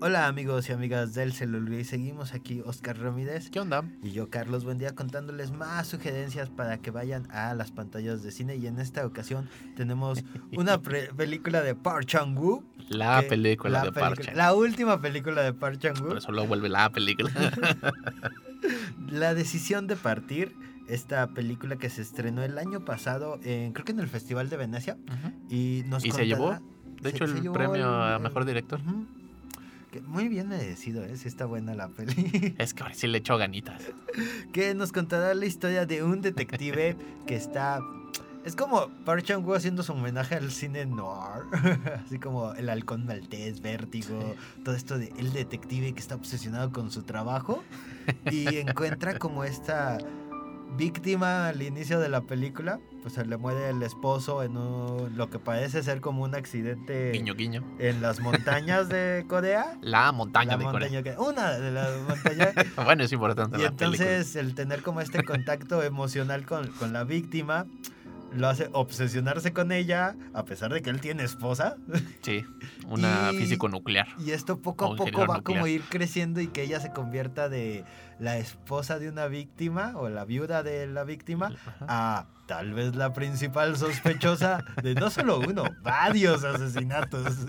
Hola 0.00 0.28
amigos 0.28 0.68
y 0.68 0.72
amigas 0.72 1.14
del 1.14 1.32
celular, 1.32 1.84
seguimos 1.84 2.34
aquí 2.34 2.62
Oscar 2.64 2.96
Ramírez 2.96 3.50
¿Qué 3.50 3.58
onda? 3.58 3.82
y 4.04 4.12
yo 4.12 4.30
Carlos 4.30 4.62
Buendía 4.62 4.94
contándoles 4.94 5.50
más 5.50 5.88
sugerencias 5.88 6.48
para 6.48 6.78
que 6.78 6.92
vayan 6.92 7.28
a 7.32 7.52
las 7.54 7.72
pantallas 7.72 8.22
de 8.22 8.30
cine 8.30 8.54
y 8.54 8.68
en 8.68 8.78
esta 8.78 9.04
ocasión 9.04 9.48
tenemos 9.74 10.22
una 10.56 10.80
película 10.80 11.62
de 11.62 11.74
Park 11.74 12.04
Chan-wook 12.06 12.62
La 12.88 13.22
película 13.28 13.78
la 13.80 13.84
de 13.84 13.92
Parcha. 13.92 14.32
La 14.34 14.54
última 14.54 15.00
película 15.00 15.42
de 15.42 15.52
Park 15.52 15.78
Chan-wook. 15.80 16.08
Por 16.08 16.18
eso 16.18 16.30
lo 16.32 16.46
vuelve 16.46 16.68
la 16.68 16.90
película. 16.90 17.30
La 19.10 19.34
decisión 19.34 19.86
de 19.86 19.96
partir, 19.96 20.52
esta 20.88 21.28
película 21.28 21.76
que 21.76 21.90
se 21.90 22.02
estrenó 22.02 22.42
el 22.42 22.58
año 22.58 22.84
pasado, 22.84 23.38
en, 23.44 23.72
creo 23.72 23.84
que 23.84 23.92
en 23.92 24.00
el 24.00 24.08
Festival 24.08 24.48
de 24.50 24.56
Venecia, 24.56 24.96
y 25.48 25.82
nos 25.86 26.04
Y 26.04 26.10
se 26.10 26.26
llevó, 26.26 26.58
De 27.00 27.10
se- 27.10 27.16
hecho, 27.16 27.26
se 27.28 27.38
el 27.38 27.52
premio 27.52 27.86
a 27.88 28.18
mejor 28.18 28.44
director. 28.44 28.80
Que 29.92 30.00
muy 30.00 30.28
bien 30.28 30.48
merecido, 30.48 31.04
¿eh? 31.04 31.16
Sí 31.16 31.28
está 31.28 31.44
buena 31.46 31.74
la 31.74 31.88
peli. 31.88 32.54
Es 32.58 32.74
que 32.74 32.82
ahora 32.82 32.94
sí 32.94 33.06
le 33.06 33.18
echó 33.18 33.36
ganitas. 33.38 33.82
que 34.52 34.74
nos 34.74 34.90
contará 34.92 35.32
la 35.34 35.46
historia 35.46 35.86
de 35.86 36.02
un 36.02 36.20
detective 36.20 36.96
que 37.26 37.36
está... 37.36 37.80
Es 38.46 38.54
como 38.54 38.88
Park 39.04 39.24
Chan-wook 39.24 39.56
haciendo 39.56 39.82
su 39.82 39.92
homenaje 39.92 40.36
al 40.36 40.52
cine 40.52 40.86
noir, 40.86 41.42
así 42.06 42.18
como 42.20 42.52
El 42.54 42.68
halcón 42.68 43.04
maltés, 43.04 43.60
Vértigo, 43.60 44.36
todo 44.64 44.74
esto 44.76 44.98
de 44.98 45.12
el 45.18 45.32
detective 45.32 45.92
que 45.92 45.98
está 46.00 46.14
obsesionado 46.14 46.70
con 46.70 46.92
su 46.92 47.02
trabajo 47.02 47.64
y 48.30 48.46
encuentra 48.58 49.18
como 49.18 49.42
esta 49.42 49.98
víctima 50.76 51.48
al 51.48 51.60
inicio 51.62 51.98
de 51.98 52.08
la 52.08 52.20
película, 52.20 52.78
pues 53.02 53.14
se 53.14 53.24
le 53.24 53.36
muere 53.36 53.70
el 53.70 53.82
esposo 53.82 54.42
en 54.44 54.56
un- 54.56 55.16
lo 55.16 55.28
que 55.28 55.38
parece 55.40 55.82
ser 55.82 56.00
como 56.00 56.22
un 56.22 56.34
accidente 56.36 57.10
Guiño, 57.12 57.34
guiño. 57.34 57.64
en 57.80 58.00
las 58.00 58.20
montañas 58.20 58.88
de 58.88 59.24
Corea. 59.28 59.76
La 59.80 60.12
montaña 60.12 60.52
La 60.52 60.58
de 60.58 60.64
Corea. 60.66 60.88
montaña 60.88 61.02
que- 61.02 61.18
una 61.18 61.50
de 61.52 61.70
las 61.72 62.00
montañas 62.02 62.54
Bueno, 62.84 63.02
es 63.02 63.10
importante 63.12 63.56
y 63.56 63.60
película. 63.62 63.86
entonces 63.86 64.36
el 64.36 64.54
tener 64.54 64.82
como 64.82 65.00
este 65.00 65.24
contacto 65.24 65.82
emocional 65.82 66.46
con, 66.46 66.68
con 66.72 66.92
la 66.92 67.02
víctima 67.04 67.66
lo 68.36 68.48
hace 68.48 68.68
obsesionarse 68.72 69.52
con 69.52 69.72
ella, 69.72 70.14
a 70.34 70.44
pesar 70.44 70.72
de 70.72 70.82
que 70.82 70.90
él 70.90 71.00
tiene 71.00 71.24
esposa. 71.24 71.76
Sí, 72.22 72.44
una 72.88 73.30
Y- 73.32 73.38
físico 73.38 73.68
nuclear. 73.68 74.06
Y 74.18 74.30
esto 74.32 74.58
poco 74.60 74.92
a 74.92 74.96
poco 74.96 75.20
va 75.26 75.40
como 75.42 75.58
nuclear. 75.60 75.68
ir 75.68 75.82
creciendo 75.88 76.40
y 76.40 76.48
que 76.48 76.62
ella 76.62 76.80
se 76.80 76.90
convierta 76.92 77.48
de 77.48 77.84
la 78.18 78.38
esposa 78.38 78.98
de 78.98 79.08
una 79.08 79.26
víctima 79.26 79.92
o 79.96 80.08
la 80.08 80.24
viuda 80.24 80.62
de 80.62 80.86
la 80.86 81.04
víctima 81.04 81.52
Ajá. 81.66 81.76
a 81.88 82.26
tal 82.46 82.72
vez 82.74 82.94
la 82.94 83.12
principal 83.12 83.76
sospechosa 83.76 84.64
de 84.82 84.94
no 84.94 85.10
solo 85.10 85.40
uno, 85.40 85.64
varios 85.82 86.44
asesinatos. 86.44 87.34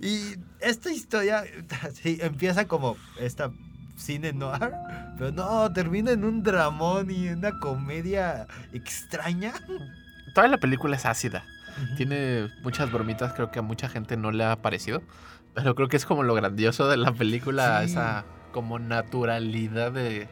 Y 0.00 0.34
esta 0.60 0.90
historia 0.90 1.44
sí, 2.02 2.18
empieza 2.20 2.66
como 2.66 2.96
esta 3.20 3.52
cine 3.96 4.32
noir, 4.32 4.72
pero 5.18 5.32
no, 5.32 5.72
termina 5.72 6.12
en 6.12 6.24
un 6.24 6.42
dramón 6.42 7.10
y 7.10 7.28
una 7.28 7.58
comedia 7.58 8.46
extraña. 8.72 9.52
Toda 10.34 10.48
la 10.48 10.58
película 10.58 10.96
es 10.96 11.04
ácida. 11.06 11.44
Tiene 11.96 12.50
muchas 12.62 12.90
bromitas, 12.92 13.32
creo 13.32 13.50
que 13.50 13.58
a 13.58 13.62
mucha 13.62 13.88
gente 13.88 14.16
no 14.16 14.30
le 14.30 14.44
ha 14.44 14.56
parecido. 14.56 15.02
Pero 15.54 15.74
creo 15.74 15.88
que 15.88 15.96
es 15.96 16.06
como 16.06 16.22
lo 16.22 16.34
grandioso 16.34 16.88
de 16.88 16.96
la 16.96 17.12
película, 17.12 17.80
Sí. 17.84 17.92
esa 17.92 18.24
como 18.52 18.78
naturalidad 18.78 19.92
de 19.92 20.28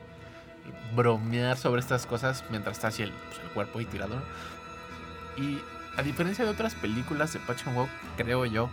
bromear 0.95 1.57
sobre 1.57 1.81
estas 1.81 2.07
cosas 2.07 2.45
mientras 2.51 2.77
está 2.77 2.89
así 2.89 3.03
el, 3.03 3.11
pues, 3.13 3.41
el 3.43 3.51
cuerpo 3.51 3.79
ahí 3.79 3.85
tirado. 3.87 4.17
Y 5.37 5.59
a 5.97 6.03
diferencia 6.03 6.45
de 6.45 6.51
otras 6.51 6.75
películas 6.75 7.33
de 7.33 7.39
Patch 7.41 7.67
and 7.67 7.77
Walk, 7.77 7.89
creo 8.17 8.45
yo, 8.47 8.69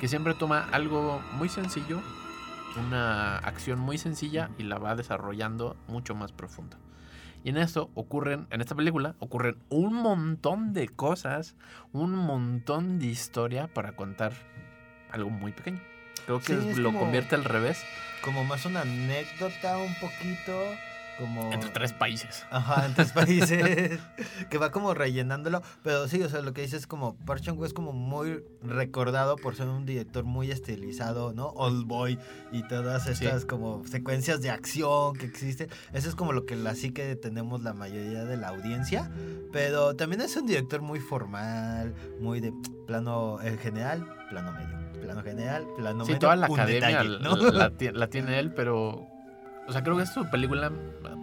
que 0.00 0.08
siempre 0.08 0.34
toma 0.34 0.68
algo 0.72 1.20
muy 1.38 1.48
sencillo, 1.48 2.00
una 2.76 3.38
acción 3.38 3.78
muy 3.78 3.98
sencilla 3.98 4.50
y 4.58 4.64
la 4.64 4.78
va 4.78 4.94
desarrollando 4.96 5.76
mucho 5.88 6.14
más 6.14 6.32
profundo. 6.32 6.76
Y 7.44 7.50
en 7.50 7.58
esto 7.58 7.90
ocurren, 7.94 8.46
en 8.50 8.60
esta 8.62 8.74
película, 8.74 9.14
ocurren 9.18 9.56
un 9.68 9.94
montón 9.94 10.72
de 10.72 10.88
cosas, 10.88 11.56
un 11.92 12.14
montón 12.16 12.98
de 12.98 13.06
historia 13.06 13.66
para 13.68 13.92
contar 13.92 14.32
algo 15.10 15.28
muy 15.30 15.52
pequeño. 15.52 15.80
Creo 16.24 16.40
que 16.40 16.58
Sí, 16.58 16.68
es 16.70 16.78
lo 16.78 16.88
como- 16.88 17.00
convierte 17.00 17.34
al 17.34 17.44
revés 17.44 17.82
Como 18.22 18.44
más 18.44 18.64
una 18.64 18.80
anécdota 18.80 19.76
un 19.76 19.94
poquito, 20.00 20.58
como... 21.18 21.52
entre 21.52 21.70
tres 21.70 21.92
países. 21.92 22.44
Ajá, 22.50 22.86
en 22.86 22.94
tres 22.94 23.12
países. 23.14 24.00
que 24.50 24.58
va 24.58 24.70
como 24.70 24.94
rellenándolo. 24.94 25.62
Pero 25.82 26.08
sí, 26.08 26.22
o 26.22 26.28
sea, 26.28 26.40
lo 26.42 26.52
que 26.52 26.62
dices 26.62 26.80
es 26.80 26.86
como 26.86 27.16
Park 27.24 27.42
Chan-wook 27.42 27.66
es 27.66 27.72
como 27.74 27.92
muy 27.92 28.42
recordado 28.62 29.36
por 29.36 29.54
ser 29.56 29.68
un 29.68 29.86
director 29.86 30.24
muy 30.24 30.50
estilizado, 30.50 31.32
¿no? 31.32 31.48
Old 31.48 31.86
Boy 31.86 32.18
y 32.52 32.62
todas 32.68 33.06
estas 33.06 33.44
como 33.44 33.86
secuencias 33.86 34.40
de 34.42 34.50
acción 34.50 35.14
que 35.16 35.26
existen. 35.26 35.68
Eso 35.92 36.08
es 36.08 36.14
como 36.14 36.32
lo 36.32 36.46
que 36.46 36.56
la 36.56 36.74
sí 36.74 36.90
que 36.90 37.16
tenemos 37.16 37.62
la 37.62 37.74
mayoría 37.74 38.24
de 38.24 38.36
la 38.36 38.48
audiencia. 38.48 39.10
Pero 39.52 39.94
también 39.96 40.20
es 40.20 40.36
un 40.36 40.46
director 40.46 40.82
muy 40.82 41.00
formal, 41.00 41.94
muy 42.20 42.40
de 42.40 42.52
plano 42.86 43.40
en 43.42 43.58
general, 43.58 44.06
plano 44.30 44.52
medio. 44.52 44.84
Plano 45.00 45.22
general, 45.22 45.66
plano 45.76 46.04
Sí, 46.04 46.12
medio. 46.12 46.18
toda 46.20 46.36
la 46.36 46.46
academia 46.46 46.88
detalle, 46.98 47.18
¿no? 47.20 47.36
la, 47.36 47.50
la 47.52 47.70
ti- 47.76 47.90
la 47.92 48.06
tiene 48.08 48.38
él, 48.38 48.52
pero. 48.54 49.06
O 49.68 49.72
sea, 49.72 49.82
creo 49.82 49.96
que 49.96 50.02
es 50.02 50.12
su 50.12 50.28
película 50.30 50.70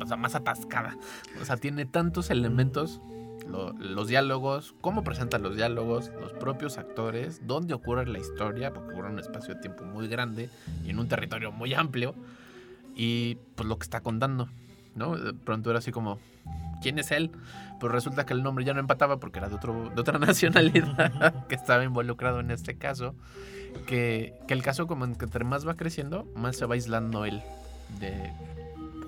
o 0.01 0.05
sea, 0.05 0.17
más 0.17 0.33
atascada. 0.35 0.97
O 1.41 1.45
sea, 1.45 1.57
tiene 1.57 1.85
tantos 1.85 2.29
elementos. 2.29 3.01
lo- 3.47 3.73
los 3.73 4.07
diálogos, 4.07 4.75
cómo 4.81 5.03
presenta 5.03 5.37
los 5.39 5.55
diálogos, 5.57 6.11
los 6.21 6.31
propios 6.33 6.77
actores, 6.77 7.41
dónde 7.47 7.73
ocurre 7.73 8.05
la 8.07 8.19
historia, 8.19 8.71
porque 8.71 8.93
ocurre 8.93 9.07
en 9.07 9.13
un 9.15 9.19
espacio 9.19 9.55
de 9.55 9.61
tiempo 9.61 9.83
muy 9.83 10.07
grande 10.07 10.49
y 10.85 10.91
en 10.91 10.99
un 10.99 11.07
territorio 11.09 11.51
muy 11.51 11.73
amplio. 11.73 12.15
Y 12.95 13.35
pues 13.55 13.67
lo 13.67 13.77
que 13.77 13.83
está 13.83 14.01
contando, 14.01 14.47
¿no? 14.95 15.17
De 15.17 15.33
pronto 15.33 15.69
era 15.69 15.79
así 15.79 15.91
como, 15.91 16.19
¿quién 16.81 16.99
es 16.99 17.11
él? 17.11 17.31
Pues 17.79 17.91
resulta 17.91 18.25
que 18.25 18.33
el 18.33 18.43
nombre 18.43 18.63
ya 18.63 18.73
no 18.73 18.79
empataba 18.79 19.17
porque 19.19 19.39
era 19.39 19.49
de, 19.49 19.55
otro, 19.55 19.89
de 19.93 19.99
otra 20.01 20.17
nacionalidad 20.19 21.47
que 21.47 21.55
estaba 21.55 21.83
involucrado 21.83 22.39
en 22.39 22.51
este 22.51 22.75
caso. 22.77 23.15
Que, 23.87 24.33
que 24.47 24.53
el 24.53 24.61
caso 24.63 24.85
como 24.87 25.05
que 25.17 25.25
entre 25.25 25.43
más 25.45 25.67
va 25.67 25.73
creciendo, 25.75 26.25
más 26.35 26.57
se 26.57 26.65
va 26.65 26.75
aislando 26.75 27.25
él 27.25 27.41
de 27.99 28.31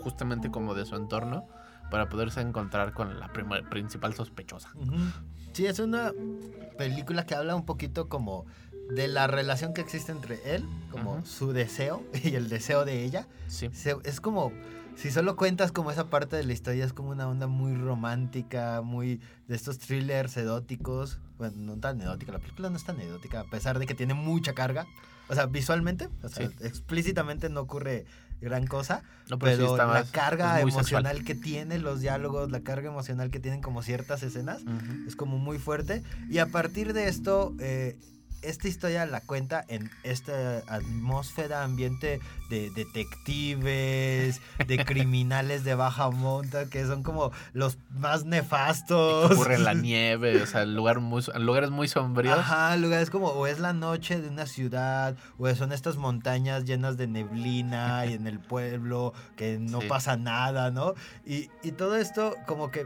justamente 0.01 0.51
como 0.51 0.73
de 0.73 0.85
su 0.85 0.95
entorno 0.95 1.47
para 1.89 2.09
poderse 2.09 2.41
encontrar 2.41 2.93
con 2.93 3.19
la 3.19 3.31
principal 3.69 4.13
sospechosa. 4.13 4.71
Sí, 5.53 5.65
es 5.67 5.79
una 5.79 6.11
película 6.77 7.25
que 7.25 7.35
habla 7.35 7.55
un 7.55 7.65
poquito 7.65 8.09
como 8.09 8.45
de 8.89 9.07
la 9.07 9.27
relación 9.27 9.73
que 9.73 9.81
existe 9.81 10.11
entre 10.11 10.55
él, 10.55 10.67
como 10.91 11.13
Ujú. 11.17 11.25
su 11.25 11.53
deseo 11.53 12.03
y 12.23 12.35
el 12.35 12.49
deseo 12.49 12.85
de 12.85 13.03
ella. 13.03 13.27
Sí. 13.47 13.69
Se- 13.71 13.95
es 14.03 14.19
como, 14.19 14.51
si 14.95 15.11
solo 15.11 15.35
cuentas 15.35 15.71
como 15.71 15.91
esa 15.91 16.09
parte 16.09 16.35
de 16.35 16.43
la 16.43 16.53
historia, 16.53 16.83
es 16.83 16.93
como 16.93 17.11
una 17.11 17.27
onda 17.27 17.47
muy 17.47 17.75
romántica, 17.75 18.81
muy 18.81 19.21
de 19.47 19.55
estos 19.55 19.77
thrillers 19.77 20.35
eróticos. 20.37 21.19
Bueno, 21.37 21.55
no 21.57 21.77
tan 21.77 22.01
erótica, 22.01 22.31
la 22.31 22.39
película 22.39 22.69
no 22.69 22.77
es 22.77 22.83
tan 22.83 22.99
erótica, 22.99 23.41
a 23.41 23.45
pesar 23.45 23.79
de 23.79 23.85
que 23.85 23.93
tiene 23.95 24.13
mucha 24.15 24.53
carga. 24.53 24.85
O 25.29 25.35
sea, 25.35 25.45
visualmente, 25.45 26.09
o 26.21 26.27
sea, 26.27 26.47
Sí. 26.47 26.53
explícitamente 26.61 27.47
no 27.49 27.61
ocurre 27.61 28.05
gran 28.43 28.67
cosa, 28.67 29.01
No, 29.29 29.39
pero, 29.39 29.71
sí 29.71 29.77
la 29.77 29.87
más- 29.87 30.11
carga 30.11 30.55
sexual. 30.57 30.69
emocional 30.73 31.23
que 31.23 31.33
tiene 31.35 31.79
los 31.79 32.01
diálogos, 32.01 32.51
la 32.51 32.59
carga 32.61 32.89
emocional 32.89 33.31
que 33.31 33.39
tienen 33.39 33.61
como 33.61 33.81
ciertas 33.81 34.21
escenas, 34.23 34.61
es 35.07 35.15
como 35.15 35.37
muy 35.39 35.57
fuerte. 35.57 36.03
Y 36.29 36.37
a 36.37 36.45
partir 36.45 36.93
de 36.93 37.07
esto, 37.07 37.53
eh, 37.59 37.97
esta 38.43 38.67
historia 38.67 39.05
la 39.05 39.21
cuenta 39.21 39.63
en 39.67 39.89
esta 40.03 40.59
atmósfera, 40.67 41.63
ambiente 41.63 42.19
de 42.49 42.69
detectives, 42.71 44.41
de 44.67 44.77
criminales 44.85 45.63
de 45.63 45.75
baja 45.75 46.09
monta, 46.09 46.69
que 46.69 46.85
son 46.85 47.03
como 47.03 47.31
los 47.53 47.77
más 47.91 48.25
nefastos. 48.25 49.31
Ocurre 49.31 49.55
en 49.55 49.63
la 49.63 49.73
nieve, 49.73 50.41
o 50.41 50.45
sea, 50.45 50.65
lugar 50.65 50.99
muy, 50.99 51.23
lugares 51.39 51.69
muy 51.69 51.87
sombríos. 51.87 52.37
Ajá, 52.37 52.75
lugares 52.77 53.09
como, 53.09 53.27
o 53.27 53.47
es 53.47 53.59
la 53.59 53.73
noche 53.73 54.19
de 54.21 54.27
una 54.29 54.45
ciudad, 54.45 55.15
o 55.37 55.53
son 55.55 55.71
estas 55.71 55.97
montañas 55.97 56.65
llenas 56.65 56.97
de 56.97 57.07
neblina 57.07 58.05
y 58.05 58.13
en 58.13 58.27
el 58.27 58.39
pueblo 58.39 59.13
que 59.35 59.57
no 59.59 59.81
Sí. 59.81 59.87
pasa 59.87 60.15
nada, 60.17 60.71
¿no? 60.71 60.93
Y, 61.25 61.49
y 61.63 61.71
todo 61.71 61.95
esto 61.97 62.35
como 62.45 62.71
que 62.71 62.85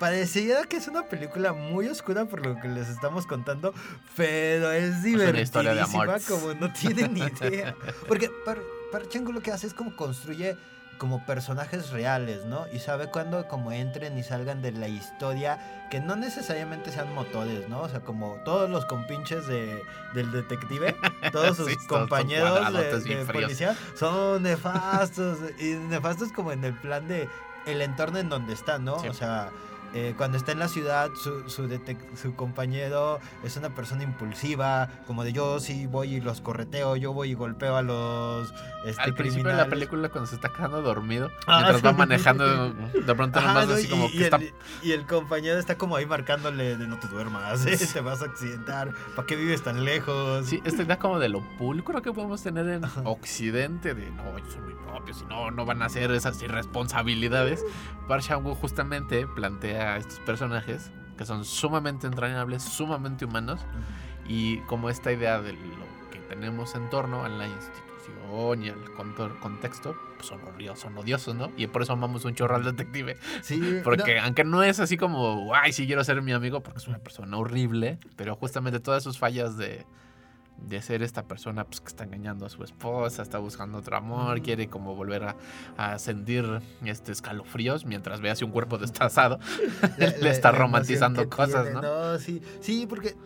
pareciera 0.00 0.64
que 0.64 0.78
es 0.78 0.88
una 0.88 1.08
película 1.08 1.52
muy 1.52 1.86
oscura 1.86 2.24
por 2.24 2.44
lo 2.44 2.58
que 2.58 2.68
les 2.68 2.88
estamos 2.88 3.26
contando, 3.26 3.72
pero 4.16 4.72
es 4.72 5.04
una 5.04 5.40
historia 5.40 5.74
de 5.74 5.84
divertidísima 5.84 6.02
amor. 6.04 6.20
como 6.26 6.54
no 6.54 6.72
tienen 6.72 7.14
ni 7.14 7.20
idea. 7.20 7.76
Porque 8.08 8.30
Par, 8.44 8.58
Park 8.90 9.10
Chan-wook 9.10 9.34
lo 9.34 9.42
que 9.42 9.52
hace 9.52 9.66
es 9.66 9.74
como 9.74 9.94
construye 9.94 10.56
como 10.96 11.24
personajes 11.24 11.90
reales, 11.90 12.44
¿no? 12.44 12.66
Y 12.74 12.78
sabe 12.78 13.10
cuándo 13.10 13.46
como 13.48 13.72
entren 13.72 14.18
y 14.18 14.22
salgan 14.22 14.60
de 14.60 14.72
la 14.72 14.88
historia, 14.88 15.88
que 15.90 16.00
no 16.00 16.16
necesariamente 16.16 16.92
sean 16.92 17.14
motores, 17.14 17.68
¿no? 17.70 17.80
O 17.80 17.88
sea, 17.88 18.00
como 18.00 18.36
todos 18.44 18.68
los 18.68 18.84
compinches 18.86 19.46
de, 19.46 19.82
del 20.14 20.30
detective, 20.30 20.94
todos 21.32 21.56
sus 21.56 21.68
Sí, 21.68 21.74
todos 21.74 21.86
son 21.88 22.00
compañeros 22.00 22.72
de, 23.04 23.16
de 23.16 23.24
policía 23.26 23.76
son 23.94 24.42
nefastos. 24.42 25.38
y 25.58 25.74
nefastos 25.74 26.32
como 26.32 26.52
en 26.52 26.64
el 26.64 26.74
plan 26.74 27.06
de 27.08 27.28
el 27.66 27.82
entorno 27.82 28.18
en 28.18 28.28
donde 28.28 28.52
están, 28.52 28.84
¿no? 28.84 28.98
Sí. 29.00 29.08
O 29.08 29.14
sea, 29.14 29.50
eh, 29.94 30.14
cuando 30.16 30.36
está 30.38 30.52
en 30.52 30.58
la 30.60 30.68
ciudad, 30.68 31.10
su, 31.14 31.48
su, 31.48 31.68
su 32.20 32.34
compañero 32.36 33.18
es 33.42 33.56
una 33.56 33.74
persona 33.74 34.02
impulsiva, 34.02 34.88
como 35.06 35.24
de 35.24 35.32
yo 35.32 35.60
sí 35.60 35.86
voy 35.86 36.14
y 36.16 36.20
los 36.20 36.40
correteo, 36.40 36.96
yo 36.96 37.12
voy 37.12 37.30
y 37.30 37.34
golpeo 37.34 37.76
a 37.76 37.82
los 37.82 38.52
este, 38.84 39.02
Al 39.02 39.14
principio 39.14 39.14
de 39.14 39.50
criminales. 39.50 39.56
la 39.58 39.68
película, 39.70 40.08
cuando 40.08 40.26
se 40.28 40.36
está 40.36 40.50
quedando 40.52 40.82
dormido, 40.82 41.30
Ah, 41.46 41.58
mientras 41.60 41.84
va 41.84 41.90
sí. 41.90 41.96
manejando, 41.98 42.70
de 43.06 43.14
pronto 43.14 43.38
Ajá, 43.38 43.48
nomás 43.48 43.68
¿no? 43.68 43.74
así 43.74 43.86
y, 43.86 43.90
como 43.90 44.06
y 44.06 44.10
que 44.12 44.24
está... 44.24 44.36
el, 44.36 44.52
y 44.82 44.92
el 44.92 45.06
compañero 45.06 45.58
está 45.58 45.76
como 45.76 45.96
ahí 45.96 46.06
marcándole 46.06 46.76
de 46.76 46.86
no 46.86 46.98
te 46.98 47.08
duermas, 47.08 47.66
¿eh? 47.66 47.76
te 47.92 48.00
vas 48.00 48.22
a 48.22 48.26
accidentar, 48.26 48.92
¿para 49.16 49.26
qué 49.26 49.36
vives 49.36 49.62
tan 49.62 49.84
lejos? 49.84 50.46
Sí, 50.46 50.60
esta 50.64 50.82
idea 50.82 50.98
como 50.98 51.18
de 51.18 51.28
lo 51.28 51.40
pulcro 51.58 52.00
que 52.02 52.12
podemos 52.12 52.42
tener 52.42 52.68
en 52.68 52.84
Ajá. 52.84 53.02
Occidente, 53.04 53.94
de 53.94 54.10
no, 54.10 54.38
ellos 54.38 54.52
son 54.52 54.64
muy 54.64 54.74
propios 54.74 55.22
y 55.22 55.24
no, 55.26 55.50
no 55.50 55.64
van 55.66 55.82
a 55.82 55.86
hacer 55.86 56.10
esas 56.12 56.40
irresponsabilidades. 56.42 57.64
Park 58.08 58.24
justamente 58.60 59.26
plantea 59.26 59.79
a 59.80 59.96
estos 59.96 60.18
personajes 60.20 60.90
que 61.16 61.24
son 61.24 61.44
sumamente 61.44 62.06
entrañables, 62.06 62.62
sumamente 62.62 63.24
humanos 63.24 63.60
y 64.26 64.58
como 64.60 64.90
esta 64.90 65.12
idea 65.12 65.40
de 65.40 65.52
lo 65.52 66.10
que 66.10 66.18
tenemos 66.28 66.74
en 66.74 66.88
torno 66.88 67.24
a 67.24 67.28
la 67.28 67.46
institución 67.46 67.90
y 68.62 68.68
al 68.68 68.94
contexto, 69.40 69.96
pues 70.16 70.28
son 70.28 70.40
odiosos, 70.44 70.80
son 70.80 70.96
odiosos, 70.96 71.34
¿no? 71.34 71.50
Y 71.56 71.66
por 71.66 71.82
eso 71.82 71.92
amamos 71.92 72.24
un 72.24 72.34
chorro 72.34 72.56
al 72.56 72.64
detective. 72.64 73.16
Sí, 73.42 73.80
Porque 73.84 74.16
no, 74.16 74.24
aunque 74.24 74.44
no 74.44 74.62
es 74.62 74.80
así 74.80 74.96
como, 74.96 75.52
ay, 75.54 75.72
sí 75.72 75.86
quiero 75.86 76.02
ser 76.04 76.22
mi 76.22 76.32
amigo, 76.32 76.62
porque 76.62 76.78
es 76.78 76.88
una 76.88 76.98
persona 76.98 77.36
horrible, 77.36 77.98
pero 78.16 78.36
justamente 78.36 78.80
todas 78.80 79.02
sus 79.02 79.18
fallas 79.18 79.56
de, 79.56 79.84
de 80.66 80.80
ser 80.82 81.02
esta 81.02 81.24
persona 81.24 81.64
pues, 81.64 81.80
que 81.80 81.88
está 81.88 82.04
engañando 82.04 82.46
a 82.46 82.48
su 82.48 82.62
esposa, 82.64 83.22
está 83.22 83.38
buscando 83.38 83.78
otro 83.78 83.96
amor, 83.96 84.40
quiere 84.42 84.68
como 84.68 84.94
volver 84.94 85.24
a, 85.24 85.36
a 85.76 85.98
sentir 85.98 86.44
este 86.84 87.12
escalofríos 87.12 87.84
mientras 87.86 88.20
ve 88.20 88.30
así 88.30 88.44
un 88.44 88.50
cuerpo 88.50 88.78
destazado, 88.78 89.38
la- 89.98 90.06
le 90.08 90.18
la- 90.18 90.30
está 90.30 90.52
la 90.52 90.58
romantizando 90.58 91.28
cosas, 91.28 91.64
tiene, 91.64 91.80
¿no? 91.80 92.18
sí, 92.18 92.42
sí, 92.60 92.86
porque 92.88 93.16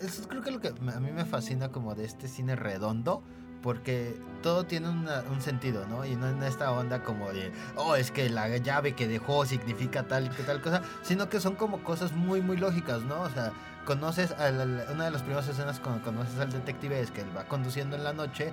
eso 0.00 0.22
es 0.22 0.26
creo 0.26 0.42
que 0.42 0.50
lo 0.50 0.60
que 0.60 0.68
a 0.68 1.00
mí 1.00 1.10
me 1.12 1.24
fascina 1.24 1.68
como 1.70 1.94
de 1.94 2.04
este 2.04 2.28
cine 2.28 2.56
redondo. 2.56 3.22
Porque 3.62 4.14
todo 4.42 4.64
tiene 4.66 4.90
una- 4.90 5.22
un 5.32 5.40
sentido, 5.40 5.86
¿no? 5.86 6.04
Y 6.04 6.16
no 6.16 6.28
en 6.28 6.42
esta 6.42 6.70
onda 6.70 7.02
como 7.02 7.32
de, 7.32 7.50
oh, 7.76 7.96
es 7.96 8.10
que 8.10 8.28
la 8.28 8.54
llave 8.58 8.92
que 8.94 9.08
dejó 9.08 9.46
significa 9.46 10.02
tal 10.06 10.26
y 10.26 10.28
que 10.28 10.42
tal 10.42 10.60
cosa, 10.60 10.82
sino 11.00 11.30
que 11.30 11.40
son 11.40 11.54
como 11.54 11.82
cosas 11.82 12.12
muy, 12.12 12.42
muy 12.42 12.58
lógicas, 12.58 13.00
¿no? 13.04 13.22
O 13.22 13.30
sea, 13.30 13.52
conoces, 13.84 14.32
a 14.32 14.50
la- 14.50 14.86
una 14.92 15.04
de 15.06 15.10
las 15.10 15.22
primeras 15.22 15.48
escenas 15.48 15.80
cuando 15.80 16.02
conoces 16.02 16.38
al 16.38 16.50
detective 16.52 17.00
es 17.00 17.10
que 17.10 17.20
él 17.22 17.28
va 17.36 17.44
conduciendo 17.44 17.96
en 17.96 18.04
la 18.04 18.12
noche 18.12 18.52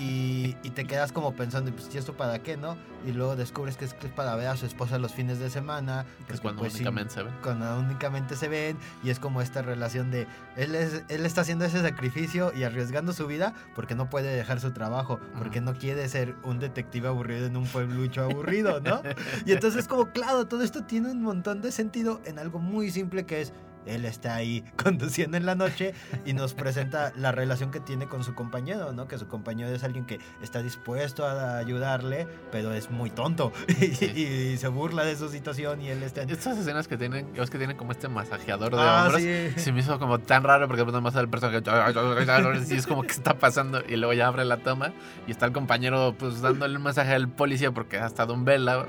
y, 0.00 0.54
y 0.62 0.70
te 0.70 0.84
quedas 0.84 1.10
como 1.10 1.34
pensando, 1.34 1.72
pues, 1.72 1.92
¿y 1.92 1.98
esto 1.98 2.16
para 2.16 2.38
qué, 2.38 2.56
no? 2.56 2.76
Y 3.04 3.10
luego 3.10 3.34
descubres 3.34 3.76
que 3.76 3.84
es, 3.84 3.94
que 3.94 4.06
es 4.06 4.12
para 4.12 4.36
ver 4.36 4.46
a 4.46 4.56
su 4.56 4.64
esposa 4.64 4.96
los 4.96 5.12
fines 5.12 5.40
de 5.40 5.50
semana. 5.50 6.06
Que 6.28 6.34
es 6.34 6.40
cuando 6.40 6.60
pues, 6.60 6.74
sí, 6.74 6.78
únicamente 6.84 7.14
se 7.14 7.22
ve. 7.24 7.30
cuando 7.42 7.76
únicamente 7.80 8.36
se 8.36 8.46
ven 8.46 8.78
y 9.02 9.10
es 9.10 9.18
como 9.18 9.42
esta 9.42 9.60
relación 9.60 10.12
de 10.12 10.28
él 10.56 10.76
es 10.76 11.02
él 11.08 11.26
está 11.26 11.40
haciendo 11.40 11.64
ese 11.64 11.82
sacrificio 11.82 12.52
y 12.54 12.62
arriesgando 12.62 13.12
su 13.12 13.26
vida 13.26 13.54
porque 13.74 13.96
no 13.96 14.08
puede 14.08 14.32
dejar 14.36 14.60
su 14.60 14.70
trabajo 14.70 15.18
porque 15.36 15.60
no 15.60 15.74
quiere 15.74 16.08
ser 16.08 16.36
un 16.44 16.60
detective 16.60 17.08
aburrido 17.08 17.46
en 17.46 17.56
un 17.56 17.66
pueblucho 17.66 18.22
aburrido 18.22 18.80
no 18.80 19.02
y 19.46 19.52
entonces 19.52 19.88
como 19.88 20.12
claro 20.12 20.46
todo 20.46 20.62
esto 20.62 20.84
tiene 20.84 21.10
un 21.10 21.22
montón 21.22 21.60
de 21.60 21.72
sentido 21.72 22.20
en 22.24 22.38
algo 22.38 22.58
muy 22.60 22.90
simple 22.92 23.26
que 23.26 23.40
es 23.42 23.52
él 23.94 24.04
está 24.04 24.34
ahí 24.34 24.64
conduciendo 24.82 25.36
en 25.36 25.46
la 25.46 25.54
noche 25.54 25.94
y 26.24 26.32
nos 26.32 26.54
presenta 26.54 27.12
la 27.16 27.32
relación 27.32 27.70
que 27.70 27.80
tiene 27.80 28.06
con 28.06 28.24
su 28.24 28.34
compañero, 28.34 28.92
¿no? 28.92 29.08
Que 29.08 29.18
su 29.18 29.26
compañero 29.28 29.70
es 29.70 29.84
alguien 29.84 30.04
que 30.04 30.18
está 30.42 30.62
dispuesto 30.62 31.26
a 31.26 31.58
ayudarle, 31.58 32.26
pero 32.52 32.72
es 32.72 32.90
muy 32.90 33.10
tonto 33.10 33.52
y, 33.68 33.94
Sí. 33.94 34.04
y 34.06 34.56
se 34.58 34.68
burla 34.68 35.04
de 35.04 35.16
su 35.16 35.28
situación 35.28 35.80
y 35.82 35.88
él 35.88 36.02
está 36.02 36.22
en... 36.22 36.30
Estas 36.30 36.58
escenas 36.58 36.88
que 36.88 36.96
tienen, 36.96 37.28
es 37.34 37.50
que 37.50 37.58
tienen 37.58 37.76
como 37.76 37.92
este 37.92 38.08
masajeador 38.08 38.74
de 38.74 38.80
Ah, 38.80 39.04
hombros. 39.04 39.22
sí. 39.22 39.50
Se 39.56 39.72
me 39.72 39.80
hizo 39.80 39.98
como 39.98 40.18
tan 40.20 40.44
raro 40.44 40.66
porque 40.68 40.84
nada 40.84 41.00
más 41.00 41.14
el 41.16 41.28
personaje 41.28 41.62
y 42.70 42.74
es 42.74 42.86
como 42.86 43.02
que 43.02 43.12
está 43.12 43.38
pasando 43.38 43.82
y 43.86 43.96
luego 43.96 44.12
ya 44.12 44.26
abre 44.28 44.44
la 44.44 44.58
toma 44.58 44.92
y 45.26 45.30
está 45.30 45.46
el 45.46 45.52
compañero 45.52 46.14
pues 46.18 46.40
dándole 46.40 46.76
un 46.76 46.82
mensaje 46.82 47.12
al 47.14 47.28
policía 47.28 47.72
porque 47.72 47.98
ha 47.98 48.06
estado 48.06 48.34
en 48.34 48.44
vela 48.44 48.86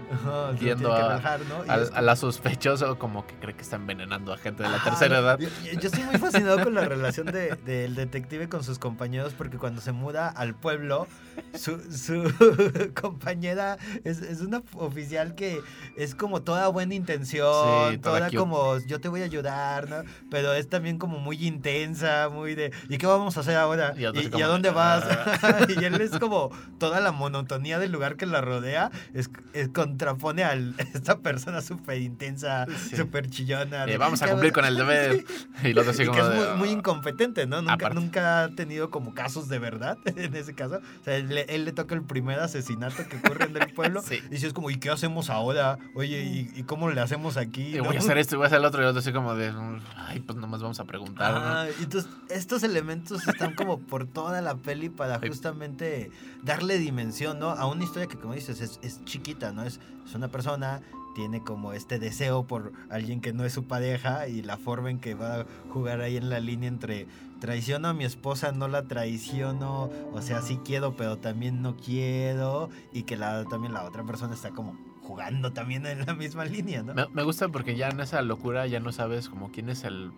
viendo 0.59 0.93
a- 0.93 0.97
relajar, 0.99 1.39
¿no? 1.41 1.65
Y 1.65 1.79
es 1.81 1.91
a 1.91 2.01
la 2.01 2.15
sospechoso 2.15 2.97
como 2.99 3.25
que 3.25 3.35
cree 3.35 3.55
que 3.55 3.61
está 3.61 3.75
envenenando 3.77 4.33
a 4.33 4.37
gente 4.37 4.63
de 4.63 4.69
la 4.69 4.79
tercera 4.89 5.19
edad. 5.19 5.39
Yo, 5.39 5.47
estoy 5.87 6.03
muy 6.03 6.17
fascinado 6.17 6.63
con 6.63 6.73
la 6.73 6.85
relación 6.85 7.27
de- 7.27 7.55
del 7.65 7.95
detective 7.95 8.49
con 8.49 8.63
sus 8.63 8.79
compañeros 8.79 9.33
porque 9.37 9.57
cuando 9.57 9.81
se 9.81 9.91
muda 9.91 10.27
al 10.29 10.55
pueblo, 10.55 11.07
su, 11.53 11.79
su 11.91 12.23
compañera 13.01 13.77
es, 14.03 14.21
es 14.21 14.41
una 14.41 14.61
oficial 14.75 15.35
que 15.35 15.61
es 15.97 16.15
como 16.15 16.41
toda 16.41 16.67
buena 16.67 16.93
intención, 16.95 17.91
Sí, 17.91 17.97
toda 17.97 18.29
como 18.31 18.77
yo 18.79 18.99
te 18.99 19.07
voy 19.09 19.21
a 19.21 19.25
ayudar, 19.25 19.89
¿no? 19.89 19.97
Pero 20.29 20.53
es 20.53 20.69
también 20.69 20.97
como 20.97 21.19
muy 21.19 21.45
intensa, 21.45 22.29
muy 22.29 22.55
de 22.55 22.71
¿y 22.89 22.97
qué 22.97 23.05
vamos 23.07 23.37
a 23.37 23.41
hacer 23.41 23.55
ahora? 23.57 23.93
Y 23.97 24.01
¿Y, 24.01 24.05
otro 24.05 24.19
así 24.19 24.27
y 24.27 24.31
como, 24.31 24.45
a 24.45 24.47
dónde 24.47 24.69
vas? 24.71 25.03
"Ah". 25.43 25.59
y 25.69 25.83
él 25.83 25.99
es 26.01 26.11
como 26.19 26.49
toda 26.77 26.99
la 26.99 27.11
monotonía 27.11 27.79
del 27.79 27.91
lugar 27.91 28.15
que 28.15 28.25
la 28.25 28.41
rodea, 28.41 28.91
es, 29.13 29.29
es- 29.53 29.69
contrapone 29.69 30.43
a 30.43 30.53
esta 30.93 31.19
persona 31.19 31.61
súper 31.61 32.01
intensa, 32.01 32.65
Sí. 32.89 32.95
súper 32.95 33.29
chillona. 33.29 33.83
Eh, 33.85 33.91
de, 33.91 33.97
vamos 33.97 34.21
a 34.21 34.25
"¿Qué 34.25 34.31
cumplir 34.31 34.51
vas-?" 34.51 34.55
con 34.55 34.65
el 34.69 34.77
deber. 34.77 35.25
Y 35.63 35.73
los 35.73 35.87
así 35.87 36.03
y 36.03 36.05
como 36.05 36.17
que 36.17 36.23
es 36.23 36.29
de, 36.29 36.35
muy, 36.51 36.57
muy 36.59 36.69
"Ah". 36.69 36.71
incompetente, 36.71 37.45
¿no? 37.45 37.57
Nunca, 37.61 37.73
Aparte. 37.73 37.95
nunca 37.95 38.43
ha 38.43 38.49
tenido 38.49 38.89
como 38.89 39.13
casos 39.13 39.49
de 39.49 39.59
verdad 39.59 39.97
en 40.05 40.35
ese 40.35 40.53
caso. 40.55 40.77
O 40.77 41.03
sea, 41.03 41.17
él, 41.17 41.27
le- 41.29 41.45
él 41.53 41.65
le 41.65 41.71
toca 41.73 41.93
el 41.95 42.03
primer 42.03 42.39
asesinato 42.39 43.03
que 43.09 43.17
ocurre 43.17 43.45
en 43.45 43.57
el 43.61 43.73
pueblo. 43.73 44.01
Sí. 44.09 44.19
Y 44.31 44.37
si 44.37 44.45
es 44.47 44.53
como, 44.53 44.69
¿y 44.71 44.77
qué 44.77 44.89
hacemos 44.89 45.29
ahora? 45.29 45.77
Oye, 45.93 46.23
¿y, 46.23 46.51
y 46.55 46.63
cómo 46.63 46.89
le 46.89 47.01
hacemos 47.01 47.35
aquí? 47.37 47.75
Y 47.75 47.77
¿no? 47.79 47.83
voy 47.83 47.97
a 47.97 47.99
hacer 47.99 48.17
esto 48.17 48.35
y 48.35 48.37
voy 48.37 48.45
a 48.45 48.47
hacer 48.47 48.59
el 48.59 48.65
otro 48.65 48.81
y 48.81 48.83
el 48.85 48.89
otro 48.89 48.99
así 49.01 49.11
como 49.11 49.35
de, 49.35 49.53
ay, 49.97 50.19
pues 50.21 50.37
nomás 50.39 50.61
vamos 50.61 50.79
a 50.79 50.85
preguntar. 50.85 51.69
entonces 51.79 52.09
estos 52.29 52.63
elementos 52.63 53.27
están 53.27 53.53
como 53.55 53.79
por 53.79 54.07
toda 54.07 54.41
la 54.41 54.55
peli 54.55 54.89
para 54.89 55.19
justamente 55.19 56.11
darle 56.43 56.77
dimensión, 56.77 57.39
¿no? 57.39 57.49
A 57.49 57.65
una 57.67 57.83
historia 57.83 58.07
que 58.07 58.17
como 58.17 58.33
dices 58.33 58.61
es, 58.61 58.79
es 58.81 59.03
chiquita, 59.05 59.51
¿no? 59.51 59.63
Es, 59.63 59.79
es 60.07 60.15
una 60.15 60.27
persona, 60.29 60.81
tiene 61.19 61.41
como 61.43 61.73
este 61.73 61.99
deseo 61.99 62.47
por 62.47 62.71
alguien 62.89 63.19
que 63.19 63.33
no 63.33 63.43
es 63.43 63.51
su 63.51 63.65
pareja 63.65 64.29
y 64.29 64.41
la 64.41 64.55
forma 64.55 64.89
en 64.89 64.99
que 64.99 65.15
va 65.15 65.41
a 65.41 65.45
jugar 65.69 65.99
ahí 65.99 66.15
en 66.15 66.29
la 66.29 66.39
línea 66.39 66.69
entre 66.69 67.07
traiciono 67.41 67.89
a 67.89 67.93
mi 67.93 68.05
esposa, 68.05 68.53
no 68.53 68.69
la 68.69 68.83
traiciono, 68.83 69.89
o 70.13 70.21
sea, 70.21 70.41
sí 70.41 70.61
quiero, 70.63 70.95
pero 70.95 71.17
también 71.17 71.61
no 71.61 71.75
quiero 71.75 72.69
y 72.93 73.03
que 73.03 73.17
la, 73.17 73.43
también 73.45 73.73
la 73.73 73.83
otra 73.83 74.05
persona 74.05 74.33
está 74.33 74.51
como 74.51 74.77
jugando 75.01 75.51
también 75.51 75.85
en 75.85 76.05
la 76.05 76.13
misma 76.13 76.45
línea, 76.45 76.83
¿no? 76.83 76.93
Me, 76.93 77.05
me 77.11 77.23
gusta 77.23 77.49
porque 77.49 77.75
ya 77.75 77.89
en 77.89 77.99
esa 77.99 78.21
locura 78.21 78.65
ya 78.65 78.79
no 78.79 78.93
sabes 78.93 79.27
como 79.27 79.51
quién 79.51 79.67
es 79.69 79.83
el... 79.83 80.11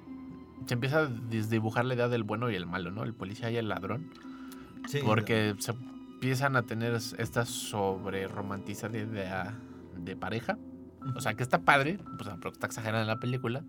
Se 0.68 0.76
empieza 0.76 1.00
a 1.00 1.06
desdibujar 1.08 1.86
la 1.86 1.96
idea 1.96 2.10
del 2.10 2.22
bueno 2.22 2.52
y 2.52 2.56
el 2.56 2.68
malo, 2.68 2.92
¿no? 2.92 3.04
El 3.04 3.16
policía 3.16 3.50
y 3.50 3.58
el 3.58 3.70
ladrón. 3.70 4.12
Sí, 4.88 5.00
Porque 5.04 5.56
se 5.58 5.72
empiezan 5.72 6.56
a 6.56 6.62
tener 6.62 6.94
es- 6.94 7.16
esta 7.18 7.46
sobre 7.48 8.28
romantizada 8.28 8.96
idea 9.00 9.58
de 9.98 10.16
pareja. 10.16 10.58
O 11.16 11.22
sea, 11.22 11.34
que 11.34 11.44
está 11.44 11.60
padre, 11.60 12.00
pues, 12.18 12.30
pero 12.40 12.52
está 12.52 12.68
exagerada 12.68 13.02
en 13.02 13.08
la 13.08 13.20
película. 13.20 13.64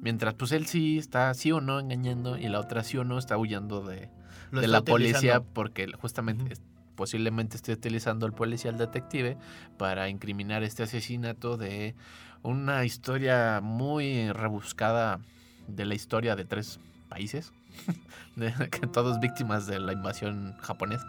Mientras 0.00 0.34
pues 0.34 0.50
él 0.52 0.66
sí 0.66 0.98
está 0.98 1.32
sí 1.34 1.52
o 1.52 1.60
no 1.60 1.78
engañando 1.78 2.36
y 2.36 2.48
la 2.48 2.58
otra 2.58 2.82
sí 2.82 2.96
o 2.98 3.04
no 3.04 3.18
está 3.18 3.36
huyendo 3.38 3.82
de, 3.82 4.08
de 4.50 4.66
la 4.66 4.82
policía 4.82 5.40
porque 5.42 5.86
justamente 6.00 6.44
Ujú. 6.44 6.52
es- 6.54 6.62
posiblemente 6.96 7.56
esté 7.56 7.72
utilizando 7.72 8.26
el 8.26 8.32
policía 8.32 8.70
al 8.70 8.78
detective 8.78 9.36
para 9.78 10.08
incriminar 10.08 10.62
este 10.62 10.82
asesinato 10.82 11.56
de 11.56 11.94
una 12.42 12.84
historia 12.84 13.60
muy 13.62 14.30
rebuscada 14.32 15.20
de 15.68 15.84
la 15.86 15.94
historia 15.94 16.34
de 16.36 16.44
tres 16.44 16.80
países, 17.08 17.52
que 18.70 18.86
todos 18.88 19.20
víctimas 19.20 19.66
de 19.66 19.78
la 19.78 19.92
invasión 19.92 20.54
japonesa. 20.60 21.06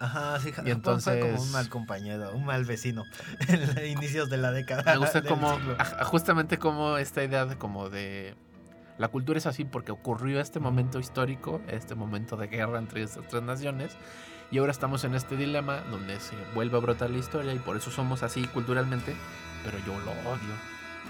Ajá, 0.00 0.38
sí, 0.40 0.48
Y 0.48 0.52
fue 0.52 0.62
como 0.62 0.70
entonces- 0.74 1.40
un 1.40 1.52
mal 1.52 1.68
compañero, 1.68 2.32
un 2.32 2.44
mal 2.44 2.64
vecino 2.64 3.04
en 3.48 3.60
los 3.66 3.84
inicios 3.84 4.28
de 4.30 4.36
la 4.38 4.50
década. 4.52 4.82
Me 4.84 4.96
gusta 4.98 5.22
como, 5.22 5.56
justamente 6.04 6.58
como 6.58 6.98
esta 6.98 7.22
idea 7.24 7.46
de 7.46 7.56
como 7.56 7.90
de... 7.90 8.34
La 8.98 9.08
cultura 9.08 9.38
es 9.38 9.46
así 9.46 9.64
porque 9.64 9.90
ocurrió 9.90 10.40
este 10.40 10.60
momento 10.60 11.00
histórico, 11.00 11.60
este 11.66 11.94
momento 11.96 12.36
de 12.36 12.46
guerra 12.46 12.78
entre 12.78 13.02
estas 13.02 13.26
tres 13.26 13.42
naciones, 13.42 13.96
y 14.52 14.58
ahora 14.58 14.70
estamos 14.70 15.02
en 15.02 15.14
este 15.16 15.36
dilema 15.36 15.78
donde 15.90 16.20
se 16.20 16.36
vuelve 16.54 16.76
a 16.76 16.80
brotar 16.80 17.10
la 17.10 17.18
historia 17.18 17.52
y 17.52 17.58
por 17.58 17.76
eso 17.76 17.90
somos 17.90 18.22
así 18.22 18.44
culturalmente, 18.46 19.16
pero 19.64 19.78
yo 19.78 19.98
lo 19.98 20.12
odio. 20.30 20.54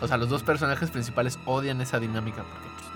O 0.00 0.08
sea, 0.08 0.16
los 0.16 0.30
dos 0.30 0.42
personajes 0.42 0.90
principales 0.90 1.38
odian 1.44 1.80
esa 1.82 1.98
dinámica 2.00 2.42
porque 2.42 2.68
pues, 2.74 2.93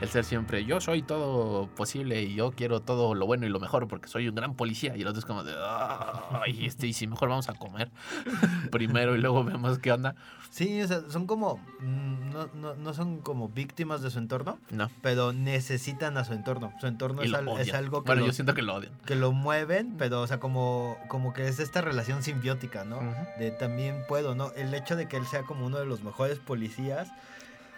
el 0.00 0.08
ser 0.08 0.24
siempre, 0.24 0.64
yo 0.64 0.80
soy 0.80 1.02
todo 1.02 1.66
posible 1.68 2.22
y 2.22 2.34
yo 2.34 2.52
quiero 2.52 2.80
todo 2.80 3.14
lo 3.14 3.26
bueno 3.26 3.46
y 3.46 3.48
lo 3.48 3.58
mejor 3.58 3.88
porque 3.88 4.08
soy 4.08 4.28
un 4.28 4.34
gran 4.36 4.54
policía. 4.54 4.96
Y 4.96 5.02
el 5.02 5.08
otro 5.08 5.18
es 5.18 5.24
como 5.24 5.42
de, 5.42 5.54
ay, 5.58 6.66
este, 6.66 6.86
y 6.86 6.92
si 6.92 7.06
mejor 7.08 7.28
vamos 7.28 7.48
a 7.48 7.54
comer 7.54 7.90
primero 8.70 9.16
y 9.16 9.18
luego 9.20 9.42
vemos 9.44 9.78
qué 9.78 9.90
onda. 9.92 10.14
Sí, 10.50 10.80
o 10.82 10.86
sea, 10.88 11.02
son 11.10 11.26
como. 11.26 11.56
mm, 11.80 12.30
No, 12.32 12.46
no, 12.54 12.74
no 12.74 12.94
son 12.94 13.18
como 13.20 13.48
víctimas 13.48 14.00
de 14.00 14.10
su 14.10 14.18
entorno, 14.18 14.58
No. 14.70 14.88
pero 15.02 15.32
necesitan 15.32 16.16
a 16.16 16.24
su 16.24 16.32
entorno. 16.32 16.72
Su 16.80 16.86
entorno 16.86 17.22
es, 17.22 17.32
al- 17.34 17.48
algo 17.74 18.02
que, 18.02 18.06
Bueno, 18.06 18.20
lo, 18.20 18.26
yo 18.28 18.32
siento 18.32 18.54
que 18.54 18.62
lo 18.62 18.74
odian. 18.76 18.92
que 19.04 19.14
lo 19.16 19.32
mueven, 19.32 19.94
pero, 19.98 20.20
o 20.22 20.26
sea, 20.26 20.38
como, 20.40 20.96
como 21.08 21.32
que 21.34 21.48
es 21.48 21.58
esta 21.58 21.80
relación 21.80 22.22
simbiótica, 22.22 22.84
¿no? 22.84 23.00
De 23.38 23.50
también 23.50 24.04
puedo, 24.08 24.34
¿no? 24.34 24.52
El 24.52 24.72
hecho 24.74 24.94
de 24.96 25.06
que 25.08 25.16
él 25.16 25.26
sea 25.26 25.42
como 25.42 25.66
uno 25.66 25.78
de 25.78 25.86
los 25.86 26.02
mejores 26.02 26.38
policías 26.38 27.10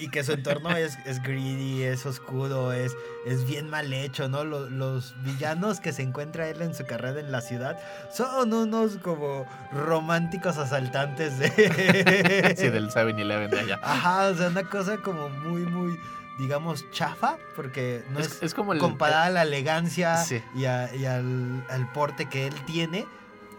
y 0.00 0.08
que 0.08 0.24
su 0.24 0.32
entorno 0.32 0.70
es, 0.70 0.98
es 1.06 1.22
greedy, 1.22 1.82
es 1.82 2.06
oscuro, 2.06 2.72
es, 2.72 2.96
es 3.26 3.44
bien 3.46 3.68
mal 3.70 3.92
hecho, 3.92 4.28
¿no? 4.28 4.44
Los, 4.44 4.70
los 4.70 5.14
villanos 5.22 5.78
que 5.80 5.92
se 5.92 6.02
encuentra 6.02 6.48
él 6.48 6.62
en 6.62 6.74
su 6.74 6.84
carrera 6.86 7.20
en 7.20 7.30
la 7.30 7.40
ciudad 7.42 7.78
son 8.12 8.52
unos 8.52 8.96
como 8.96 9.46
románticos 9.72 10.56
asaltantes 10.58 11.38
de... 11.38 12.54
Sí, 12.56 12.68
del 12.68 12.90
7-Eleven 12.90 13.50
de 13.50 13.60
allá. 13.60 13.80
Ajá, 13.82 14.28
o 14.28 14.34
sea, 14.34 14.48
una 14.48 14.64
cosa 14.68 14.96
como 14.98 15.28
muy, 15.28 15.62
muy, 15.62 15.98
digamos, 16.38 16.84
chafa, 16.90 17.36
porque 17.54 18.02
no 18.10 18.20
es, 18.20 18.26
Es, 18.36 18.42
es 18.42 18.54
como 18.54 18.72
el. 18.72 18.78
comparada 18.78 19.26
a 19.26 19.30
la 19.30 19.42
elegancia 19.42 20.16
Sí. 20.18 20.42
y, 20.54 20.64
a- 20.64 20.94
y 20.94 21.04
al, 21.04 21.64
al 21.68 21.92
porte 21.92 22.28
que 22.28 22.46
él 22.46 22.54
tiene 22.66 23.06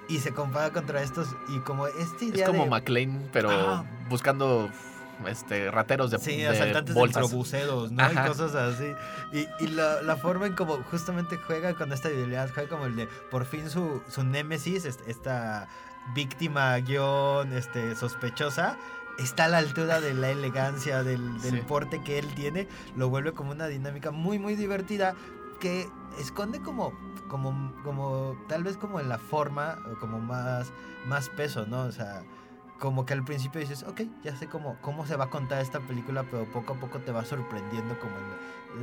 y 0.09 0.19
se 0.19 0.33
compara 0.33 0.71
contra 0.71 1.01
estos 1.03 1.27
y 1.49 1.59
como 1.59 1.87
esta 1.87 2.25
idea 2.25 2.45
Es 2.45 2.49
como 2.49 2.63
de... 2.65 2.69
McLean, 2.69 3.29
pero 3.31 3.85
buscando 4.09 4.69
este 5.27 5.69
rateros 5.71 6.11
de, 6.11 6.19
Sí, 6.19 6.37
de 6.37 6.47
asaltantes 6.49 6.93
de 6.95 6.99
bolsas. 6.99 7.23
microbuseros, 7.23 7.91
¿no? 7.91 8.03
Ajá. 8.03 8.25
Y 8.25 8.27
cosas 8.27 8.55
así. 8.55 8.93
Y, 9.31 9.47
y 9.63 9.67
la, 9.67 10.01
la 10.01 10.15
forma 10.17 10.45
en 10.47 10.53
como 10.55 10.77
justamente 10.83 11.37
juega 11.37 11.73
con 11.73 11.91
esta 11.93 12.07
habilidad, 12.09 12.49
juega 12.53 12.69
como 12.69 12.85
el 12.85 12.95
de 12.95 13.07
por 13.29 13.45
fin 13.45 13.69
su, 13.69 14.01
su 14.09 14.23
némesis, 14.23 14.85
est- 14.85 15.07
esta 15.07 15.67
víctima 16.15 16.75
guion 16.77 17.53
este, 17.53 17.95
sospechosa, 17.95 18.77
está 19.19 19.45
a 19.45 19.47
la 19.49 19.59
altura 19.59 20.01
de 20.01 20.13
la 20.13 20.29
elegancia, 20.31 21.03
del, 21.03 21.41
del 21.41 21.59
Sí. 21.59 21.63
porte 21.67 22.01
que 22.03 22.17
él 22.19 22.33
tiene, 22.33 22.67
lo 22.95 23.09
vuelve 23.09 23.33
como 23.33 23.51
una 23.51 23.67
dinámica 23.67 24.11
muy, 24.11 24.39
muy 24.39 24.55
divertida 24.55 25.15
que 25.59 25.87
esconde 26.19 26.59
como, 26.61 26.91
como, 27.27 27.71
como 27.83 28.35
tal 28.47 28.63
vez 28.63 28.77
como 28.77 28.99
en 28.99 29.09
la 29.09 29.19
forma, 29.19 29.77
como 29.99 30.19
más, 30.19 30.71
más 31.05 31.29
peso, 31.29 31.65
¿no? 31.67 31.81
O 31.83 31.91
sea, 31.91 32.23
como 32.81 33.05
que 33.05 33.13
al 33.13 33.23
principio 33.23 33.61
dices, 33.61 33.83
ok, 33.83 34.01
ya 34.23 34.35
sé 34.35 34.47
cómo, 34.47 34.75
cómo 34.81 35.05
se 35.05 35.15
va 35.15 35.25
a 35.25 35.29
contar 35.29 35.61
esta 35.61 35.79
película, 35.81 36.23
pero 36.23 36.45
poco 36.45 36.73
a 36.73 36.77
poco 36.77 36.97
te 36.97 37.11
va 37.11 37.23
sorprendiendo 37.23 37.99
como 37.99 38.15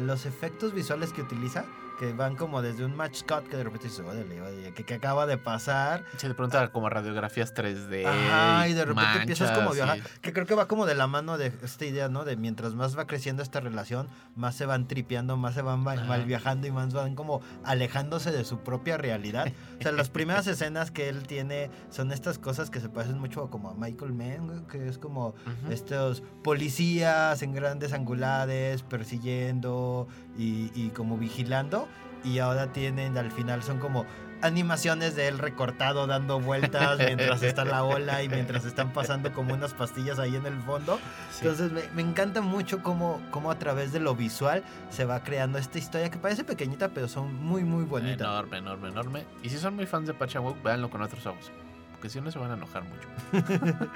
los 0.07 0.25
efectos 0.25 0.73
visuales 0.73 1.13
que 1.13 1.21
utiliza, 1.21 1.65
que 1.99 2.13
van 2.13 2.37
como 2.37 2.63
desde 2.63 2.85
un 2.85 2.95
match 2.97 3.23
cut 3.23 3.49
que 3.49 3.57
de 3.57 3.65
repente 3.65 3.89
dices, 3.89 4.01
órale, 4.05 4.41
órale, 4.41 4.73
que, 4.73 4.85
que 4.85 4.95
acaba 4.95 5.27
de 5.27 5.37
pasar, 5.37 6.05
Se 6.17 6.29
de 6.29 6.35
pronto 6.35 6.59
como 6.73 6.89
radiografías 6.89 7.55
3D. 7.55 8.07
Ajá, 8.07 8.69
y 8.69 8.75
de 8.75 8.85
repente 8.85 9.19
empiezas 9.21 9.51
como 9.51 9.71
manchas 9.71 9.77
viajar. 9.87 9.99
y- 9.99 10.21
Que 10.21 10.33
creo 10.33 10.47
que 10.47 10.55
va 10.55 10.69
como 10.69 10.87
de 10.87 10.95
la 10.95 11.07
mano 11.09 11.39
de 11.39 11.53
esta 11.63 11.85
idea, 11.85 12.09
¿no? 12.09 12.25
De 12.25 12.37
mientras 12.37 12.75
más 12.75 12.97
va 12.97 13.07
creciendo 13.07 13.43
esta 13.43 13.61
relación, 13.61 14.09
más 14.37 14.55
se 14.55 14.65
van 14.67 14.87
tripeando, 14.87 15.37
más 15.37 15.55
se 15.55 15.63
van 15.63 15.81
mal, 15.81 16.25
viajando 16.25 16.67
y 16.67 16.71
más 16.71 16.93
van 16.95 17.15
como 17.17 17.41
alejándose 17.65 18.31
de 18.31 18.45
su 18.45 18.61
propia 18.61 18.97
realidad. 18.97 19.53
O 19.79 19.83
sea, 19.83 19.93
las 19.93 20.09
primeras 20.09 20.47
escenas 20.47 20.91
que 20.91 21.09
él 21.09 21.25
tiene 21.27 21.71
son 21.91 22.13
estas 22.13 22.39
cosas 22.39 22.71
que 22.71 22.81
se 22.81 22.89
parecen 22.89 23.19
mucho 23.19 23.51
como 23.51 23.71
a 23.71 23.75
Michael 23.75 24.13
Mann, 24.13 24.67
que 24.71 24.87
es 24.89 24.99
como 24.99 25.35
estos 25.71 26.23
policías 26.45 27.43
en 27.43 27.53
grandes 27.55 27.93
angulares 27.93 28.83
persiguiendo 28.83 30.07
y, 30.37 30.71
y 30.75 30.91
como 30.91 31.17
vigilando. 31.19 31.88
Y 32.25 32.39
ahora 32.39 32.73
tienen, 32.73 33.17
al 33.17 33.31
final 33.31 33.63
son 33.63 33.79
como 33.79 34.07
animaciones 34.43 35.17
de 35.17 35.29
él 35.29 35.39
recortado 35.39 36.07
dando 36.07 36.41
vueltas 36.41 36.99
mientras 37.05 37.43
está 37.43 37.65
la 37.65 37.83
ola 37.85 38.23
y 38.23 38.29
mientras 38.29 38.65
están 38.65 38.93
pasando 38.93 39.33
como 39.33 39.55
unas 39.55 39.75
pastillas 39.75 40.19
ahí 40.19 40.37
en 40.37 40.47
el 40.47 40.61
fondo. 40.63 40.99
Sí. 41.33 41.41
Entonces 41.43 41.73
me, 41.73 41.83
me 41.95 42.03
encanta 42.09 42.41
mucho 42.41 42.83
cómo, 42.83 43.21
cómo 43.31 43.51
a 43.51 43.59
través 43.59 43.93
de 43.93 44.01
lo 44.01 44.15
visual 44.15 44.65
se 44.91 45.05
va 45.05 45.23
creando 45.23 45.59
esta 45.59 45.79
historia 45.79 46.11
que 46.11 46.19
parece 46.19 46.45
pequeñita 46.45 46.89
pero 46.89 47.09
son 47.09 47.35
muy 47.35 47.65
muy 47.65 47.85
bonitas. 47.85 48.21
Enorme, 48.21 48.59
enorme, 48.59 48.89
enorme. 48.89 49.27
Y 49.43 49.49
si 49.49 49.59
son 49.59 49.75
muy 49.75 49.87
fans 49.87 50.07
de 50.07 50.15
Pachamuk, 50.15 50.63
véanlo 50.63 50.91
con 50.91 51.03
otros 51.03 51.25
ojos. 51.27 51.51
Porque 51.93 52.09
si 52.09 52.21
no 52.21 52.31
se 52.31 52.39
van 52.39 52.53
a 52.53 52.55
enojar 52.55 52.85
mucho. 52.85 53.09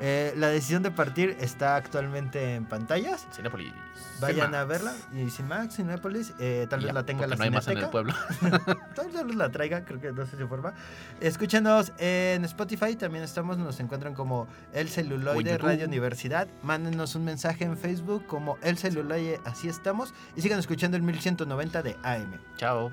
Eh, 0.00 0.34
la 0.36 0.48
decisión 0.48 0.82
de 0.82 0.90
partir 0.90 1.36
está 1.40 1.76
actualmente 1.76 2.54
en 2.54 2.66
pantallas. 2.66 3.26
Cinépolis. 3.32 3.72
Vayan 4.20 4.54
a 4.54 4.64
verla. 4.64 4.94
Y 5.12 5.30
sin 5.30 5.48
Max, 5.48 5.76
Cinépolis, 5.76 6.32
eh, 6.38 6.66
tal 6.68 6.80
vez 6.80 6.88
ya, 6.88 6.92
la 6.92 7.04
tenga 7.04 7.26
la 7.26 7.36
no 7.36 7.44
hay 7.44 7.50
más 7.50 7.68
en 7.68 7.78
el 7.78 7.88
pueblo. 7.88 8.14
Tal 8.94 9.10
vez 9.10 9.34
la 9.34 9.50
traiga, 9.50 9.84
creo 9.84 10.00
que 10.00 10.12
no 10.12 10.24
sé 10.26 10.36
si 10.36 10.44
forma. 10.44 10.74
Escúchenos 11.20 11.92
en 11.98 12.44
Spotify, 12.44 12.96
también 12.96 13.24
estamos, 13.24 13.58
nos 13.58 13.78
encuentran 13.80 14.14
como 14.14 14.48
El 14.72 14.88
Celuloide. 14.88 15.58
Radio 15.58 15.86
Universidad. 15.86 16.48
Mándenos 16.62 17.14
un 17.14 17.24
mensaje 17.24 17.64
en 17.64 17.76
Facebook 17.76 18.26
como 18.26 18.58
El 18.62 18.78
Celuloide, 18.78 19.40
así 19.44 19.68
estamos. 19.68 20.14
Y 20.34 20.42
sigan 20.42 20.58
escuchando 20.58 20.96
el 20.96 21.02
1190 21.02 21.82
de 21.82 21.96
AM. 22.02 22.38
Chao. 22.56 22.92